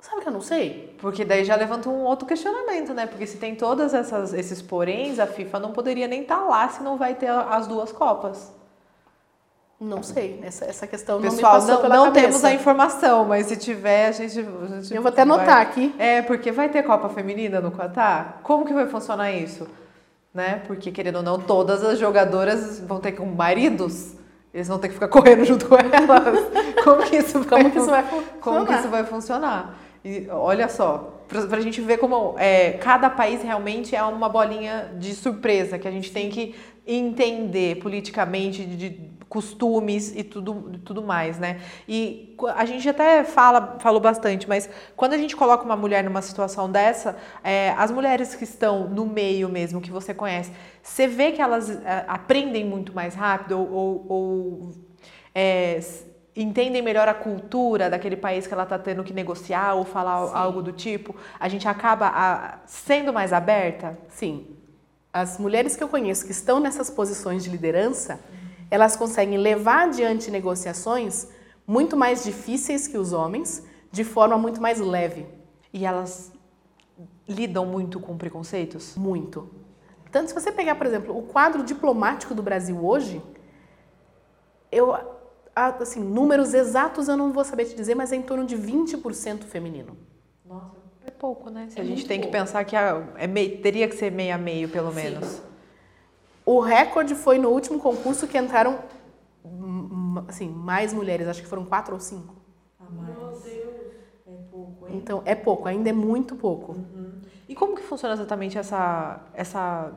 sabe 0.00 0.20
que 0.20 0.28
eu 0.28 0.32
não 0.34 0.42
sei? 0.42 0.94
Porque 1.00 1.24
daí 1.24 1.46
já 1.46 1.56
levanta 1.56 1.88
um 1.88 2.02
outro 2.04 2.26
questionamento, 2.28 2.92
né? 2.92 3.06
Porque 3.06 3.26
se 3.26 3.38
tem 3.38 3.54
todos 3.54 3.94
essas, 3.94 4.34
esses 4.34 4.60
poréns, 4.60 5.18
a 5.18 5.26
FIFA 5.26 5.58
não 5.60 5.72
poderia 5.72 6.06
nem 6.06 6.20
estar 6.20 6.40
lá 6.44 6.68
se 6.68 6.82
não 6.82 6.98
vai 6.98 7.14
ter 7.14 7.28
as 7.30 7.66
duas 7.66 7.90
Copas. 7.90 8.52
Não 9.80 10.02
sei. 10.02 10.40
Essa, 10.42 10.64
essa 10.64 10.86
questão 10.86 11.16
não 11.20 11.30
Pessoal, 11.30 11.54
me 11.54 11.60
passou 11.60 11.74
não, 11.74 11.82
pela 11.82 11.96
não 11.96 12.04
cabeça. 12.06 12.26
temos 12.26 12.44
a 12.44 12.52
informação, 12.52 13.24
mas 13.24 13.46
se 13.46 13.56
tiver, 13.56 14.06
a 14.06 14.12
gente. 14.12 14.40
a 14.40 14.80
gente 14.80 14.94
Eu 14.94 15.02
vou 15.02 15.08
até 15.10 15.22
anotar 15.22 15.60
aqui. 15.60 15.94
É, 15.98 16.22
porque 16.22 16.52
vai 16.52 16.68
ter 16.68 16.82
Copa 16.82 17.08
Feminina 17.08 17.60
no 17.60 17.70
Catar? 17.70 18.40
Como 18.42 18.64
que 18.64 18.72
vai 18.72 18.86
funcionar 18.86 19.32
isso? 19.32 19.66
Né? 20.32 20.62
Porque, 20.66 20.90
querendo 20.90 21.16
ou 21.16 21.22
não, 21.22 21.38
todas 21.38 21.84
as 21.84 21.98
jogadoras 21.98 22.80
vão 22.80 22.98
ter 22.98 23.12
com 23.12 23.26
maridos, 23.26 24.14
eles 24.52 24.68
vão 24.68 24.78
ter 24.78 24.88
que 24.88 24.94
ficar 24.94 25.08
correndo 25.08 25.44
junto 25.44 25.66
com 25.68 25.76
elas. 25.76 26.44
Como 26.82 27.02
que 27.02 27.16
isso 27.16 27.40
vai, 27.40 27.62
Como 27.62 27.70
que 27.70 27.78
isso 27.78 27.90
vai 27.90 28.02
funcionar? 28.02 28.40
Como 28.40 28.66
que 28.66 28.72
isso 28.74 28.88
vai 28.88 29.04
funcionar? 29.04 29.78
E 30.04 30.28
olha 30.30 30.68
só, 30.68 31.22
pra, 31.26 31.46
pra 31.46 31.60
gente 31.60 31.80
ver 31.80 31.98
como 31.98 32.34
é, 32.38 32.72
cada 32.72 33.08
país 33.08 33.42
realmente 33.42 33.96
é 33.96 34.02
uma 34.02 34.28
bolinha 34.28 34.92
de 34.98 35.14
surpresa 35.14 35.78
que 35.78 35.88
a 35.88 35.90
gente 35.90 36.12
tem 36.12 36.28
que 36.30 36.54
entender 36.86 37.76
politicamente, 37.76 38.64
de, 38.64 38.76
de 38.76 38.90
costumes 39.28 40.14
e 40.14 40.22
tudo, 40.22 40.78
tudo 40.84 41.02
mais, 41.02 41.38
né? 41.38 41.60
E 41.88 42.36
a 42.56 42.64
gente 42.64 42.88
até 42.88 43.24
fala, 43.24 43.76
falou 43.80 44.00
bastante, 44.00 44.48
mas 44.48 44.68
quando 44.96 45.12
a 45.14 45.18
gente 45.18 45.34
coloca 45.36 45.64
uma 45.64 45.76
mulher 45.76 46.04
numa 46.04 46.22
situação 46.22 46.70
dessa, 46.70 47.16
é, 47.42 47.70
as 47.76 47.90
mulheres 47.90 48.34
que 48.34 48.44
estão 48.44 48.88
no 48.88 49.06
meio 49.06 49.48
mesmo, 49.48 49.80
que 49.80 49.90
você 49.90 50.12
conhece, 50.14 50.52
você 50.82 51.06
vê 51.06 51.32
que 51.32 51.40
elas 51.42 51.70
é, 51.70 52.04
aprendem 52.08 52.64
muito 52.64 52.92
mais 52.94 53.14
rápido 53.14 53.58
ou, 53.58 53.68
ou- 53.72 54.06
ou, 54.08 54.70
é, 55.34 55.80
entendem 56.36 56.82
melhor 56.82 57.06
a 57.08 57.14
cultura 57.14 57.88
daquele 57.88 58.16
país 58.16 58.46
que 58.46 58.52
ela 58.52 58.64
está 58.64 58.78
tendo 58.78 59.04
que 59.04 59.12
negociar 59.12 59.74
ou 59.74 59.84
falar 59.84 60.26
Sim. 60.26 60.32
algo 60.34 60.62
do 60.62 60.72
tipo, 60.72 61.14
a 61.38 61.48
gente 61.48 61.66
acaba 61.68 62.08
a- 62.08 62.58
sendo 62.66 63.12
mais 63.12 63.32
aberta? 63.32 63.96
Sim. 64.08 64.46
As 65.12 65.38
mulheres 65.38 65.76
que 65.76 65.82
eu 65.84 65.88
conheço 65.88 66.26
que 66.26 66.32
estão 66.32 66.58
nessas 66.58 66.90
posições 66.90 67.44
de 67.44 67.50
liderança, 67.50 68.18
elas 68.70 68.96
conseguem 68.96 69.38
levar 69.38 69.84
adiante 69.88 70.30
negociações 70.30 71.28
muito 71.66 71.96
mais 71.96 72.22
difíceis 72.24 72.86
que 72.88 72.98
os 72.98 73.12
homens, 73.12 73.64
de 73.90 74.04
forma 74.04 74.36
muito 74.36 74.60
mais 74.60 74.78
leve. 74.80 75.26
E 75.72 75.84
elas 75.86 76.32
lidam 77.28 77.64
muito 77.66 77.98
com 78.00 78.16
preconceitos? 78.16 78.96
Muito. 78.96 79.48
Tanto 80.10 80.28
se 80.28 80.34
você 80.34 80.52
pegar, 80.52 80.74
por 80.76 80.86
exemplo, 80.86 81.16
o 81.16 81.22
quadro 81.22 81.62
diplomático 81.64 82.34
do 82.34 82.42
Brasil 82.42 82.84
hoje, 82.84 83.20
eu 84.70 84.94
assim, 85.56 86.00
números 86.00 86.52
exatos 86.52 87.06
eu 87.08 87.16
não 87.16 87.32
vou 87.32 87.44
saber 87.44 87.64
te 87.66 87.76
dizer, 87.76 87.94
mas 87.94 88.12
é 88.12 88.16
em 88.16 88.22
torno 88.22 88.44
de 88.44 88.56
20% 88.56 89.44
feminino. 89.44 89.96
Nossa, 90.44 90.76
é 91.06 91.10
pouco, 91.10 91.48
né? 91.48 91.68
Se 91.70 91.78
É 91.78 91.82
a 91.82 91.84
gente 91.84 92.06
tem 92.06 92.20
que 92.20 92.26
pouco. 92.26 92.38
pensar 92.38 92.64
que 92.64 92.74
a- 92.74 93.06
é 93.16 93.26
meio- 93.26 93.58
teria 93.62 93.88
que 93.88 93.94
ser 93.94 94.10
meio 94.10 94.34
a 94.34 94.38
meio, 94.38 94.68
pelo 94.68 94.88
Sim. 94.90 94.94
O 96.46 96.60
recorde 96.60 97.14
foi 97.14 97.38
no 97.38 97.48
último 97.48 97.78
concurso 97.78 98.26
que 98.26 98.36
entraram 98.36 98.78
assim, 100.28 100.48
mais 100.48 100.92
mulheres, 100.92 101.26
acho 101.28 101.42
que 101.42 101.48
foram 101.48 101.64
quatro 101.64 101.94
ou 101.94 102.00
cinco. 102.00 102.34
É 104.26 104.32
pouco, 104.50 104.86
hein? 104.88 104.96
Então 104.96 105.22
é 105.24 105.34
pouco, 105.34 105.68
ainda 105.68 105.90
é 105.90 105.92
muito 105.92 106.36
pouco. 106.36 106.76
E 107.48 107.54
como 107.54 107.74
que 107.74 107.82
funciona 107.82 108.14
exatamente 108.14 108.56
essa, 108.58 109.20
essa, 109.34 109.92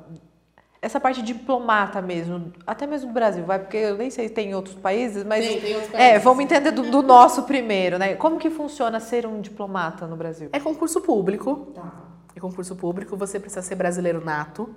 essa 0.82 1.00
parte 1.00 1.22
diplomata 1.22 2.02
mesmo? 2.02 2.52
Até 2.66 2.86
mesmo 2.86 3.08
do 3.10 3.14
Brasil, 3.14 3.45
vai? 3.45 3.60
Porque 3.60 3.78
eu 3.78 3.98
nem 3.98 4.10
sei 4.10 4.28
se 4.28 4.34
tem 4.34 4.50
em 4.50 4.56
outros 4.56 4.76
países, 4.76 5.24
mas... 5.24 5.45
Tem, 5.45 5.62
tem 5.62 5.76
outros 5.76 5.93
É, 5.93 5.98
países. 6.10 6.24
vamos 6.24 6.43
entender 6.43 6.72
do, 6.72 6.84
do 6.89 7.02
nosso 7.02 7.43
primeiro, 7.43 7.98
né? 7.98 8.16
Como 8.16 8.38
que 8.38 8.50
funciona 8.50 9.00
ser 9.00 9.26
um 9.26 9.39
diplomata 9.39 10.06
no 10.08 10.16
Brasil? 10.18 10.50
É 10.52 10.60
concurso 10.60 11.00
público. 11.02 11.68
Tá. 11.74 11.93
É 12.36 12.39
concurso 12.39 12.76
público, 12.76 13.16
você 13.16 13.39
precisa 13.39 13.62
ser 13.62 13.76
brasileiro 13.76 14.24
nato. 14.24 14.76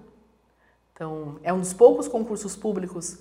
Então, 1.01 1.41
é 1.43 1.51
um 1.51 1.59
dos 1.59 1.73
poucos 1.73 2.07
concursos 2.07 2.55
públicos 2.55 3.21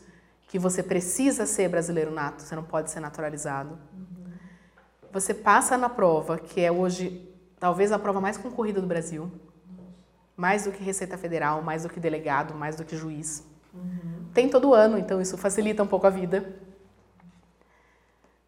que 0.49 0.59
você 0.59 0.83
precisa 0.83 1.45
ser 1.45 1.69
brasileiro 1.69 2.11
nato, 2.11 2.41
você 2.41 2.53
não 2.53 2.61
pode 2.61 2.91
ser 2.91 2.99
naturalizado. 2.99 3.79
Você 5.13 5.33
passa 5.33 5.77
na 5.77 5.87
prova, 5.87 6.37
que 6.37 6.59
é 6.59 6.69
hoje 6.69 7.33
talvez 7.57 7.93
a 7.93 7.97
prova 7.97 8.19
mais 8.19 8.37
concorrida 8.37 8.81
do 8.81 8.87
Brasil. 8.87 9.31
Mais 10.35 10.65
do 10.65 10.73
que 10.73 10.83
Receita 10.83 11.17
Federal, 11.17 11.61
mais 11.61 11.83
do 11.83 11.89
que 11.89 12.01
delegado, 12.01 12.53
mais 12.53 12.75
do 12.75 12.83
que 12.83 12.97
juiz. 12.97 13.45
Tem 14.33 14.49
todo 14.49 14.73
ano, 14.73 14.97
então 14.97 15.21
isso 15.21 15.37
facilita 15.37 15.81
um 15.81 15.87
pouco 15.87 16.05
a 16.05 16.09
vida. 16.09 16.53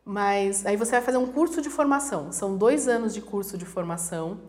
Mas 0.04 0.66
aí 0.66 0.76
você 0.76 0.92
vai 0.92 1.02
fazer 1.02 1.20
um 1.20 1.32
curso 1.32 1.62
de 1.62 1.70
formação. 1.70 2.34
São 2.34 2.58
dois 2.58 2.86
anos 2.86 3.14
de 3.14 3.22
curso 3.22 3.58
de 3.58 3.64
formação 3.64 4.42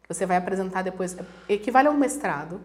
que 0.00 0.14
você 0.14 0.24
vai 0.24 0.36
apresentar 0.36 0.82
depois. 0.82 1.16
Equivale 1.48 1.88
a 1.88 1.90
um 1.90 1.98
mestrado. 1.98 2.60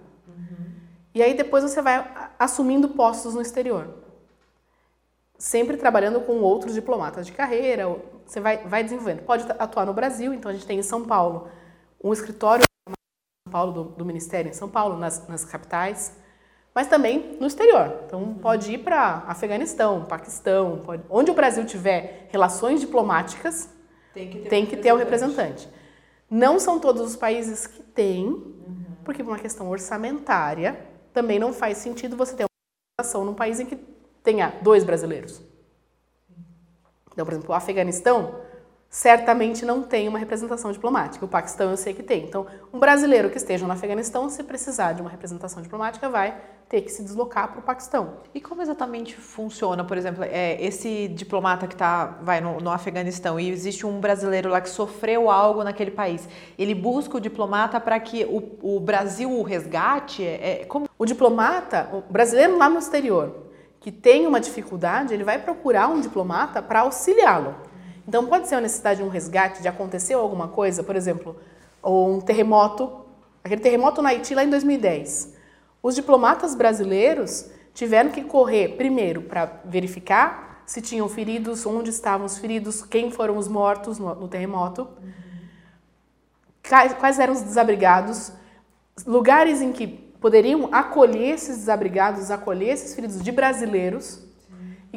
E 1.13 1.21
aí 1.21 1.33
depois 1.33 1.63
você 1.63 1.81
vai 1.81 2.09
assumindo 2.39 2.89
postos 2.89 3.35
no 3.35 3.41
exterior. 3.41 3.87
Sempre 5.37 5.77
trabalhando 5.77 6.21
com 6.21 6.39
outros 6.39 6.73
diplomatas 6.73 7.25
de 7.25 7.31
carreira. 7.31 7.85
Você 8.25 8.39
vai, 8.39 8.57
vai 8.65 8.83
desenvolvendo. 8.83 9.23
Pode 9.23 9.45
atuar 9.59 9.85
no 9.85 9.93
Brasil, 9.93 10.33
então 10.33 10.49
a 10.49 10.53
gente 10.53 10.65
tem 10.65 10.79
em 10.79 10.83
São 10.83 11.05
Paulo 11.05 11.49
um 12.03 12.11
escritório 12.13 12.63
São 12.87 13.51
Paulo 13.51 13.71
do, 13.71 13.83
do 13.83 14.05
Ministério 14.05 14.49
em 14.49 14.53
São 14.53 14.69
Paulo, 14.69 14.97
nas, 14.97 15.27
nas 15.27 15.45
capitais, 15.45 16.17
mas 16.73 16.87
também 16.87 17.37
no 17.39 17.45
exterior. 17.45 17.99
Então 18.05 18.33
pode 18.35 18.73
ir 18.73 18.79
para 18.79 19.23
Afeganistão, 19.27 20.05
Paquistão, 20.05 20.81
pode- 20.83 21.03
onde 21.09 21.29
o 21.29 21.33
Brasil 21.33 21.65
tiver 21.65 22.27
relações 22.31 22.79
diplomáticas, 22.79 23.69
Tem 24.13 24.29
que 24.29 24.39
tem 24.49 24.65
que 24.65 24.77
ter 24.77 24.91
o 24.91 24.95
representante. 24.95 25.69
Não 26.29 26.59
são 26.59 26.79
todos 26.79 27.01
os 27.01 27.15
países 27.15 27.67
que 27.67 27.83
têm, 27.83 28.55
porque 29.03 29.23
por 29.23 29.31
uma 29.31 29.39
questão 29.39 29.69
orçamentária, 29.69 30.92
também 31.13 31.39
não 31.39 31.53
faz 31.53 31.77
sentido 31.77 32.17
você 32.17 32.35
ter 32.35 32.43
uma 32.43 32.49
representação 32.97 33.25
num 33.25 33.33
país 33.33 33.59
em 33.59 33.65
que 33.65 33.75
tenha 34.23 34.49
dois 34.61 34.83
brasileiros. 34.83 35.41
Então, 37.11 37.25
por 37.25 37.33
exemplo, 37.33 37.51
o 37.51 37.53
Afeganistão, 37.53 38.41
certamente 38.93 39.65
não 39.65 39.81
tem 39.81 40.07
uma 40.07 40.19
representação 40.19 40.71
diplomática. 40.71 41.25
O 41.25 41.27
Paquistão 41.27 41.71
eu 41.71 41.77
sei 41.77 41.95
que 41.95 42.03
tem. 42.03 42.25
Então, 42.25 42.45
um 42.71 42.77
brasileiro 42.77 43.27
que 43.27 43.37
esteja 43.37 43.65
no 43.65 43.73
Afeganistão, 43.73 44.29
se 44.29 44.43
precisar 44.43 44.93
de 44.93 45.01
uma 45.01 45.09
representação 45.09 45.63
diplomática, 45.63 46.07
vai 46.07 46.37
ter 46.69 46.81
que 46.81 46.91
se 46.91 47.01
deslocar 47.01 47.47
para 47.51 47.59
o 47.59 47.63
Paquistão. 47.63 48.17
E 48.35 48.39
como 48.39 48.61
exatamente 48.61 49.15
funciona, 49.15 49.83
por 49.83 49.97
exemplo, 49.97 50.23
é, 50.23 50.63
esse 50.63 51.07
diplomata 51.07 51.65
que 51.65 51.75
tá, 51.75 52.19
vai 52.21 52.39
no, 52.39 52.59
no 52.59 52.69
Afeganistão 52.69 53.39
e 53.39 53.49
existe 53.49 53.83
um 53.83 53.99
brasileiro 53.99 54.47
lá 54.47 54.61
que 54.61 54.69
sofreu 54.69 55.27
algo 55.27 55.63
naquele 55.63 55.89
país, 55.89 56.29
ele 56.55 56.75
busca 56.75 57.17
o 57.17 57.19
diplomata 57.19 57.79
para 57.79 57.99
que 57.99 58.23
o, 58.25 58.75
o, 58.75 58.79
Brasil 58.79 59.31
o 59.31 59.41
resgate? 59.41 60.23
É, 60.23 60.61
é, 60.61 60.65
como... 60.65 60.87
O 60.99 61.05
diplomata, 61.07 61.89
o 61.91 62.01
brasileiro 62.13 62.59
lá 62.59 62.69
no 62.69 62.77
exterior, 62.77 63.47
que 63.79 63.91
tem 63.91 64.27
uma 64.27 64.39
dificuldade, 64.39 65.15
ele 65.15 65.23
vai 65.23 65.39
procurar 65.39 65.87
um 65.87 65.99
diplomata 65.99 66.61
para 66.61 66.81
auxiliá-lo. 66.81 67.72
Então 68.07 68.25
pode 68.27 68.47
ser 68.47 68.55
a 68.55 68.61
necessidade 68.61 68.99
de 68.99 69.05
um 69.05 69.09
resgate, 69.09 69.61
de 69.61 69.67
acontecer 69.67 70.13
alguma 70.13 70.47
coisa, 70.47 70.83
por 70.83 70.95
exemplo, 70.95 71.35
ou 71.81 72.15
um 72.15 72.21
terremoto, 72.21 73.05
aquele 73.43 73.61
terremoto 73.61 74.01
na 74.01 74.09
Haiti 74.09 74.35
lá 74.35 74.43
em 74.43 74.49
2010. 74.49 75.33
Os 75.81 75.95
diplomatas 75.95 76.55
brasileiros 76.55 77.49
tiveram 77.73 78.11
que 78.11 78.23
correr 78.23 78.75
primeiro 78.77 79.23
para 79.23 79.61
verificar 79.65 80.63
se 80.65 80.81
tinham 80.81 81.09
feridos, 81.09 81.65
onde 81.65 81.89
estavam 81.89 82.25
os 82.25 82.37
feridos, 82.37 82.83
quem 82.83 83.11
foram 83.11 83.37
os 83.37 83.47
mortos 83.47 83.99
no, 83.99 84.15
no 84.15 84.27
terremoto, 84.27 84.87
quais, 86.67 86.93
quais 86.93 87.19
eram 87.19 87.33
os 87.33 87.41
desabrigados, 87.41 88.31
lugares 89.05 89.61
em 89.61 89.73
que 89.73 89.87
poderiam 89.87 90.69
acolher 90.71 91.33
esses 91.33 91.57
desabrigados, 91.57 92.31
acolher 92.31 92.69
esses 92.69 92.95
feridos 92.95 93.21
de 93.21 93.31
brasileiros 93.31 94.23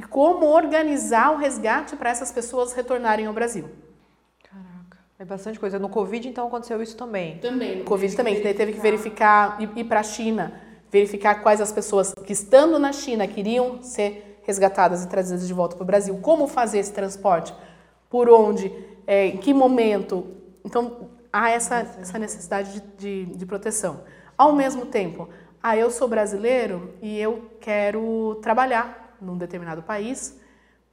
como 0.08 0.46
organizar 0.46 1.32
o 1.32 1.36
resgate 1.36 1.96
para 1.96 2.10
essas 2.10 2.32
pessoas 2.32 2.72
retornarem 2.72 3.26
ao 3.26 3.32
Brasil. 3.32 3.68
Caraca, 4.42 4.98
é 5.18 5.24
bastante 5.24 5.58
coisa. 5.58 5.78
No 5.78 5.88
Covid, 5.88 6.28
então, 6.28 6.46
aconteceu 6.46 6.82
isso 6.82 6.96
também? 6.96 7.38
Também. 7.38 7.78
No 7.78 7.84
Covid 7.84 8.16
também, 8.16 8.36
que 8.36 8.54
teve 8.54 8.72
que 8.72 8.80
verificar, 8.80 9.60
ir, 9.60 9.70
ir 9.76 9.84
para 9.84 10.00
a 10.00 10.02
China, 10.02 10.60
verificar 10.90 11.42
quais 11.42 11.60
as 11.60 11.72
pessoas 11.72 12.14
que, 12.14 12.32
estando 12.32 12.78
na 12.78 12.92
China, 12.92 13.26
queriam 13.26 13.82
ser 13.82 14.40
resgatadas 14.42 15.04
e 15.04 15.08
trazidas 15.08 15.46
de 15.46 15.52
volta 15.52 15.74
para 15.76 15.82
o 15.82 15.86
Brasil. 15.86 16.18
Como 16.22 16.46
fazer 16.46 16.78
esse 16.78 16.92
transporte? 16.92 17.52
Por 18.08 18.28
onde? 18.28 18.72
É, 19.06 19.26
em 19.26 19.36
que 19.36 19.52
momento? 19.52 20.26
Então, 20.64 21.10
há 21.32 21.50
essa, 21.50 21.76
essa 22.00 22.18
necessidade 22.18 22.80
de, 22.80 23.26
de, 23.26 23.36
de 23.36 23.46
proteção. 23.46 24.04
Ao 24.38 24.52
mesmo 24.52 24.86
tempo, 24.86 25.28
ah, 25.62 25.76
eu 25.76 25.90
sou 25.90 26.06
brasileiro 26.06 26.94
e 27.02 27.18
eu 27.18 27.50
quero 27.60 28.38
trabalhar 28.42 29.05
num 29.20 29.36
determinado 29.36 29.82
país, 29.82 30.38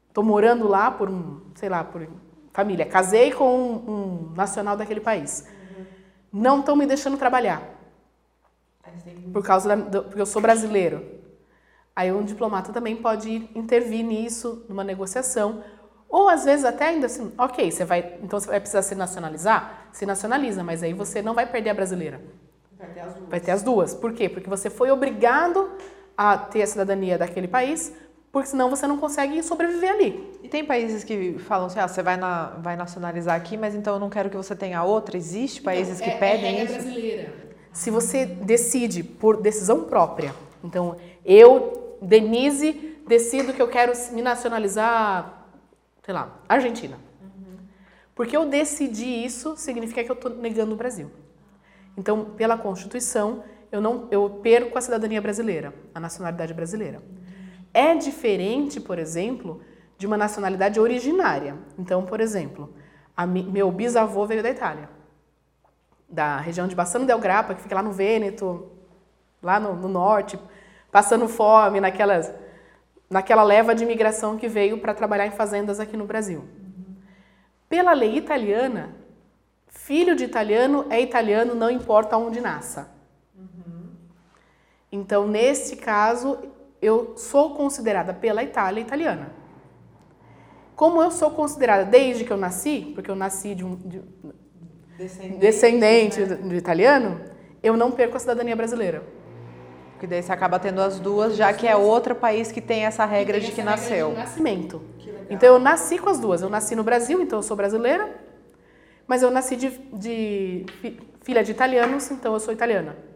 estou 0.07 0.23
morando 0.23 0.67
lá 0.67 0.91
por 0.91 1.09
um, 1.09 1.41
sei 1.55 1.69
lá, 1.69 1.83
por 1.83 2.07
família, 2.51 2.85
casei 2.85 3.31
com 3.31 3.49
um, 3.57 3.91
um 3.91 4.33
nacional 4.35 4.77
daquele 4.77 4.99
país. 4.99 5.47
Uhum. 5.77 5.85
Não 6.31 6.59
estão 6.59 6.75
me 6.75 6.85
deixando 6.85 7.17
trabalhar. 7.17 7.73
Por 9.31 9.43
causa 9.43 9.69
da, 9.69 9.75
do, 9.75 10.03
porque 10.03 10.21
eu 10.21 10.25
sou 10.25 10.41
brasileiro. 10.41 11.03
Aí 11.95 12.11
um 12.11 12.23
diplomata 12.23 12.71
também 12.71 12.95
pode 12.95 13.49
intervir 13.55 14.03
nisso, 14.03 14.65
numa 14.67 14.83
negociação. 14.83 15.63
Ou 16.09 16.29
às 16.29 16.45
vezes 16.45 16.65
até 16.65 16.89
ainda 16.89 17.07
assim, 17.07 17.33
ok, 17.37 17.71
você 17.71 17.85
vai, 17.85 18.17
então 18.21 18.39
você 18.39 18.47
vai 18.47 18.59
precisar 18.59 18.83
se 18.83 18.93
nacionalizar? 18.93 19.87
Se 19.91 20.05
nacionaliza, 20.05 20.63
mas 20.63 20.83
aí 20.83 20.93
você 20.93 21.21
não 21.21 21.33
vai 21.33 21.45
perder 21.45 21.71
a 21.71 21.73
brasileira. 21.73 22.21
Vai 22.77 22.89
ter 22.89 22.99
as 22.99 23.13
duas. 23.13 23.29
Vai 23.29 23.39
ter 23.39 23.51
as 23.51 23.63
duas. 23.63 23.93
Por 23.95 24.13
quê? 24.13 24.29
Porque 24.29 24.49
você 24.49 24.69
foi 24.69 24.91
obrigado 24.91 25.71
a 26.15 26.37
ter 26.37 26.61
a 26.61 26.67
cidadania 26.67 27.17
daquele 27.17 27.47
país, 27.47 27.93
porque 28.33 28.49
senão 28.49 28.67
você 28.67 28.87
não 28.87 28.97
consegue 28.97 29.43
sobreviver 29.43 29.91
ali. 29.91 30.39
E 30.41 30.49
tem 30.49 30.65
países 30.65 31.03
que 31.03 31.37
falam 31.37 31.67
assim, 31.67 31.79
ah, 31.79 31.87
você 31.87 32.01
vai, 32.01 32.17
na, 32.17 32.47
vai 32.63 32.75
nacionalizar 32.75 33.35
aqui, 33.35 33.55
mas 33.55 33.75
então 33.75 33.93
eu 33.93 33.99
não 33.99 34.09
quero 34.09 34.27
que 34.27 34.35
você 34.35 34.55
tenha 34.55 34.83
outra. 34.83 35.15
Existe 35.15 35.61
países 35.61 36.01
então, 36.01 36.07
que 36.07 36.15
é, 36.15 36.17
pedem 36.17 36.59
é 36.59 36.63
isso? 36.63 36.73
brasileira. 36.73 37.33
Se 37.71 37.91
você 37.91 38.25
decide 38.25 39.03
por 39.03 39.39
decisão 39.39 39.83
própria, 39.83 40.33
então 40.63 40.95
eu, 41.23 41.97
Denise, 42.01 42.97
decido 43.07 43.53
que 43.53 43.61
eu 43.61 43.67
quero 43.67 43.93
me 44.11 44.23
nacionalizar, 44.23 45.45
sei 46.03 46.15
lá, 46.15 46.35
Argentina. 46.49 46.97
Uhum. 47.21 47.57
Porque 48.15 48.35
eu 48.35 48.47
decidi 48.47 49.23
isso, 49.23 49.55
significa 49.57 50.03
que 50.03 50.09
eu 50.09 50.15
estou 50.15 50.33
negando 50.33 50.73
o 50.73 50.77
Brasil. 50.77 51.11
Então, 51.95 52.25
pela 52.25 52.57
Constituição, 52.57 53.43
eu 53.71 53.79
não 53.79 54.07
eu 54.09 54.27
perco 54.41 54.75
a 54.75 54.81
cidadania 54.81 55.21
brasileira, 55.21 55.71
a 55.93 55.99
nacionalidade 55.99 56.51
brasileira 56.51 56.99
é 57.73 57.95
diferente, 57.95 58.79
por 58.79 58.99
exemplo, 58.99 59.61
de 59.97 60.05
uma 60.05 60.17
nacionalidade 60.17 60.79
originária. 60.79 61.57
Então, 61.77 62.05
por 62.05 62.21
exemplo, 62.21 62.73
meu 63.51 63.71
bisavô 63.71 64.25
veio 64.25 64.43
da 64.43 64.49
Itália, 64.49 64.89
da 66.07 66.37
região 66.37 66.67
de 66.67 66.75
Bassano 66.75 67.05
del 67.05 67.19
Grappa, 67.19 67.55
que 67.55 67.61
fica 67.61 67.75
lá 67.75 67.81
no 67.81 67.91
Vêneto, 67.91 68.71
lá 69.41 69.59
no, 69.59 69.75
no 69.75 69.87
norte, 69.87 70.39
passando 70.91 71.27
fome, 71.27 71.79
naquelas, 71.79 72.31
naquela 73.09 73.43
leva 73.43 73.73
de 73.73 73.83
imigração 73.83 74.37
que 74.37 74.47
veio 74.47 74.77
para 74.79 74.93
trabalhar 74.93 75.25
em 75.25 75.31
fazendas 75.31 75.79
aqui 75.79 75.97
no 75.97 76.05
Brasil. 76.05 76.47
Pela 77.67 77.93
lei 77.93 78.17
italiana, 78.17 78.95
filho 79.67 80.15
de 80.15 80.23
italiano 80.23 80.85
é 80.89 81.01
italiano, 81.01 81.55
não 81.55 81.69
importa 81.69 82.15
onde 82.17 82.39
nasça. 82.39 82.91
Então, 84.91 85.27
neste 85.27 85.75
caso, 85.75 86.37
eu 86.83 87.13
sou 87.15 87.55
considerada 87.55 88.13
pela 88.13 88.43
Itália 88.43 88.81
italiana. 88.81 89.31
Como 90.75 91.01
eu 91.01 91.11
sou 91.11 91.31
considerada 91.31 91.85
desde 91.85 92.25
que 92.25 92.31
eu 92.31 92.37
nasci, 92.37 92.91
porque 92.93 93.09
eu 93.09 93.15
nasci 93.15 93.55
de 93.55 93.63
um 93.63 93.75
de, 93.75 94.01
descendente, 94.97 95.39
descendente 95.39 96.19
né? 96.19 96.35
de 96.35 96.55
italiano, 96.55 97.21
eu 97.61 97.77
não 97.77 97.91
perco 97.91 98.17
a 98.17 98.19
cidadania 98.19 98.55
brasileira. 98.55 99.03
Porque 99.93 100.07
daí 100.07 100.21
você 100.21 100.33
acaba 100.33 100.59
tendo 100.59 100.81
as 100.81 100.99
duas, 100.99 101.37
já 101.37 101.53
que 101.53 101.67
é 101.67 101.75
outro 101.75 102.15
país 102.15 102.51
que 102.51 102.59
tem 102.59 102.85
essa 102.85 103.05
regra 103.05 103.39
tem 103.39 103.49
de 103.49 103.55
que 103.55 103.63
nasceu. 103.63 104.09
De 104.09 104.17
nascimento. 104.17 104.81
Então 105.29 105.53
eu 105.53 105.59
nasci 105.59 105.97
com 105.97 106.09
as 106.09 106.19
duas. 106.19 106.41
Eu 106.41 106.49
nasci 106.49 106.75
no 106.75 106.83
Brasil, 106.83 107.21
então 107.21 107.39
eu 107.39 107.43
sou 107.43 107.55
brasileira, 107.55 108.13
mas 109.07 109.23
eu 109.23 109.31
nasci 109.31 109.55
de, 109.55 109.69
de 109.93 110.65
filha 111.21 111.43
de 111.43 111.51
italianos, 111.51 112.11
então 112.11 112.33
eu 112.33 112.39
sou 112.39 112.53
italiana 112.53 113.12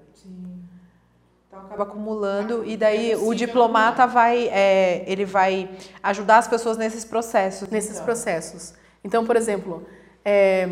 acaba 1.66 1.84
acumulando 1.84 2.64
e 2.66 2.78
daí 2.78 3.16
o 3.16 3.34
diplomata 3.34 4.06
vai, 4.06 4.48
é, 4.48 5.04
ele 5.08 5.26
vai 5.26 5.70
ajudar 6.02 6.38
as 6.38 6.48
pessoas 6.48 6.78
nesses 6.78 7.04
processos. 7.04 7.70
Nesses 7.70 7.94
então. 7.94 8.06
processos. 8.06 8.74
Então, 9.04 9.26
por 9.26 9.36
exemplo, 9.36 9.86
é, 10.24 10.68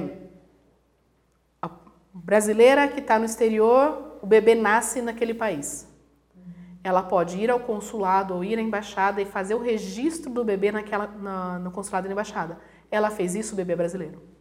a 1.61 1.69
brasileira 2.13 2.88
que 2.88 2.99
está 2.99 3.17
no 3.17 3.25
exterior, 3.25 4.17
o 4.21 4.27
bebê 4.27 4.55
nasce 4.55 5.01
naquele 5.01 5.33
país. 5.33 5.88
Ela 6.83 7.01
pode 7.01 7.38
ir 7.39 7.49
ao 7.49 7.59
consulado 7.59 8.36
ou 8.36 8.43
ir 8.43 8.59
à 8.59 8.61
embaixada 8.61 9.21
e 9.21 9.25
fazer 9.25 9.55
o 9.55 9.61
registro 9.61 10.31
do 10.31 10.43
bebê 10.43 10.71
naquela, 10.71 11.07
na, 11.07 11.57
no 11.59 11.71
consulado 11.71 12.05
e 12.05 12.09
na 12.09 12.13
embaixada. 12.13 12.59
Ela 12.91 13.09
fez 13.09 13.33
isso, 13.33 13.53
o 13.53 13.55
bebê 13.55 13.73
é 13.73 13.75
brasileiro. 13.75 14.34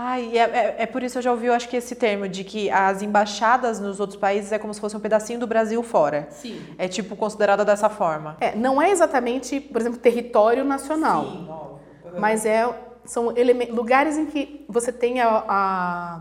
Ah, 0.00 0.20
e 0.20 0.38
é, 0.38 0.42
é, 0.42 0.76
é, 0.78 0.86
por 0.86 1.02
isso 1.02 1.14
que 1.14 1.18
eu 1.18 1.22
já 1.22 1.32
ouvi, 1.32 1.46
eu 1.46 1.52
acho 1.52 1.68
que 1.68 1.76
esse 1.76 1.96
termo 1.96 2.28
de 2.28 2.44
que 2.44 2.70
as 2.70 3.02
embaixadas 3.02 3.80
nos 3.80 3.98
outros 3.98 4.16
países 4.16 4.52
é 4.52 4.58
como 4.58 4.72
se 4.72 4.80
fosse 4.80 4.96
um 4.96 5.00
pedacinho 5.00 5.40
do 5.40 5.46
Brasil 5.46 5.82
fora. 5.82 6.28
Sim. 6.30 6.62
É 6.78 6.86
tipo 6.86 7.16
considerada 7.16 7.64
dessa 7.64 7.88
forma. 7.88 8.36
É, 8.40 8.54
não 8.54 8.80
é 8.80 8.92
exatamente, 8.92 9.58
por 9.58 9.80
exemplo, 9.80 9.98
território 9.98 10.64
nacional. 10.64 11.24
Sim, 11.24 11.48
óbvio. 11.48 12.20
Mas 12.20 12.46
é, 12.46 12.72
são 13.04 13.34
lugares 13.70 14.16
em 14.16 14.26
que 14.26 14.64
você 14.68 14.92
tem 14.92 15.20
a, 15.20 15.44
a, 15.48 16.20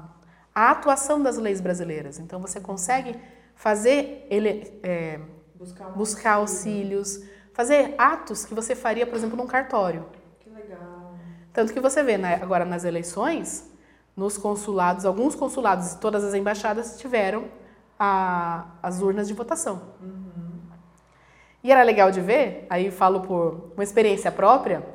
a, 0.56 0.72
atuação 0.72 1.22
das 1.22 1.38
leis 1.38 1.62
brasileiras. 1.62 2.18
Então 2.18 2.40
você 2.42 2.60
consegue 2.60 3.16
fazer 3.54 4.26
ele, 4.32 4.74
é, 4.82 5.20
buscar, 5.54 5.90
buscar 5.90 6.34
auxílios, 6.34 7.22
fazer 7.54 7.94
atos 7.96 8.44
que 8.44 8.56
você 8.56 8.74
faria, 8.74 9.06
por 9.06 9.16
exemplo, 9.16 9.38
num 9.38 9.46
cartório. 9.46 10.17
Tanto 11.58 11.74
que 11.74 11.80
você 11.80 12.04
vê 12.04 12.20
né, 12.20 12.36
agora 12.40 12.64
nas 12.64 12.86
eleições, 12.86 13.68
nos 14.16 14.38
consulados, 14.38 15.08
alguns 15.08 15.34
consulados 15.34 15.94
e 15.94 16.00
todas 16.00 16.24
as 16.24 16.36
embaixadas 16.36 17.00
tiveram 17.00 17.46
a, 17.98 18.68
as 18.84 19.02
urnas 19.02 19.28
de 19.28 19.34
votação. 19.34 19.82
Uhum. 20.00 20.60
E 21.64 21.72
era 21.72 21.82
legal 21.82 22.12
de 22.12 22.22
ver, 22.22 22.68
aí 22.70 22.92
falo 22.92 23.22
por 23.22 23.72
uma 23.74 23.84
experiência 23.84 24.32
própria, 24.32 24.86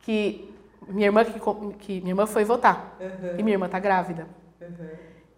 que 0.00 0.54
minha 0.86 1.06
irmã, 1.06 1.24
que, 1.24 1.40
que 1.78 2.00
minha 2.00 2.10
irmã 2.10 2.26
foi 2.26 2.44
votar 2.44 2.94
uhum. 3.00 3.38
e 3.38 3.42
minha 3.42 3.54
irmã 3.54 3.64
está 3.64 3.78
grávida. 3.78 4.28
Uhum. 4.60 4.88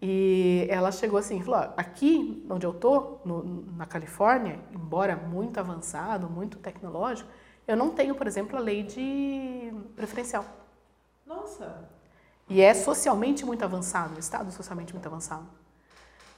E 0.03 0.67
ela 0.69 0.91
chegou 0.91 1.21
assim, 1.21 1.41
falou, 1.41 1.73
aqui 1.77 2.45
onde 2.51 2.67
eu 2.67 2.75
tô, 2.75 3.19
no, 3.25 3.65
na 3.77 3.87
Califórnia, 3.87 4.59
embora 4.73 5.15
muito 5.15 5.61
avançado, 5.61 6.29
muito 6.29 6.59
tecnológico, 6.59 7.31
eu 7.65 7.77
não 7.77 7.91
tenho, 7.91 8.17
por 8.17 8.27
exemplo, 8.27 8.57
a 8.57 8.61
lei 8.61 8.83
de 8.83 9.73
preferencial. 9.95 10.64
Nossa! 11.27 11.89
E 12.49 12.61
é 12.61 12.75
socialmente 12.75 13.45
muito 13.45 13.65
avançado, 13.65 14.17
o 14.17 14.19
Estado 14.19 14.49
é 14.49 14.51
socialmente 14.51 14.93
muito 14.93 15.07
avançado. 15.07 15.47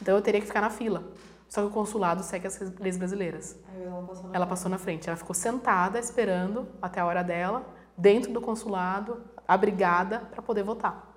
Então 0.01 0.15
eu 0.15 0.23
teria 0.23 0.41
que 0.41 0.47
ficar 0.47 0.61
na 0.61 0.71
fila. 0.71 1.03
Só 1.49 1.61
que 1.63 1.69
o 1.69 1.71
consulado 1.71 2.23
segue 2.23 2.47
as 2.47 2.59
leis 2.79 2.97
brasileiras. 2.97 3.57
ela 3.81 4.03
passou, 4.03 4.31
ela 4.33 4.47
passou 4.47 4.71
na 4.71 4.79
frente. 4.79 5.09
Ela 5.09 5.17
ficou 5.17 5.35
sentada 5.35 5.99
esperando 5.99 6.69
até 6.83 7.01
a 7.01 7.07
hora 7.07 7.23
dela, 7.23 7.65
dentro 7.97 8.33
do 8.33 8.41
consulado, 8.41 9.23
abrigada 9.47 10.21
para 10.31 10.43
poder 10.43 10.63
votar. 10.65 11.15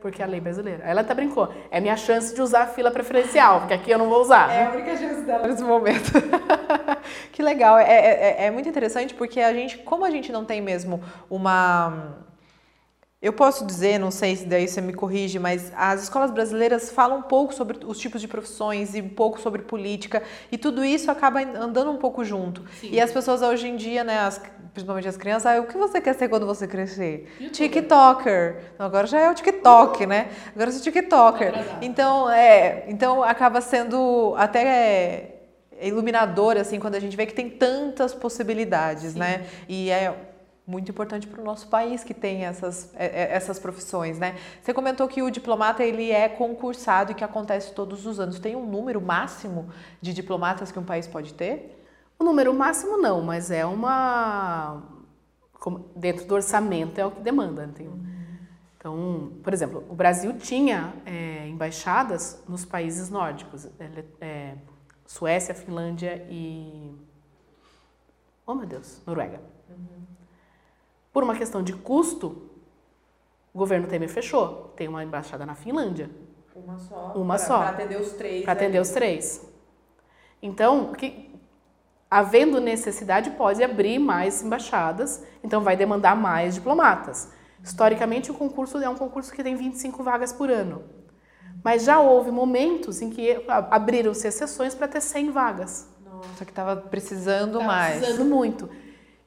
Porque 0.00 0.20
é 0.20 0.24
a 0.24 0.28
lei 0.28 0.40
brasileira. 0.40 0.82
Ela 0.84 1.02
até 1.02 1.14
brincou. 1.14 1.52
É 1.70 1.80
minha 1.80 1.96
chance 1.96 2.34
de 2.34 2.42
usar 2.42 2.62
a 2.62 2.66
fila 2.66 2.90
preferencial, 2.90 3.60
porque 3.60 3.74
aqui 3.74 3.90
eu 3.90 3.98
não 3.98 4.08
vou 4.08 4.20
usar. 4.20 4.50
É 4.50 4.66
a 4.66 4.70
única 4.70 4.96
chance 4.96 5.22
dela 5.22 5.46
nesse 5.46 5.62
momento. 5.62 6.10
que 7.32 7.42
legal. 7.42 7.78
É, 7.78 7.84
é, 7.84 8.46
é 8.46 8.50
muito 8.50 8.68
interessante 8.68 9.14
porque 9.14 9.40
a 9.40 9.52
gente, 9.52 9.78
como 9.78 10.04
a 10.04 10.10
gente 10.10 10.32
não 10.32 10.44
tem 10.44 10.60
mesmo 10.60 11.02
uma 11.30 12.16
eu 13.26 13.32
posso 13.32 13.66
dizer, 13.66 13.98
não 13.98 14.12
sei 14.12 14.36
se 14.36 14.46
daí 14.46 14.68
você 14.68 14.80
me 14.80 14.92
corrige, 14.92 15.36
mas 15.40 15.72
as 15.76 16.04
escolas 16.04 16.30
brasileiras 16.30 16.90
falam 16.92 17.18
um 17.18 17.22
pouco 17.22 17.52
sobre 17.52 17.84
os 17.84 17.98
tipos 17.98 18.20
de 18.20 18.28
profissões 18.28 18.94
e 18.94 19.02
um 19.02 19.08
pouco 19.08 19.40
sobre 19.40 19.62
política 19.62 20.22
e 20.50 20.56
tudo 20.56 20.84
isso 20.84 21.10
acaba 21.10 21.40
andando 21.40 21.90
um 21.90 21.96
pouco 21.96 22.24
junto. 22.24 22.64
Sim. 22.80 22.90
E 22.92 23.00
as 23.00 23.10
pessoas 23.10 23.42
hoje 23.42 23.66
em 23.66 23.74
dia, 23.74 24.04
né, 24.04 24.20
as, 24.20 24.40
principalmente 24.72 25.08
as 25.08 25.16
crianças, 25.16 25.46
ah, 25.46 25.60
o 25.60 25.66
que 25.66 25.76
você 25.76 26.00
quer 26.00 26.14
ser 26.14 26.28
quando 26.28 26.46
você 26.46 26.68
crescer? 26.68 27.28
YouTuber. 27.40 27.52
TikToker. 27.52 28.56
Não, 28.78 28.86
agora 28.86 29.08
já 29.08 29.18
é 29.18 29.28
o 29.28 29.34
TikTok, 29.34 30.06
né? 30.06 30.28
Agora 30.54 30.70
eu 30.70 30.72
sou 30.72 30.82
TikToker. 30.82 31.52
Então, 31.82 32.30
é, 32.30 32.84
então 32.86 33.24
acaba 33.24 33.60
sendo 33.60 34.34
até 34.36 35.32
iluminador 35.82 36.56
assim 36.56 36.78
quando 36.78 36.94
a 36.94 37.00
gente 37.00 37.16
vê 37.16 37.26
que 37.26 37.34
tem 37.34 37.50
tantas 37.50 38.14
possibilidades, 38.14 39.14
Sim. 39.14 39.18
né? 39.18 39.46
E 39.68 39.90
é 39.90 40.14
muito 40.66 40.90
importante 40.90 41.26
para 41.26 41.40
o 41.40 41.44
nosso 41.44 41.68
país 41.68 42.02
que 42.02 42.12
tem 42.12 42.44
essas, 42.44 42.92
é, 42.94 43.06
é, 43.06 43.34
essas 43.34 43.58
profissões, 43.58 44.18
né? 44.18 44.36
Você 44.60 44.74
comentou 44.74 45.06
que 45.06 45.22
o 45.22 45.30
diplomata 45.30 45.84
ele 45.84 46.10
é 46.10 46.28
concursado 46.28 47.12
e 47.12 47.14
que 47.14 47.22
acontece 47.22 47.72
todos 47.72 48.04
os 48.04 48.18
anos. 48.18 48.40
Tem 48.40 48.56
um 48.56 48.66
número 48.66 49.00
máximo 49.00 49.68
de 50.00 50.12
diplomatas 50.12 50.72
que 50.72 50.78
um 50.78 50.84
país 50.84 51.06
pode 51.06 51.34
ter? 51.34 51.84
O 52.18 52.24
número 52.24 52.52
máximo 52.52 52.96
não, 52.96 53.22
mas 53.22 53.50
é 53.50 53.64
uma 53.64 54.82
dentro 55.94 56.26
do 56.26 56.34
orçamento 56.34 56.98
é 56.98 57.06
o 57.06 57.10
que 57.10 57.20
demanda. 57.20 57.68
Tem, 57.68 57.88
então, 58.76 59.32
por 59.42 59.52
exemplo, 59.52 59.84
o 59.88 59.94
Brasil 59.94 60.36
tinha 60.38 60.94
é, 61.04 61.46
embaixadas 61.48 62.42
nos 62.48 62.64
países 62.64 63.08
nórdicos, 63.08 63.66
é, 63.78 64.04
é, 64.20 64.54
Suécia, 65.06 65.54
Finlândia 65.54 66.26
e 66.28 66.94
oh 68.46 68.54
meu 68.54 68.66
Deus, 68.66 69.00
Noruega. 69.06 69.40
Uhum. 69.68 70.16
Por 71.16 71.22
uma 71.22 71.34
questão 71.34 71.62
de 71.62 71.72
custo, 71.72 72.50
o 73.54 73.58
governo 73.58 73.86
Temer 73.86 74.06
fechou. 74.06 74.74
Tem 74.76 74.86
uma 74.86 75.02
embaixada 75.02 75.46
na 75.46 75.54
Finlândia. 75.54 76.10
Uma 76.54 76.76
só. 76.76 77.14
Uma 77.16 77.36
pra, 77.36 77.46
só. 77.46 77.58
Para 77.60 77.70
atender 77.70 77.98
os 77.98 78.12
três. 78.12 78.44
Para 78.44 78.52
atender 78.52 78.78
os 78.78 78.90
três. 78.90 79.48
Então, 80.42 80.92
que, 80.92 81.34
havendo 82.10 82.60
necessidade, 82.60 83.30
pode 83.30 83.64
abrir 83.64 83.98
mais 83.98 84.42
embaixadas, 84.42 85.24
então 85.42 85.62
vai 85.62 85.74
demandar 85.74 86.14
mais 86.14 86.54
diplomatas. 86.54 87.32
Historicamente, 87.64 88.30
o 88.30 88.34
concurso 88.34 88.76
é 88.76 88.88
um 88.90 88.94
concurso 88.94 89.32
que 89.32 89.42
tem 89.42 89.56
25 89.56 90.02
vagas 90.02 90.34
por 90.34 90.50
ano. 90.50 90.84
Mas 91.64 91.84
já 91.84 91.98
houve 91.98 92.30
momentos 92.30 93.00
em 93.00 93.08
que 93.08 93.42
abriram-se 93.48 94.28
exceções 94.28 94.74
para 94.74 94.86
ter 94.86 95.00
100 95.00 95.30
vagas. 95.30 95.88
Nossa, 96.04 96.44
que 96.44 96.50
estava 96.50 96.76
precisando 96.76 97.54
tava 97.54 97.64
mais. 97.64 98.00
Precisando 98.00 98.28
muito 98.28 98.68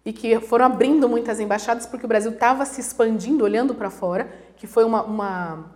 e 0.10 0.14
que 0.14 0.40
foram 0.40 0.66
abrindo 0.66 1.08
muitas 1.08 1.40
embaixadas 1.40 1.86
porque 1.86 2.04
o 2.04 2.10
Brasil 2.10 2.32
estava 2.32 2.66
se 2.66 2.82
expandindo, 2.82 3.44
olhando 3.44 3.76
para 3.76 3.92
fora, 3.92 4.28
que 4.58 4.66
foi 4.66 4.84
uma, 4.84 5.04
uma, 5.04 5.72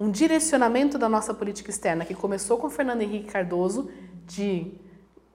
um 0.00 0.10
direcionamento 0.10 0.96
da 0.96 1.10
nossa 1.10 1.34
política 1.34 1.68
externa 1.68 2.02
que 2.02 2.14
começou 2.14 2.56
com 2.56 2.70
Fernando 2.70 3.02
Henrique 3.02 3.30
Cardoso 3.30 3.90
de 4.24 4.72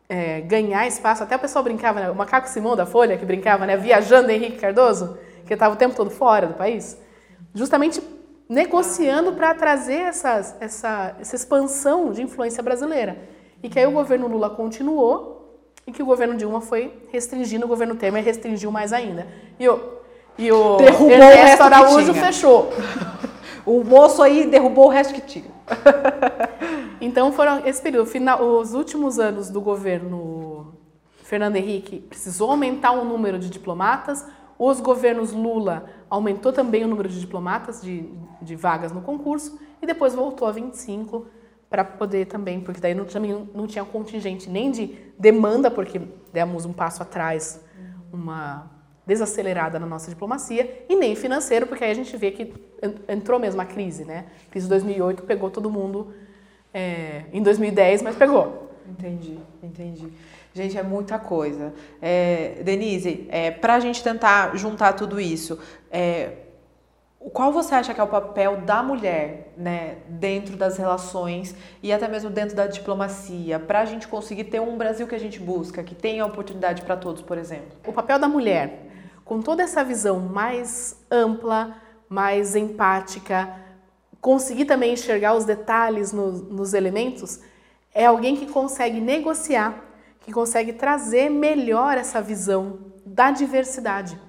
é, 0.09 0.41
ganhar 0.41 0.87
espaço. 0.87 1.21
Até 1.21 1.35
o 1.35 1.39
pessoal 1.39 1.63
brincava, 1.63 1.99
né? 1.99 2.09
o 2.09 2.15
macaco 2.15 2.49
Simão 2.49 2.75
da 2.75 2.83
Folha 2.83 3.15
que 3.15 3.23
brincava, 3.23 3.67
né? 3.67 3.77
Viajando 3.77 4.31
Henrique 4.31 4.57
Cardoso, 4.57 5.19
que 5.45 5.53
estava 5.53 5.75
o 5.75 5.77
tempo 5.77 5.95
todo 5.95 6.09
fora 6.09 6.47
do 6.47 6.55
país, 6.55 6.97
justamente 7.53 8.01
negociando 8.49 9.33
para 9.33 9.53
trazer 9.53 9.99
essas, 9.99 10.59
essa, 10.59 11.15
essa 11.19 11.35
expansão 11.35 12.11
de 12.11 12.23
influência 12.23 12.63
brasileira. 12.63 13.19
E 13.61 13.69
que 13.69 13.77
aí 13.77 13.85
o 13.85 13.91
governo 13.91 14.27
Lula 14.27 14.49
continuou 14.49 15.40
e 15.91 15.93
que 15.93 16.01
o 16.01 16.05
governo 16.05 16.35
Dilma 16.35 16.61
foi 16.61 16.93
restringindo, 17.11 17.65
o 17.65 17.67
governo 17.67 17.95
Temer 17.95 18.23
restringiu 18.23 18.71
mais 18.71 18.93
ainda. 18.93 19.27
E 19.59 19.67
o, 19.67 19.79
e 20.37 20.51
o 20.51 20.77
derrubou 20.77 21.11
Ernesto 21.11 21.63
Araújo 21.63 22.13
fechou. 22.13 22.69
o 23.65 23.83
moço 23.83 24.23
aí 24.23 24.47
derrubou 24.47 24.85
o 24.85 24.89
resto 24.89 25.13
que 25.13 25.21
tinha. 25.21 25.51
então 27.01 27.31
foram 27.33 27.65
esse 27.65 27.81
período, 27.81 28.07
final, 28.07 28.41
os 28.41 28.73
últimos 28.73 29.19
anos 29.19 29.49
do 29.49 29.59
governo 29.59 30.73
Fernando 31.23 31.57
Henrique 31.57 31.99
precisou 31.99 32.51
aumentar 32.51 32.91
o 32.91 33.03
número 33.03 33.37
de 33.37 33.49
diplomatas, 33.49 34.25
os 34.57 34.79
governos 34.79 35.33
Lula 35.33 35.85
aumentou 36.09 36.53
também 36.53 36.85
o 36.85 36.87
número 36.87 37.09
de 37.09 37.19
diplomatas, 37.19 37.81
de, 37.81 38.09
de 38.41 38.55
vagas 38.55 38.91
no 38.91 39.01
concurso, 39.01 39.59
e 39.81 39.85
depois 39.85 40.15
voltou 40.15 40.47
a 40.47 40.51
25 40.51 41.25
para 41.71 41.85
poder 41.85 42.25
também, 42.25 42.59
porque 42.59 42.81
daí 42.81 42.93
não, 42.93 43.05
também 43.05 43.47
não 43.55 43.65
tinha 43.65 43.85
contingente 43.85 44.49
nem 44.49 44.69
de 44.69 44.93
demanda, 45.17 45.71
porque 45.71 46.01
demos 46.33 46.65
um 46.65 46.73
passo 46.73 47.01
atrás, 47.01 47.63
uma 48.11 48.69
desacelerada 49.07 49.79
na 49.79 49.85
nossa 49.85 50.09
diplomacia, 50.09 50.85
e 50.89 50.95
nem 50.97 51.15
financeiro, 51.15 51.65
porque 51.65 51.85
aí 51.85 51.91
a 51.91 51.93
gente 51.95 52.15
vê 52.17 52.31
que 52.31 52.53
entrou 53.07 53.39
mesmo 53.39 53.61
a 53.61 53.65
crise, 53.65 54.03
né? 54.03 54.25
A 54.47 54.51
crise 54.51 54.65
de 54.65 54.69
2008 54.69 55.23
pegou 55.23 55.49
todo 55.49 55.71
mundo 55.71 56.13
é, 56.73 57.23
em 57.31 57.41
2010, 57.41 58.01
mas 58.01 58.17
pegou. 58.17 58.69
Entendi, 58.89 59.39
entendi. 59.63 60.11
Gente, 60.53 60.77
é 60.77 60.83
muita 60.83 61.17
coisa. 61.17 61.73
É, 62.01 62.61
Denise, 62.65 63.27
é, 63.29 63.49
para 63.49 63.75
a 63.75 63.79
gente 63.79 64.03
tentar 64.03 64.57
juntar 64.57 64.91
tudo 64.91 65.21
isso, 65.21 65.57
é, 65.89 66.33
qual 67.29 67.51
você 67.51 67.75
acha 67.75 67.93
que 67.93 68.01
é 68.01 68.03
o 68.03 68.07
papel 68.07 68.61
da 68.61 68.81
mulher 68.81 69.53
né, 69.55 69.97
dentro 70.07 70.57
das 70.57 70.77
relações 70.77 71.55
e 71.81 71.93
até 71.93 72.07
mesmo 72.07 72.31
dentro 72.31 72.55
da 72.55 72.65
diplomacia 72.65 73.59
para 73.59 73.81
a 73.81 73.85
gente 73.85 74.07
conseguir 74.07 74.45
ter 74.45 74.59
um 74.59 74.75
Brasil 74.75 75.07
que 75.07 75.13
a 75.13 75.19
gente 75.19 75.39
busca, 75.39 75.83
que 75.83 75.93
tenha 75.93 76.25
oportunidade 76.25 76.81
para 76.81 76.97
todos, 76.97 77.21
por 77.21 77.37
exemplo? 77.37 77.77
O 77.85 77.93
papel 77.93 78.17
da 78.17 78.27
mulher, 78.27 78.87
com 79.23 79.39
toda 79.39 79.61
essa 79.61 79.83
visão 79.83 80.19
mais 80.19 80.99
ampla, 81.11 81.75
mais 82.09 82.55
empática, 82.55 83.55
conseguir 84.19 84.65
também 84.65 84.93
enxergar 84.93 85.35
os 85.35 85.45
detalhes 85.45 86.11
nos, 86.11 86.41
nos 86.41 86.73
elementos, 86.73 87.39
é 87.93 88.05
alguém 88.05 88.35
que 88.35 88.47
consegue 88.47 88.99
negociar, 88.99 89.75
que 90.21 90.31
consegue 90.31 90.73
trazer 90.73 91.29
melhor 91.29 91.97
essa 91.97 92.19
visão 92.19 92.79
da 93.05 93.29
diversidade. 93.29 94.19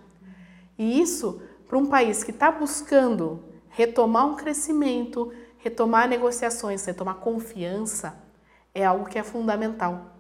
E 0.78 1.00
isso 1.00 1.40
para 1.72 1.78
um 1.78 1.86
país 1.86 2.22
que 2.22 2.30
está 2.30 2.50
buscando 2.50 3.42
retomar 3.70 4.26
um 4.26 4.36
crescimento, 4.36 5.32
retomar 5.56 6.06
negociações, 6.06 6.84
retomar 6.84 7.14
confiança, 7.14 8.14
é 8.74 8.84
algo 8.84 9.06
que 9.06 9.18
é 9.18 9.22
fundamental. 9.22 10.12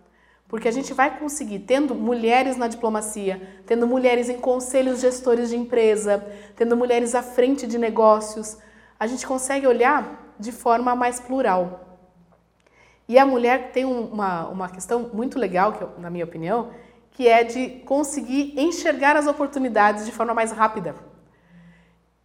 Porque 0.48 0.66
a 0.66 0.70
gente 0.70 0.94
vai 0.94 1.18
conseguir, 1.18 1.58
tendo 1.58 1.94
mulheres 1.94 2.56
na 2.56 2.68
diplomacia, 2.68 3.62
tendo 3.66 3.86
mulheres 3.86 4.30
em 4.30 4.38
conselhos 4.38 5.02
gestores 5.02 5.50
de 5.50 5.56
empresa, 5.58 6.26
tendo 6.56 6.74
mulheres 6.74 7.14
à 7.14 7.22
frente 7.22 7.66
de 7.66 7.76
negócios, 7.76 8.56
a 8.98 9.06
gente 9.06 9.26
consegue 9.26 9.66
olhar 9.66 10.34
de 10.38 10.52
forma 10.52 10.96
mais 10.96 11.20
plural. 11.20 11.98
E 13.06 13.18
a 13.18 13.26
mulher 13.26 13.72
tem 13.72 13.84
uma, 13.84 14.48
uma 14.48 14.70
questão 14.70 15.10
muito 15.12 15.38
legal, 15.38 15.74
que, 15.74 16.00
na 16.00 16.08
minha 16.08 16.24
opinião, 16.24 16.70
que 17.10 17.28
é 17.28 17.44
de 17.44 17.82
conseguir 17.84 18.58
enxergar 18.58 19.18
as 19.18 19.26
oportunidades 19.26 20.06
de 20.06 20.12
forma 20.12 20.32
mais 20.32 20.50
rápida. 20.50 21.11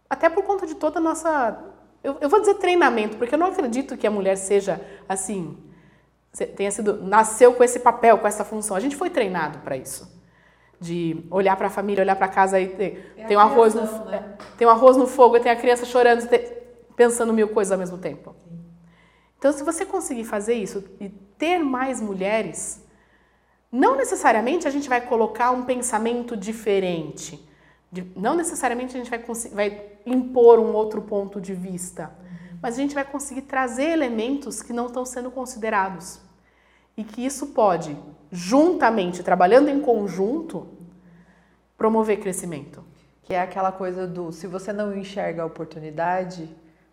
Até 0.08 0.28
por 0.28 0.42
conta 0.44 0.66
de 0.66 0.74
toda 0.74 0.98
a 0.98 1.02
nossa. 1.02 1.58
Eu, 2.02 2.16
eu 2.20 2.28
vou 2.28 2.40
dizer 2.40 2.54
treinamento, 2.54 3.16
porque 3.16 3.34
eu 3.34 3.38
não 3.38 3.48
acredito 3.48 3.96
que 3.96 4.06
a 4.06 4.10
mulher 4.10 4.36
seja 4.36 4.80
assim. 5.08 5.56
Tenha 6.56 6.70
sido. 6.70 7.02
Nasceu 7.02 7.52
com 7.54 7.64
esse 7.64 7.80
papel, 7.80 8.18
com 8.18 8.26
essa 8.26 8.44
função. 8.44 8.76
A 8.76 8.80
gente 8.80 8.96
foi 8.96 9.10
treinado 9.10 9.58
para 9.60 9.76
isso. 9.76 10.16
De 10.80 11.24
olhar 11.30 11.56
para 11.56 11.66
a 11.66 11.70
família, 11.70 12.02
olhar 12.02 12.16
para 12.16 12.28
casa 12.28 12.60
e 12.60 12.68
ter, 12.68 13.12
é 13.16 13.24
tem, 13.24 13.36
um 13.36 13.40
arroz 13.40 13.74
no, 13.74 14.04
né? 14.04 14.36
tem 14.56 14.66
um 14.66 14.70
arroz 14.70 14.96
no 14.96 15.08
fogo, 15.08 15.40
tem 15.40 15.50
a 15.50 15.56
criança 15.56 15.84
chorando, 15.84 16.28
pensando 16.94 17.32
mil 17.32 17.48
coisas 17.48 17.72
ao 17.72 17.78
mesmo 17.78 17.98
tempo. 17.98 18.34
Então, 19.38 19.52
se 19.52 19.64
você 19.64 19.84
conseguir 19.84 20.24
fazer 20.24 20.54
isso 20.54 20.84
e 21.00 21.08
ter 21.08 21.58
mais 21.58 22.00
mulheres, 22.00 22.84
não 23.70 23.96
necessariamente 23.96 24.66
a 24.66 24.70
gente 24.70 24.88
vai 24.88 25.00
colocar 25.00 25.50
um 25.50 25.64
pensamento 25.64 26.36
diferente. 26.36 27.48
Não 28.14 28.34
necessariamente 28.34 28.96
a 28.96 29.02
gente 29.02 29.10
vai, 29.10 29.24
vai 29.52 29.86
impor 30.04 30.58
um 30.58 30.74
outro 30.74 31.02
ponto 31.02 31.40
de 31.40 31.54
vista, 31.54 32.12
mas 32.60 32.74
a 32.74 32.80
gente 32.80 32.94
vai 32.94 33.04
conseguir 33.04 33.42
trazer 33.42 33.90
elementos 33.90 34.62
que 34.62 34.72
não 34.72 34.86
estão 34.86 35.04
sendo 35.04 35.30
considerados. 35.30 36.20
E 36.96 37.04
que 37.04 37.24
isso 37.24 37.48
pode, 37.48 37.96
juntamente, 38.30 39.22
trabalhando 39.22 39.68
em 39.68 39.80
conjunto, 39.80 40.66
promover 41.76 42.18
crescimento. 42.18 42.84
Que 43.22 43.34
é 43.34 43.40
aquela 43.40 43.70
coisa 43.70 44.06
do 44.06 44.32
se 44.32 44.46
você 44.46 44.72
não 44.72 44.96
enxerga 44.96 45.42
a 45.42 45.46
oportunidade, 45.46 46.48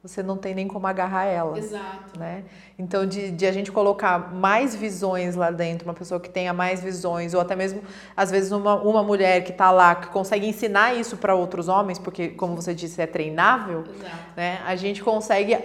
você 0.08 0.22
não 0.22 0.38
tem 0.38 0.54
nem 0.54 0.68
como 0.68 0.86
agarrar 0.86 1.26
ela. 1.26 1.58
Exato. 1.58 2.20
Né? 2.20 2.44
Então, 2.78 3.06
de, 3.06 3.32
de 3.32 3.46
a 3.46 3.52
gente 3.52 3.72
colocar 3.72 4.34
mais 4.34 4.76
visões 4.76 5.36
lá 5.36 5.50
dentro, 5.50 5.88
uma 5.88 5.94
pessoa 5.94 6.20
que 6.20 6.30
tenha 6.30 6.54
mais 6.54 6.82
visões, 6.82 7.34
ou 7.34 7.42
até 7.42 7.56
mesmo, 7.56 7.82
às 8.16 8.30
vezes, 8.30 8.52
uma, 8.52 8.76
uma 8.76 9.04
mulher 9.04 9.44
que 9.44 9.52
está 9.52 9.72
lá, 9.72 9.96
que 9.96 10.08
consegue 10.08 10.48
ensinar 10.48 10.94
isso 10.94 11.18
para 11.18 11.34
outros 11.34 11.68
homens, 11.68 11.98
porque, 11.98 12.30
como 12.30 12.56
você 12.56 12.74
disse, 12.74 13.02
é 13.02 13.08
treinável, 13.08 13.84
Exato. 13.90 14.16
né? 14.38 14.62
a 14.66 14.76
gente 14.76 15.04
consegue 15.04 15.58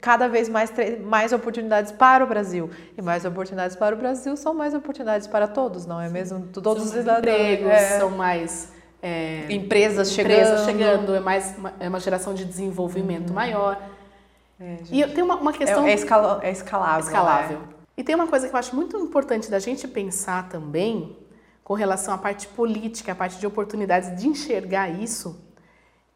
cada 0.00 0.28
vez 0.28 0.48
mais, 0.48 0.72
mais 1.04 1.32
oportunidades 1.32 1.92
para 1.92 2.24
o 2.24 2.26
Brasil. 2.26 2.70
E 2.96 3.02
mais 3.02 3.24
oportunidades 3.24 3.76
para 3.76 3.94
o 3.94 3.98
Brasil 3.98 4.36
são 4.36 4.54
mais 4.54 4.74
oportunidades 4.74 5.26
para 5.26 5.46
todos, 5.46 5.86
não 5.86 6.00
é 6.00 6.08
mesmo? 6.08 6.46
Todos 6.52 6.84
os 6.84 6.90
São 6.90 7.02
mais 7.02 7.04
cidadãos. 7.04 7.36
empregos, 7.40 7.70
é, 7.70 7.98
são 7.98 8.10
mais 8.10 8.71
é, 9.02 9.46
empresas 9.52 10.12
chegando. 10.12 10.32
empresas 10.32 10.64
chegando, 10.64 11.14
é 11.14 11.20
mais 11.20 11.56
uma, 11.58 11.74
é 11.80 11.88
uma 11.88 11.98
geração 12.00 12.32
de 12.34 12.44
desenvolvimento 12.44 13.32
maior. 13.32 13.80
É, 14.60 14.76
E 14.90 15.06
tenho 15.08 15.24
uma, 15.24 15.34
uma 15.36 15.52
questão 15.52 15.84
é, 15.84 15.90
é 15.90 15.94
escala- 15.94 16.38
é 16.42 16.50
escalável. 16.52 17.04
escalável. 17.06 17.58
né? 17.58 17.66
E 17.96 18.04
tem 18.04 18.14
uma 18.14 18.26
coisa 18.28 18.48
que 18.48 18.54
eu 18.54 18.58
acho 18.58 18.74
muito 18.76 18.96
importante 18.96 19.50
da 19.50 19.58
gente 19.58 19.86
pensar 19.88 20.48
também 20.48 21.16
com 21.64 21.74
relação 21.74 22.14
à 22.14 22.18
parte 22.18 22.46
política, 22.48 23.12
à 23.12 23.14
parte 23.14 23.38
de 23.38 23.46
oportunidades 23.46 24.18
de 24.20 24.28
enxergar 24.28 24.88
isso, 24.88 25.38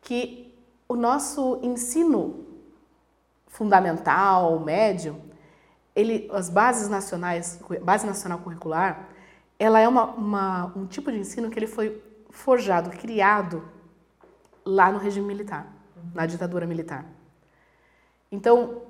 que 0.00 0.54
o 0.88 0.94
nosso 0.94 1.58
ensino 1.62 2.46
fundamental, 3.48 4.60
médio, 4.60 5.16
ele, 5.94 6.28
as 6.32 6.48
bases 6.48 6.88
nacionais, 6.88 7.58
base 7.82 8.06
nacional 8.06 8.38
curricular, 8.38 9.08
ela 9.58 9.80
é 9.80 9.88
uma, 9.88 10.04
uma- 10.06 10.72
um 10.76 10.86
tipo 10.86 11.10
de 11.10 11.18
ensino 11.18 11.48
que 11.50 11.58
ele 11.58 11.66
foi 11.66 12.02
forjado, 12.36 12.90
criado 12.90 13.68
lá 14.64 14.92
no 14.92 14.98
regime 14.98 15.26
militar, 15.26 15.66
na 16.14 16.26
ditadura 16.26 16.66
militar. 16.66 17.04
Então, 18.30 18.82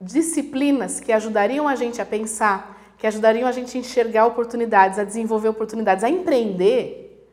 disciplinas 0.00 1.00
que 1.00 1.12
ajudariam 1.12 1.66
a 1.66 1.74
gente 1.74 2.00
a 2.00 2.06
pensar, 2.06 2.78
que 2.98 3.06
ajudariam 3.06 3.48
a 3.48 3.52
gente 3.52 3.76
a 3.76 3.80
enxergar 3.80 4.26
oportunidades, 4.26 4.98
a 4.98 5.04
desenvolver 5.04 5.48
oportunidades, 5.48 6.04
a 6.04 6.10
empreender, 6.10 7.28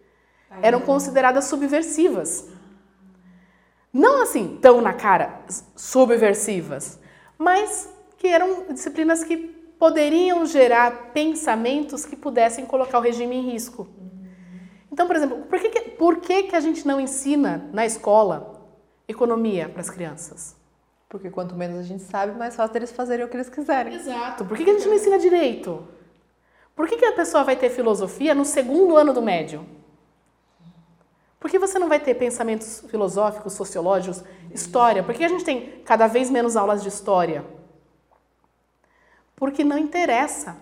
eram 0.61 0.81
consideradas 0.81 1.45
subversivas. 1.45 2.47
Não 3.91 4.21
assim, 4.21 4.57
tão 4.61 4.81
na 4.81 4.93
cara, 4.93 5.41
subversivas, 5.75 6.99
mas 7.37 7.89
que 8.17 8.27
eram 8.27 8.71
disciplinas 8.71 9.23
que 9.23 9.37
poderiam 9.77 10.45
gerar 10.45 11.11
pensamentos 11.13 12.05
que 12.05 12.15
pudessem 12.15 12.65
colocar 12.65 12.99
o 12.99 13.01
regime 13.01 13.35
em 13.35 13.51
risco. 13.51 13.87
Então, 14.91 15.07
por 15.07 15.15
exemplo, 15.15 15.37
por 15.43 15.59
que, 15.59 15.69
que, 15.69 15.81
por 15.91 16.17
que, 16.17 16.43
que 16.43 16.55
a 16.55 16.59
gente 16.59 16.85
não 16.87 16.99
ensina 16.99 17.69
na 17.71 17.85
escola 17.85 18.67
economia 19.07 19.69
para 19.69 19.81
as 19.81 19.89
crianças? 19.89 20.55
Porque 21.07 21.29
quanto 21.29 21.55
menos 21.55 21.79
a 21.79 21.83
gente 21.83 22.03
sabe, 22.03 22.37
mais 22.37 22.55
fácil 22.55 22.73
deles 22.73 22.91
fazerem 22.91 23.25
o 23.25 23.29
que 23.29 23.35
eles 23.35 23.49
quiserem. 23.49 23.95
Exato. 23.95 24.45
Por 24.45 24.55
que, 24.55 24.63
que 24.63 24.69
a 24.69 24.73
gente 24.73 24.87
não 24.87 24.95
ensina 24.95 25.17
direito? 25.17 25.87
Por 26.75 26.87
que, 26.87 26.97
que 26.97 27.05
a 27.05 27.13
pessoa 27.13 27.43
vai 27.43 27.55
ter 27.55 27.69
filosofia 27.69 28.33
no 28.33 28.45
segundo 28.45 28.95
ano 28.95 29.11
do 29.11 29.21
médio? 29.21 29.65
Por 31.39 31.49
que 31.49 31.57
você 31.57 31.79
não 31.79 31.87
vai 31.87 31.99
ter 31.99 32.15
pensamentos 32.15 32.83
filosóficos, 32.89 33.53
sociológicos, 33.53 34.23
história? 34.51 35.03
Por 35.03 35.15
que 35.15 35.23
a 35.23 35.29
gente 35.29 35.43
tem 35.43 35.81
cada 35.85 36.05
vez 36.05 36.29
menos 36.29 36.55
aulas 36.55 36.83
de 36.83 36.89
história? 36.89 37.45
Porque 39.35 39.63
não 39.63 39.77
interessa. 39.77 40.57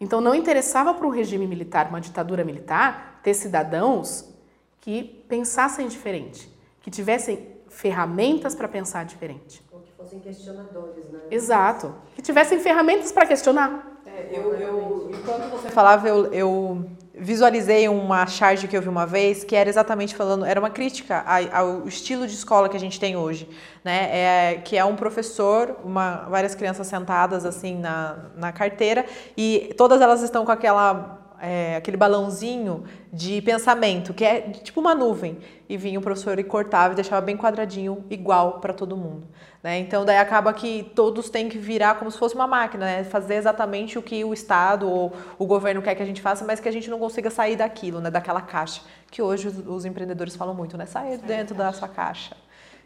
Então 0.00 0.20
não 0.20 0.34
interessava 0.34 0.94
para 0.94 1.06
um 1.06 1.10
regime 1.10 1.46
militar, 1.46 1.88
uma 1.88 2.00
ditadura 2.00 2.42
militar, 2.42 3.20
ter 3.22 3.34
cidadãos 3.34 4.32
que 4.80 5.02
pensassem 5.28 5.86
diferente, 5.88 6.50
que 6.80 6.90
tivessem 6.90 7.48
ferramentas 7.68 8.54
para 8.54 8.66
pensar 8.66 9.04
diferente. 9.04 9.62
Ou 9.70 9.80
que 9.80 9.92
fossem 9.92 10.18
questionadores, 10.18 11.04
né? 11.10 11.20
Exato. 11.30 11.94
Que 12.14 12.22
tivessem 12.22 12.58
ferramentas 12.58 13.12
para 13.12 13.26
questionar. 13.26 14.00
É, 14.06 14.30
eu, 14.32 14.54
eu, 14.54 15.10
enquanto 15.12 15.50
você 15.50 15.68
falava, 15.68 16.08
eu, 16.08 16.32
eu 16.32 16.86
visualizei 17.20 17.88
uma 17.88 18.26
charge 18.26 18.66
que 18.66 18.76
eu 18.76 18.82
vi 18.82 18.88
uma 18.88 19.06
vez 19.06 19.44
que 19.44 19.54
era 19.54 19.68
exatamente 19.68 20.14
falando, 20.14 20.44
era 20.44 20.58
uma 20.58 20.70
crítica 20.70 21.24
ao 21.52 21.86
estilo 21.86 22.26
de 22.26 22.34
escola 22.34 22.68
que 22.68 22.76
a 22.76 22.80
gente 22.80 22.98
tem 22.98 23.16
hoje, 23.16 23.48
né? 23.84 24.08
É, 24.12 24.54
que 24.64 24.76
é 24.76 24.84
um 24.84 24.96
professor, 24.96 25.76
uma, 25.84 26.26
várias 26.28 26.54
crianças 26.54 26.86
sentadas 26.86 27.44
assim 27.44 27.76
na, 27.76 28.16
na 28.36 28.52
carteira 28.52 29.04
e 29.36 29.74
todas 29.76 30.00
elas 30.00 30.22
estão 30.22 30.44
com 30.44 30.52
aquela 30.52 31.19
é, 31.40 31.76
aquele 31.76 31.96
balãozinho 31.96 32.84
de 33.12 33.40
pensamento, 33.42 34.12
que 34.12 34.24
é 34.24 34.40
tipo 34.40 34.80
uma 34.80 34.94
nuvem. 34.94 35.38
E 35.68 35.76
vinha 35.76 35.98
o 35.98 36.02
professor 36.02 36.38
e 36.38 36.44
cortava 36.44 36.92
e 36.92 36.96
deixava 36.96 37.20
bem 37.20 37.36
quadradinho, 37.36 38.04
igual 38.10 38.60
para 38.60 38.72
todo 38.72 38.96
mundo. 38.96 39.26
Né? 39.62 39.78
Então, 39.78 40.04
daí 40.04 40.18
acaba 40.18 40.52
que 40.52 40.90
todos 40.94 41.30
têm 41.30 41.48
que 41.48 41.58
virar 41.58 41.94
como 41.96 42.10
se 42.10 42.18
fosse 42.18 42.34
uma 42.34 42.46
máquina, 42.46 42.84
né? 42.84 43.04
fazer 43.04 43.36
exatamente 43.36 43.98
o 43.98 44.02
que 44.02 44.24
o 44.24 44.34
Estado 44.34 44.90
ou 44.90 45.12
o 45.38 45.46
governo 45.46 45.80
quer 45.80 45.94
que 45.94 46.02
a 46.02 46.06
gente 46.06 46.20
faça, 46.20 46.44
mas 46.44 46.60
que 46.60 46.68
a 46.68 46.72
gente 46.72 46.90
não 46.90 46.98
consiga 46.98 47.30
sair 47.30 47.56
daquilo, 47.56 48.00
né? 48.00 48.10
daquela 48.10 48.40
caixa. 48.40 48.82
Que 49.10 49.22
hoje 49.22 49.48
os, 49.48 49.66
os 49.66 49.84
empreendedores 49.84 50.34
falam 50.36 50.54
muito, 50.54 50.76
né? 50.76 50.86
Sair 50.86 51.18
dentro 51.18 51.54
da 51.54 51.72
sua 51.72 51.88
caixa. 51.88 52.36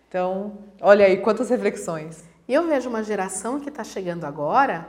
Então, 0.09 0.59
olha 0.81 1.07
aí, 1.07 1.17
quantas 1.17 1.51
reflexões. 1.51 2.25
E 2.47 2.55
eu 2.55 2.67
vejo 2.67 2.89
uma 2.89 3.03
geração 3.03 3.59
que 3.59 3.69
está 3.69 3.83
chegando 3.83 4.25
agora, 4.25 4.87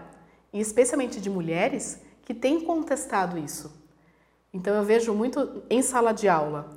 e 0.52 0.60
especialmente 0.60 1.20
de 1.22 1.30
mulheres, 1.30 2.05
que 2.26 2.34
tem 2.34 2.62
contestado 2.62 3.38
isso. 3.38 3.72
Então 4.54 4.74
eu 4.76 4.84
vejo 4.84 5.14
muito 5.14 5.64
em 5.70 5.82
sala 5.82 6.12
de 6.14 6.28
aula. 6.28 6.70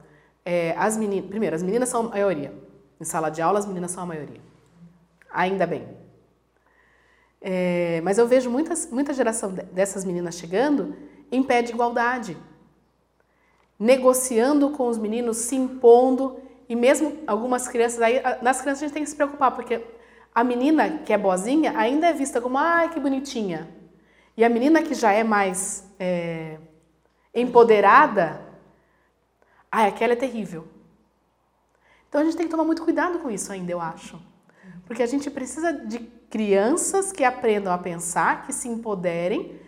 é, 0.44 0.74
as 0.78 0.96
meninas, 0.96 1.28
primeiro, 1.28 1.54
as 1.56 1.62
meninas 1.62 1.88
são 1.90 2.06
a 2.06 2.08
maioria. 2.10 2.52
Em 3.00 3.04
sala 3.04 3.28
de 3.30 3.42
aula, 3.42 3.58
as 3.58 3.66
meninas 3.66 3.90
são 3.90 4.02
a 4.02 4.06
maioria. 4.06 4.40
Ainda 5.30 5.66
bem. 5.66 5.86
É, 7.40 8.00
mas 8.02 8.18
eu 8.18 8.26
vejo 8.26 8.50
muitas, 8.50 8.90
muita 8.90 9.12
geração 9.12 9.52
de- 9.52 9.62
dessas 9.62 10.04
meninas 10.04 10.34
chegando 10.36 10.96
em 11.30 11.42
pé 11.42 11.62
de 11.62 11.72
igualdade, 11.72 12.36
negociando 13.78 14.70
com 14.70 14.88
os 14.88 14.98
meninos, 14.98 15.36
se 15.36 15.54
impondo, 15.54 16.40
e 16.68 16.74
mesmo 16.74 17.18
algumas 17.26 17.68
crianças, 17.68 18.00
aí, 18.02 18.20
nas 18.42 18.60
crianças 18.60 18.82
a 18.82 18.86
gente 18.86 18.94
tem 18.94 19.04
que 19.04 19.10
se 19.10 19.16
preocupar, 19.16 19.52
porque 19.52 19.80
a 20.34 20.42
menina 20.42 20.98
que 20.98 21.12
é 21.12 21.18
boazinha 21.18 21.72
ainda 21.78 22.06
é 22.08 22.12
vista 22.12 22.40
como, 22.40 22.58
ai, 22.58 22.90
que 22.90 22.98
bonitinha. 23.00 23.68
E 24.38 24.44
a 24.44 24.48
menina 24.48 24.80
que 24.84 24.94
já 24.94 25.10
é 25.10 25.24
mais 25.24 25.84
é, 25.98 26.58
empoderada, 27.34 28.40
ai, 29.70 29.88
aquela 29.88 30.12
é 30.12 30.16
terrível. 30.16 30.68
Então 32.08 32.20
a 32.20 32.24
gente 32.24 32.36
tem 32.36 32.46
que 32.46 32.50
tomar 32.52 32.62
muito 32.62 32.84
cuidado 32.84 33.18
com 33.18 33.28
isso 33.28 33.50
ainda, 33.52 33.72
eu 33.72 33.80
acho. 33.80 34.16
Porque 34.86 35.02
a 35.02 35.06
gente 35.06 35.28
precisa 35.28 35.72
de 35.72 35.98
crianças 36.30 37.10
que 37.10 37.24
aprendam 37.24 37.72
a 37.72 37.78
pensar, 37.78 38.46
que 38.46 38.52
se 38.52 38.68
empoderem 38.68 39.60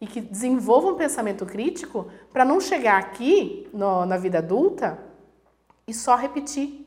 e 0.00 0.08
que 0.08 0.20
desenvolvam 0.20 0.94
um 0.94 0.96
pensamento 0.96 1.46
crítico 1.46 2.10
para 2.32 2.44
não 2.44 2.60
chegar 2.60 2.98
aqui 2.98 3.68
no- 3.72 4.04
na 4.06 4.16
vida 4.16 4.38
adulta 4.38 4.98
e 5.86 5.94
só 5.94 6.16
repetir 6.16 6.84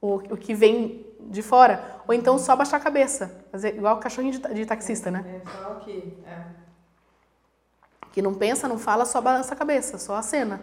o, 0.00 0.14
o 0.14 0.36
que 0.38 0.54
vem 0.54 1.04
de 1.20 1.42
fora. 1.42 2.00
Ou 2.06 2.14
então 2.14 2.38
só 2.38 2.54
baixar 2.56 2.76
a 2.76 2.80
cabeça. 2.80 3.44
Fazer 3.50 3.76
igual 3.76 3.96
o 3.96 4.00
cachorrinho 4.00 4.38
de, 4.38 4.54
de 4.54 4.66
taxista, 4.66 5.10
né? 5.10 5.42
É 5.44 5.50
só 5.50 5.74
que. 5.76 6.18
Que 8.12 8.22
não 8.22 8.34
pensa, 8.34 8.66
não 8.66 8.78
fala, 8.78 9.04
só 9.04 9.20
balança 9.20 9.54
a 9.54 9.56
cabeça, 9.56 9.98
só 9.98 10.16
acena. 10.16 10.60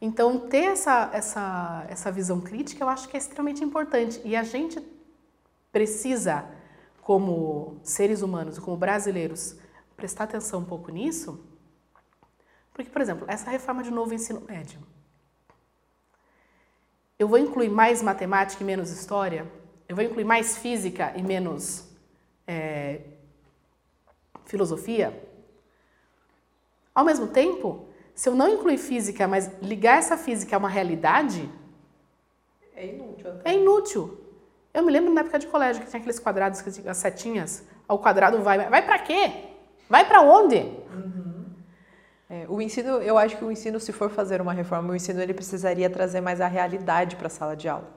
Então, 0.00 0.38
ter 0.38 0.64
essa, 0.64 1.10
essa, 1.12 1.86
essa 1.88 2.12
visão 2.12 2.40
crítica 2.40 2.84
eu 2.84 2.88
acho 2.88 3.08
que 3.08 3.16
é 3.16 3.18
extremamente 3.18 3.64
importante. 3.64 4.20
E 4.24 4.36
a 4.36 4.42
gente 4.42 4.80
precisa, 5.72 6.44
como 7.00 7.80
seres 7.82 8.20
humanos, 8.20 8.58
como 8.58 8.76
brasileiros, 8.76 9.56
prestar 9.96 10.24
atenção 10.24 10.60
um 10.60 10.64
pouco 10.64 10.90
nisso. 10.90 11.42
Porque, 12.74 12.90
por 12.90 13.00
exemplo, 13.00 13.24
essa 13.26 13.50
reforma 13.50 13.82
de 13.82 13.90
novo 13.90 14.12
ensino 14.12 14.42
médio. 14.42 14.78
Eu 17.18 17.26
vou 17.26 17.38
incluir 17.38 17.70
mais 17.70 18.02
matemática 18.02 18.62
e 18.62 18.66
menos 18.66 18.90
história? 18.90 19.50
Eu 19.88 19.94
vou 19.94 20.04
incluir 20.04 20.24
mais 20.24 20.56
física 20.58 21.12
e 21.16 21.22
menos 21.22 21.88
é, 22.46 23.00
filosofia? 24.44 25.12
Ao 26.94 27.04
mesmo 27.04 27.28
tempo, 27.28 27.86
se 28.14 28.28
eu 28.28 28.34
não 28.34 28.48
incluir 28.48 28.78
física, 28.78 29.28
mas 29.28 29.50
ligar 29.62 29.98
essa 29.98 30.16
física 30.16 30.56
a 30.56 30.58
uma 30.58 30.68
realidade, 30.68 31.48
É 32.74 32.86
inútil 32.86 33.30
até. 33.30 33.50
é 33.50 33.54
inútil. 33.54 34.20
Eu 34.72 34.82
me 34.82 34.92
lembro 34.92 35.12
na 35.12 35.20
época 35.22 35.38
de 35.38 35.46
colégio 35.46 35.82
que 35.82 35.88
tinha 35.88 36.00
aqueles 36.00 36.18
quadrados, 36.18 36.62
as 36.86 36.96
setinhas. 36.96 37.64
Ao 37.88 37.98
quadrado 37.98 38.42
vai. 38.42 38.68
Vai 38.68 38.84
pra 38.84 38.98
quê? 38.98 39.44
Vai 39.88 40.04
pra 40.06 40.20
onde? 40.20 40.56
É, 42.28 42.44
o 42.48 42.60
ensino, 42.60 43.00
eu 43.02 43.16
acho 43.16 43.36
que 43.36 43.44
o 43.44 43.52
ensino, 43.52 43.78
se 43.78 43.92
for 43.92 44.10
fazer 44.10 44.40
uma 44.40 44.52
reforma, 44.52 44.92
o 44.92 44.96
ensino 44.96 45.22
ele 45.22 45.32
precisaria 45.32 45.88
trazer 45.88 46.20
mais 46.20 46.40
a 46.40 46.48
realidade 46.48 47.14
para 47.14 47.28
a 47.28 47.30
sala 47.30 47.54
de 47.56 47.68
aula. 47.68 47.88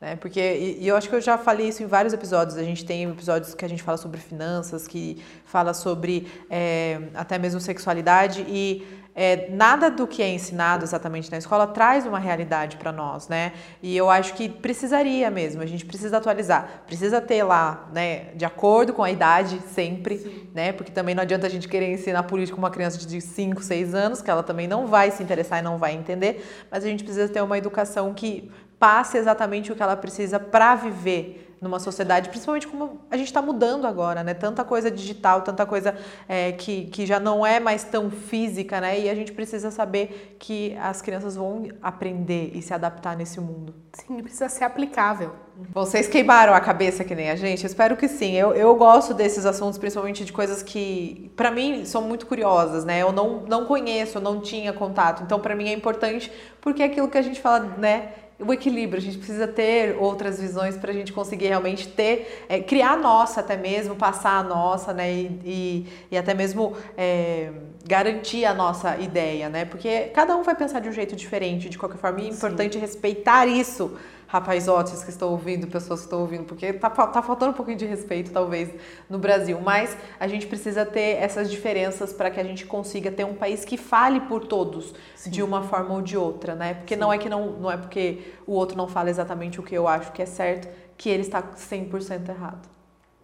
Né? 0.00 0.16
Porque, 0.16 0.40
e, 0.40 0.82
e 0.82 0.88
eu 0.88 0.96
acho 0.96 1.08
que 1.08 1.14
eu 1.14 1.20
já 1.20 1.38
falei 1.38 1.68
isso 1.68 1.82
em 1.82 1.86
vários 1.86 2.12
episódios. 2.12 2.56
A 2.56 2.62
gente 2.62 2.84
tem 2.84 3.04
episódios 3.04 3.54
que 3.54 3.64
a 3.64 3.68
gente 3.68 3.82
fala 3.82 3.96
sobre 3.96 4.20
finanças, 4.20 4.86
que 4.86 5.22
fala 5.44 5.72
sobre 5.72 6.28
é, 6.50 7.00
até 7.14 7.38
mesmo 7.38 7.60
sexualidade. 7.60 8.44
E 8.48 9.04
é, 9.14 9.48
nada 9.50 9.90
do 9.90 10.06
que 10.06 10.22
é 10.22 10.28
ensinado 10.28 10.84
exatamente 10.84 11.30
na 11.30 11.38
escola 11.38 11.68
traz 11.68 12.04
uma 12.04 12.18
realidade 12.18 12.76
para 12.76 12.90
nós, 12.90 13.28
né? 13.28 13.52
E 13.80 13.96
eu 13.96 14.10
acho 14.10 14.34
que 14.34 14.48
precisaria 14.48 15.30
mesmo, 15.30 15.62
a 15.62 15.66
gente 15.66 15.86
precisa 15.86 16.16
atualizar, 16.16 16.82
precisa 16.84 17.20
ter 17.20 17.44
lá, 17.44 17.88
né, 17.92 18.34
de 18.34 18.44
acordo 18.44 18.92
com 18.92 19.04
a 19.04 19.10
idade 19.10 19.60
sempre, 19.72 20.18
Sim. 20.18 20.48
né? 20.52 20.72
Porque 20.72 20.90
também 20.90 21.14
não 21.14 21.22
adianta 21.22 21.46
a 21.46 21.50
gente 21.50 21.68
querer 21.68 21.92
ensinar 21.92 22.24
política 22.24 22.58
uma 22.58 22.70
criança 22.70 22.98
de 22.98 23.20
5, 23.20 23.62
6 23.62 23.94
anos, 23.94 24.20
que 24.20 24.30
ela 24.30 24.42
também 24.42 24.66
não 24.66 24.88
vai 24.88 25.12
se 25.12 25.22
interessar 25.22 25.60
e 25.60 25.62
não 25.62 25.78
vai 25.78 25.94
entender, 25.94 26.44
mas 26.68 26.84
a 26.84 26.88
gente 26.88 27.04
precisa 27.04 27.32
ter 27.32 27.40
uma 27.40 27.56
educação 27.56 28.12
que 28.12 28.50
passe 28.78 29.16
exatamente 29.16 29.72
o 29.72 29.76
que 29.76 29.82
ela 29.82 29.96
precisa 29.96 30.38
para 30.38 30.74
viver 30.74 31.44
numa 31.64 31.78
sociedade, 31.78 32.28
principalmente 32.28 32.68
como 32.68 33.00
a 33.10 33.16
gente 33.16 33.28
está 33.28 33.40
mudando 33.40 33.86
agora, 33.86 34.22
né? 34.22 34.34
Tanta 34.34 34.62
coisa 34.62 34.90
digital, 34.90 35.40
tanta 35.40 35.64
coisa 35.64 35.96
é, 36.28 36.52
que, 36.52 36.84
que 36.86 37.06
já 37.06 37.18
não 37.18 37.44
é 37.44 37.58
mais 37.58 37.82
tão 37.82 38.10
física, 38.10 38.80
né? 38.82 39.00
E 39.00 39.08
a 39.08 39.14
gente 39.14 39.32
precisa 39.32 39.70
saber 39.70 40.36
que 40.38 40.76
as 40.76 41.00
crianças 41.00 41.36
vão 41.36 41.68
aprender 41.80 42.52
e 42.54 42.60
se 42.60 42.74
adaptar 42.74 43.16
nesse 43.16 43.40
mundo. 43.40 43.74
Sim, 43.94 44.22
precisa 44.22 44.48
ser 44.50 44.64
aplicável. 44.64 45.32
Vocês 45.72 46.06
queimaram 46.08 46.52
a 46.52 46.60
cabeça 46.60 47.04
que 47.04 47.14
nem 47.14 47.30
a 47.30 47.36
gente? 47.36 47.64
Eu 47.64 47.68
espero 47.68 47.96
que 47.96 48.08
sim. 48.08 48.32
Eu, 48.32 48.52
eu 48.52 48.74
gosto 48.74 49.14
desses 49.14 49.46
assuntos, 49.46 49.78
principalmente 49.78 50.24
de 50.24 50.32
coisas 50.32 50.62
que, 50.62 51.32
para 51.36 51.50
mim, 51.50 51.84
são 51.84 52.02
muito 52.02 52.26
curiosas, 52.26 52.84
né? 52.84 53.00
Eu 53.00 53.12
não, 53.12 53.40
não 53.42 53.64
conheço, 53.64 54.18
eu 54.18 54.22
não 54.22 54.40
tinha 54.40 54.72
contato. 54.72 55.22
Então, 55.22 55.40
para 55.40 55.54
mim 55.54 55.68
é 55.68 55.72
importante 55.72 56.30
porque 56.60 56.82
é 56.82 56.86
aquilo 56.86 57.08
que 57.08 57.16
a 57.16 57.22
gente 57.22 57.40
fala, 57.40 57.60
né? 57.78 58.23
O 58.38 58.52
equilíbrio, 58.52 58.98
a 58.98 59.02
gente 59.02 59.16
precisa 59.16 59.46
ter 59.46 59.96
outras 59.98 60.40
visões 60.40 60.76
para 60.76 60.90
a 60.90 60.94
gente 60.94 61.12
conseguir 61.12 61.46
realmente 61.46 61.88
ter, 61.88 62.44
é, 62.48 62.60
criar 62.60 62.92
a 62.92 62.96
nossa 62.96 63.40
até 63.40 63.56
mesmo, 63.56 63.94
passar 63.94 64.38
a 64.38 64.42
nossa, 64.42 64.92
né, 64.92 65.12
e, 65.12 65.40
e, 65.44 65.86
e 66.10 66.18
até 66.18 66.34
mesmo 66.34 66.76
é, 66.96 67.52
garantir 67.86 68.44
a 68.44 68.52
nossa 68.52 68.96
ideia, 68.98 69.48
né, 69.48 69.64
porque 69.64 70.10
cada 70.14 70.36
um 70.36 70.42
vai 70.42 70.54
pensar 70.54 70.80
de 70.80 70.88
um 70.88 70.92
jeito 70.92 71.14
diferente, 71.14 71.68
de 71.68 71.78
qualquer 71.78 71.98
forma, 71.98 72.20
e 72.20 72.26
é 72.26 72.30
importante 72.30 72.74
Sim. 72.74 72.80
respeitar 72.80 73.46
isso, 73.46 73.96
rapazotes 74.26 75.02
que 75.04 75.10
estão 75.10 75.30
ouvindo, 75.30 75.66
pessoas 75.66 76.00
que 76.00 76.06
estão 76.06 76.20
ouvindo, 76.20 76.44
porque 76.44 76.72
tá, 76.72 76.90
tá 76.90 77.22
faltando 77.22 77.52
um 77.52 77.54
pouquinho 77.54 77.76
de 77.76 77.86
respeito, 77.86 78.32
talvez, 78.32 78.70
no 79.08 79.18
Brasil. 79.18 79.60
Mas 79.60 79.96
a 80.18 80.26
gente 80.26 80.46
precisa 80.46 80.84
ter 80.84 81.16
essas 81.16 81.50
diferenças 81.50 82.12
para 82.12 82.30
que 82.30 82.40
a 82.40 82.44
gente 82.44 82.66
consiga 82.66 83.10
ter 83.10 83.24
um 83.24 83.34
país 83.34 83.64
que 83.64 83.76
fale 83.76 84.20
por 84.20 84.46
todos, 84.46 84.94
Sim. 85.14 85.30
de 85.30 85.42
uma 85.42 85.62
forma 85.62 85.94
ou 85.94 86.02
de 86.02 86.16
outra, 86.16 86.54
né? 86.54 86.74
Porque 86.74 86.94
Sim. 86.94 87.00
não 87.00 87.12
é 87.12 87.18
que 87.18 87.28
não, 87.28 87.52
não 87.52 87.70
é 87.70 87.76
porque 87.76 88.32
o 88.46 88.52
outro 88.52 88.76
não 88.76 88.88
fala 88.88 89.10
exatamente 89.10 89.60
o 89.60 89.62
que 89.62 89.74
eu 89.74 89.86
acho 89.86 90.12
que 90.12 90.22
é 90.22 90.26
certo, 90.26 90.68
que 90.96 91.08
ele 91.08 91.22
está 91.22 91.42
100% 91.42 92.28
errado. 92.28 92.74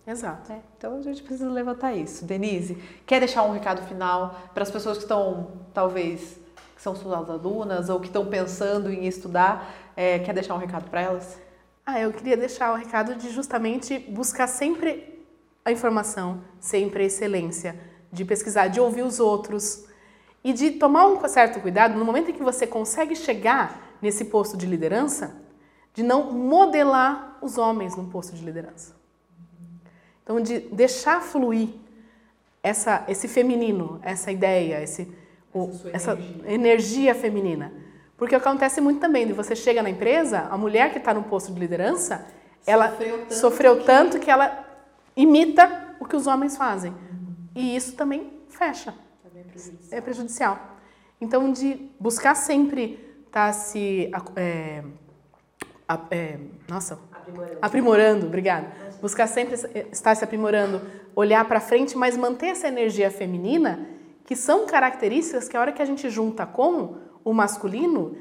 Exato. 0.07 0.53
É, 0.53 0.61
então 0.77 0.99
a 0.99 1.03
gente 1.03 1.23
precisa 1.23 1.49
levantar 1.49 1.95
isso. 1.95 2.25
Denise, 2.25 2.77
quer 3.07 3.21
deixar 3.21 3.45
um 3.45 3.53
recado 3.53 3.83
final 3.87 4.35
para 4.53 4.63
as 4.63 4.71
pessoas 4.71 4.97
que 4.97 5.05
estão, 5.05 5.53
talvez, 5.73 6.39
que 6.75 6.83
são 6.83 6.97
suas 6.97 7.29
alunas 7.29 7.89
ou 7.89 8.01
que 8.01 8.07
estão 8.07 8.27
pensando 8.27 8.91
em 8.91 9.07
estudar? 9.07 9.80
É, 9.97 10.19
quer 10.19 10.33
deixar 10.33 10.55
um 10.55 10.59
recado 10.59 10.89
para 10.89 11.01
elas? 11.01 11.39
Ah, 11.85 11.99
eu 12.01 12.13
queria 12.13 12.37
deixar 12.37 12.73
o 12.73 12.77
recado 12.77 13.15
de 13.17 13.31
justamente 13.31 13.99
buscar 13.99 14.47
sempre 14.47 15.25
a 15.65 15.73
informação, 15.73 16.43
sempre 16.61 17.03
a 17.03 17.07
excelência, 17.07 17.79
de 18.13 18.25
pesquisar, 18.25 18.69
de 18.69 18.81
ouvir 18.81 19.03
os 19.03 19.19
outros 19.19 19.85
e 20.43 20.53
de 20.53 20.73
tomar 20.73 21.07
um 21.07 21.29
certo 21.29 21.61
cuidado 21.61 21.99
no 21.99 22.05
momento 22.05 22.31
em 22.31 22.35
que 22.35 22.43
você 22.43 22.67
consegue 22.67 23.15
chegar 23.15 23.97
nesse 24.01 24.27
posto 24.27 24.57
de 24.57 24.67
liderança, 24.67 25.37
de 25.93 26.03
não 26.03 26.33
modelar 26.33 27.39
os 27.43 27.59
homens 27.59 27.97
no 27.97 28.07
posto 28.07 28.35
de 28.35 28.45
liderança. 28.45 28.95
Então, 30.23 30.41
de 30.41 30.61
deixar 30.61 31.21
fluir 31.21 31.71
essa, 32.63 33.05
esse 33.09 33.27
feminino, 33.27 33.99
essa 34.03 34.31
ideia, 34.31 34.81
esse, 34.83 35.13
o, 35.53 35.71
essa, 35.93 36.13
essa 36.13 36.13
energia. 36.13 36.55
energia 36.55 37.15
feminina 37.15 37.90
porque 38.21 38.35
acontece 38.35 38.83
muito 38.83 39.01
também, 39.01 39.27
de 39.27 39.33
você 39.33 39.57
chega 39.57 39.83
na 39.83 39.89
empresa, 39.89 40.41
a 40.51 40.59
mulher 40.59 40.93
que 40.93 40.99
está 40.99 41.15
no 41.15 41.23
posto 41.23 41.55
de 41.55 41.59
liderança, 41.59 42.27
ela 42.67 42.91
sofreu 42.91 43.19
tanto, 43.19 43.35
sofreu 43.35 43.79
que... 43.79 43.85
tanto 43.85 44.19
que 44.19 44.31
ela 44.31 44.63
imita 45.17 45.95
o 45.99 46.05
que 46.05 46.15
os 46.15 46.27
homens 46.27 46.55
fazem. 46.55 46.91
Uhum. 46.91 47.35
E 47.55 47.75
isso 47.75 47.97
também 47.97 48.31
fecha. 48.51 48.95
Também 49.23 49.41
é, 49.41 49.45
prejudicial. 49.47 49.99
é 49.99 50.01
prejudicial. 50.03 50.59
Então, 51.19 51.51
de 51.51 51.91
buscar 51.99 52.35
sempre 52.35 53.03
estar 53.27 53.47
tá 53.47 53.53
se. 53.55 54.11
É, 54.37 54.85
é, 56.11 56.39
nossa. 56.69 56.99
Aprimorando. 57.11 57.59
aprimorando, 57.63 58.27
obrigada. 58.27 58.67
Buscar 59.01 59.29
sempre 59.29 59.55
estar 59.91 60.15
se 60.15 60.23
aprimorando, 60.23 60.83
olhar 61.17 61.43
para 61.49 61.59
frente, 61.59 61.97
mas 61.97 62.19
manter 62.19 62.49
essa 62.49 62.69
energia 62.69 63.11
feminina, 63.11 63.87
que 64.27 64.37
são 64.37 64.67
características 64.67 65.49
que 65.49 65.57
a 65.57 65.61
hora 65.63 65.73
que 65.73 65.81
a 65.81 65.87
gente 65.87 66.11
junta 66.11 66.45
com 66.45 67.09
o 67.25 67.33
masculino 67.33 68.17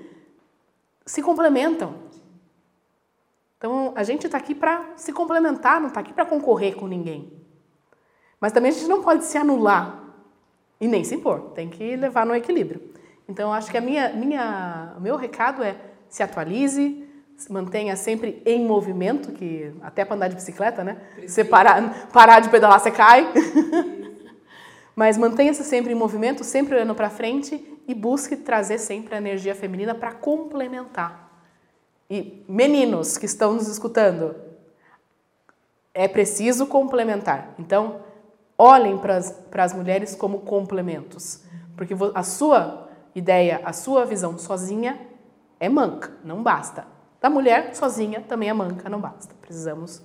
se 1.05 1.21
complementam. 1.21 1.95
Então, 3.57 3.91
a 3.95 4.03
gente 4.03 4.25
está 4.25 4.37
aqui 4.37 4.55
para 4.55 4.93
se 4.95 5.11
complementar, 5.11 5.81
não 5.81 5.87
está 5.87 5.99
aqui 5.99 6.13
para 6.13 6.25
concorrer 6.25 6.75
com 6.75 6.87
ninguém. 6.87 7.33
Mas 8.39 8.53
também 8.53 8.71
a 8.71 8.73
gente 8.73 8.87
não 8.87 9.03
pode 9.03 9.25
se 9.25 9.37
anular 9.37 10.01
e 10.79 10.87
nem 10.87 11.03
se 11.03 11.15
impor, 11.15 11.51
tem 11.51 11.69
que 11.69 11.95
levar 11.95 12.25
no 12.25 12.33
equilíbrio. 12.33 12.81
Então, 13.27 13.53
acho 13.53 13.69
que 13.69 13.77
a 13.77 13.81
minha, 13.81 14.13
minha, 14.13 14.93
o 14.97 15.01
meu 15.01 15.17
recado 15.17 15.61
é 15.61 15.75
se 16.07 16.23
atualize, 16.23 17.05
se 17.35 17.51
mantenha 17.51 17.95
sempre 17.95 18.41
em 18.45 18.65
movimento, 18.65 19.31
que 19.31 19.73
até 19.81 20.03
para 20.05 20.15
andar 20.15 20.27
de 20.29 20.35
bicicleta, 20.35 20.83
né? 20.83 20.97
Você 21.25 21.43
parar, 21.43 22.09
parar 22.11 22.39
de 22.39 22.49
pedalar, 22.49 22.79
você 22.79 22.91
cai. 22.91 23.31
Mas 24.95 25.17
mantenha-se 25.17 25.63
sempre 25.63 25.91
em 25.91 25.95
movimento, 25.95 26.43
sempre 26.43 26.75
olhando 26.75 26.95
para 26.95 27.09
frente 27.09 27.78
e 27.89 27.95
busque 27.95 28.37
trazer 28.37 28.77
sempre 28.77 29.15
a 29.15 29.17
energia 29.17 29.55
feminina 29.55 29.95
para 29.95 30.11
complementar. 30.11 31.27
E 32.07 32.45
meninos 32.47 33.17
que 33.17 33.25
estão 33.25 33.53
nos 33.53 33.67
escutando, 33.67 34.35
é 35.91 36.07
preciso 36.07 36.67
complementar. 36.67 37.55
Então, 37.57 38.01
olhem 38.55 38.95
para 38.95 39.63
as 39.63 39.73
mulheres 39.73 40.13
como 40.13 40.41
complementos, 40.41 41.43
porque 41.75 41.95
a 42.13 42.21
sua 42.21 42.87
ideia, 43.15 43.59
a 43.65 43.73
sua 43.73 44.05
visão 44.05 44.37
sozinha 44.37 45.01
é 45.59 45.67
manca, 45.67 46.11
não 46.23 46.43
basta. 46.43 46.85
Da 47.19 47.27
mulher 47.27 47.75
sozinha 47.75 48.21
também 48.21 48.49
é 48.49 48.53
manca, 48.53 48.87
não 48.87 49.01
basta. 49.01 49.33
Precisamos 49.41 49.99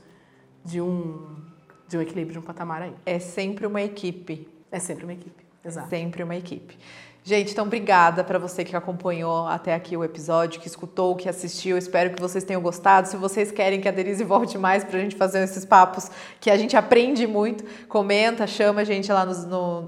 de 0.64 0.80
um 0.80 1.44
de 1.86 1.98
um 1.98 2.00
equilíbrio, 2.00 2.32
de 2.32 2.38
um 2.38 2.42
patamar 2.42 2.80
aí. 2.80 2.94
É 3.04 3.18
sempre 3.18 3.66
uma 3.66 3.82
equipe. 3.82 4.48
É 4.72 4.78
sempre 4.78 5.04
uma 5.04 5.12
equipe, 5.12 5.44
exato. 5.62 5.86
É 5.86 5.90
sempre 5.90 6.22
uma 6.22 6.34
equipe. 6.34 6.78
Gente, 7.26 7.52
então 7.52 7.64
obrigada 7.64 8.22
para 8.22 8.38
você 8.38 8.62
que 8.62 8.76
acompanhou 8.76 9.46
até 9.46 9.72
aqui 9.72 9.96
o 9.96 10.04
episódio, 10.04 10.60
que 10.60 10.68
escutou, 10.68 11.16
que 11.16 11.26
assistiu. 11.26 11.78
Espero 11.78 12.14
que 12.14 12.20
vocês 12.20 12.44
tenham 12.44 12.60
gostado. 12.60 13.08
Se 13.08 13.16
vocês 13.16 13.50
querem 13.50 13.80
que 13.80 13.88
a 13.88 13.90
Denise 13.90 14.22
volte 14.22 14.58
mais 14.58 14.84
para 14.84 14.98
a 14.98 15.00
gente 15.00 15.16
fazer 15.16 15.42
esses 15.42 15.64
papos 15.64 16.10
que 16.38 16.50
a 16.50 16.56
gente 16.58 16.76
aprende 16.76 17.26
muito, 17.26 17.64
comenta, 17.88 18.46
chama 18.46 18.82
a 18.82 18.84
gente 18.84 19.10
lá 19.10 19.24
no, 19.24 19.32
no, 19.46 19.82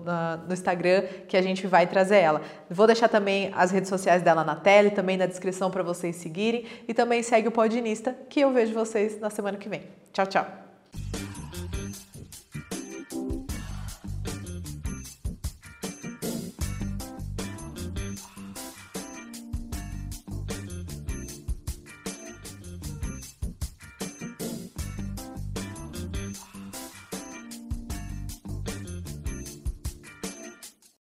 no 0.47 0.55
Instagram 0.55 1.03
que 1.29 1.37
a 1.37 1.43
gente 1.43 1.67
vai 1.67 1.87
trazer 1.87 2.21
ela. 2.21 2.41
Vou 2.71 2.87
deixar 2.87 3.09
também 3.09 3.53
as 3.55 3.71
redes 3.71 3.91
sociais 3.91 4.23
dela 4.23 4.43
na 4.43 4.57
tela 4.57 4.89
e 4.89 4.93
também 4.93 5.19
na 5.19 5.27
descrição 5.27 5.71
para 5.71 5.83
vocês 5.83 6.17
seguirem. 6.17 6.65
E 6.89 6.95
também 6.95 7.23
segue 7.23 7.49
o 7.49 7.53
Podinista, 7.53 8.17
que 8.31 8.41
eu 8.41 8.51
vejo 8.51 8.73
vocês 8.73 9.21
na 9.21 9.29
semana 9.29 9.59
que 9.59 9.69
vem. 9.69 9.83
Tchau, 10.11 10.27
tchau. 10.27 10.47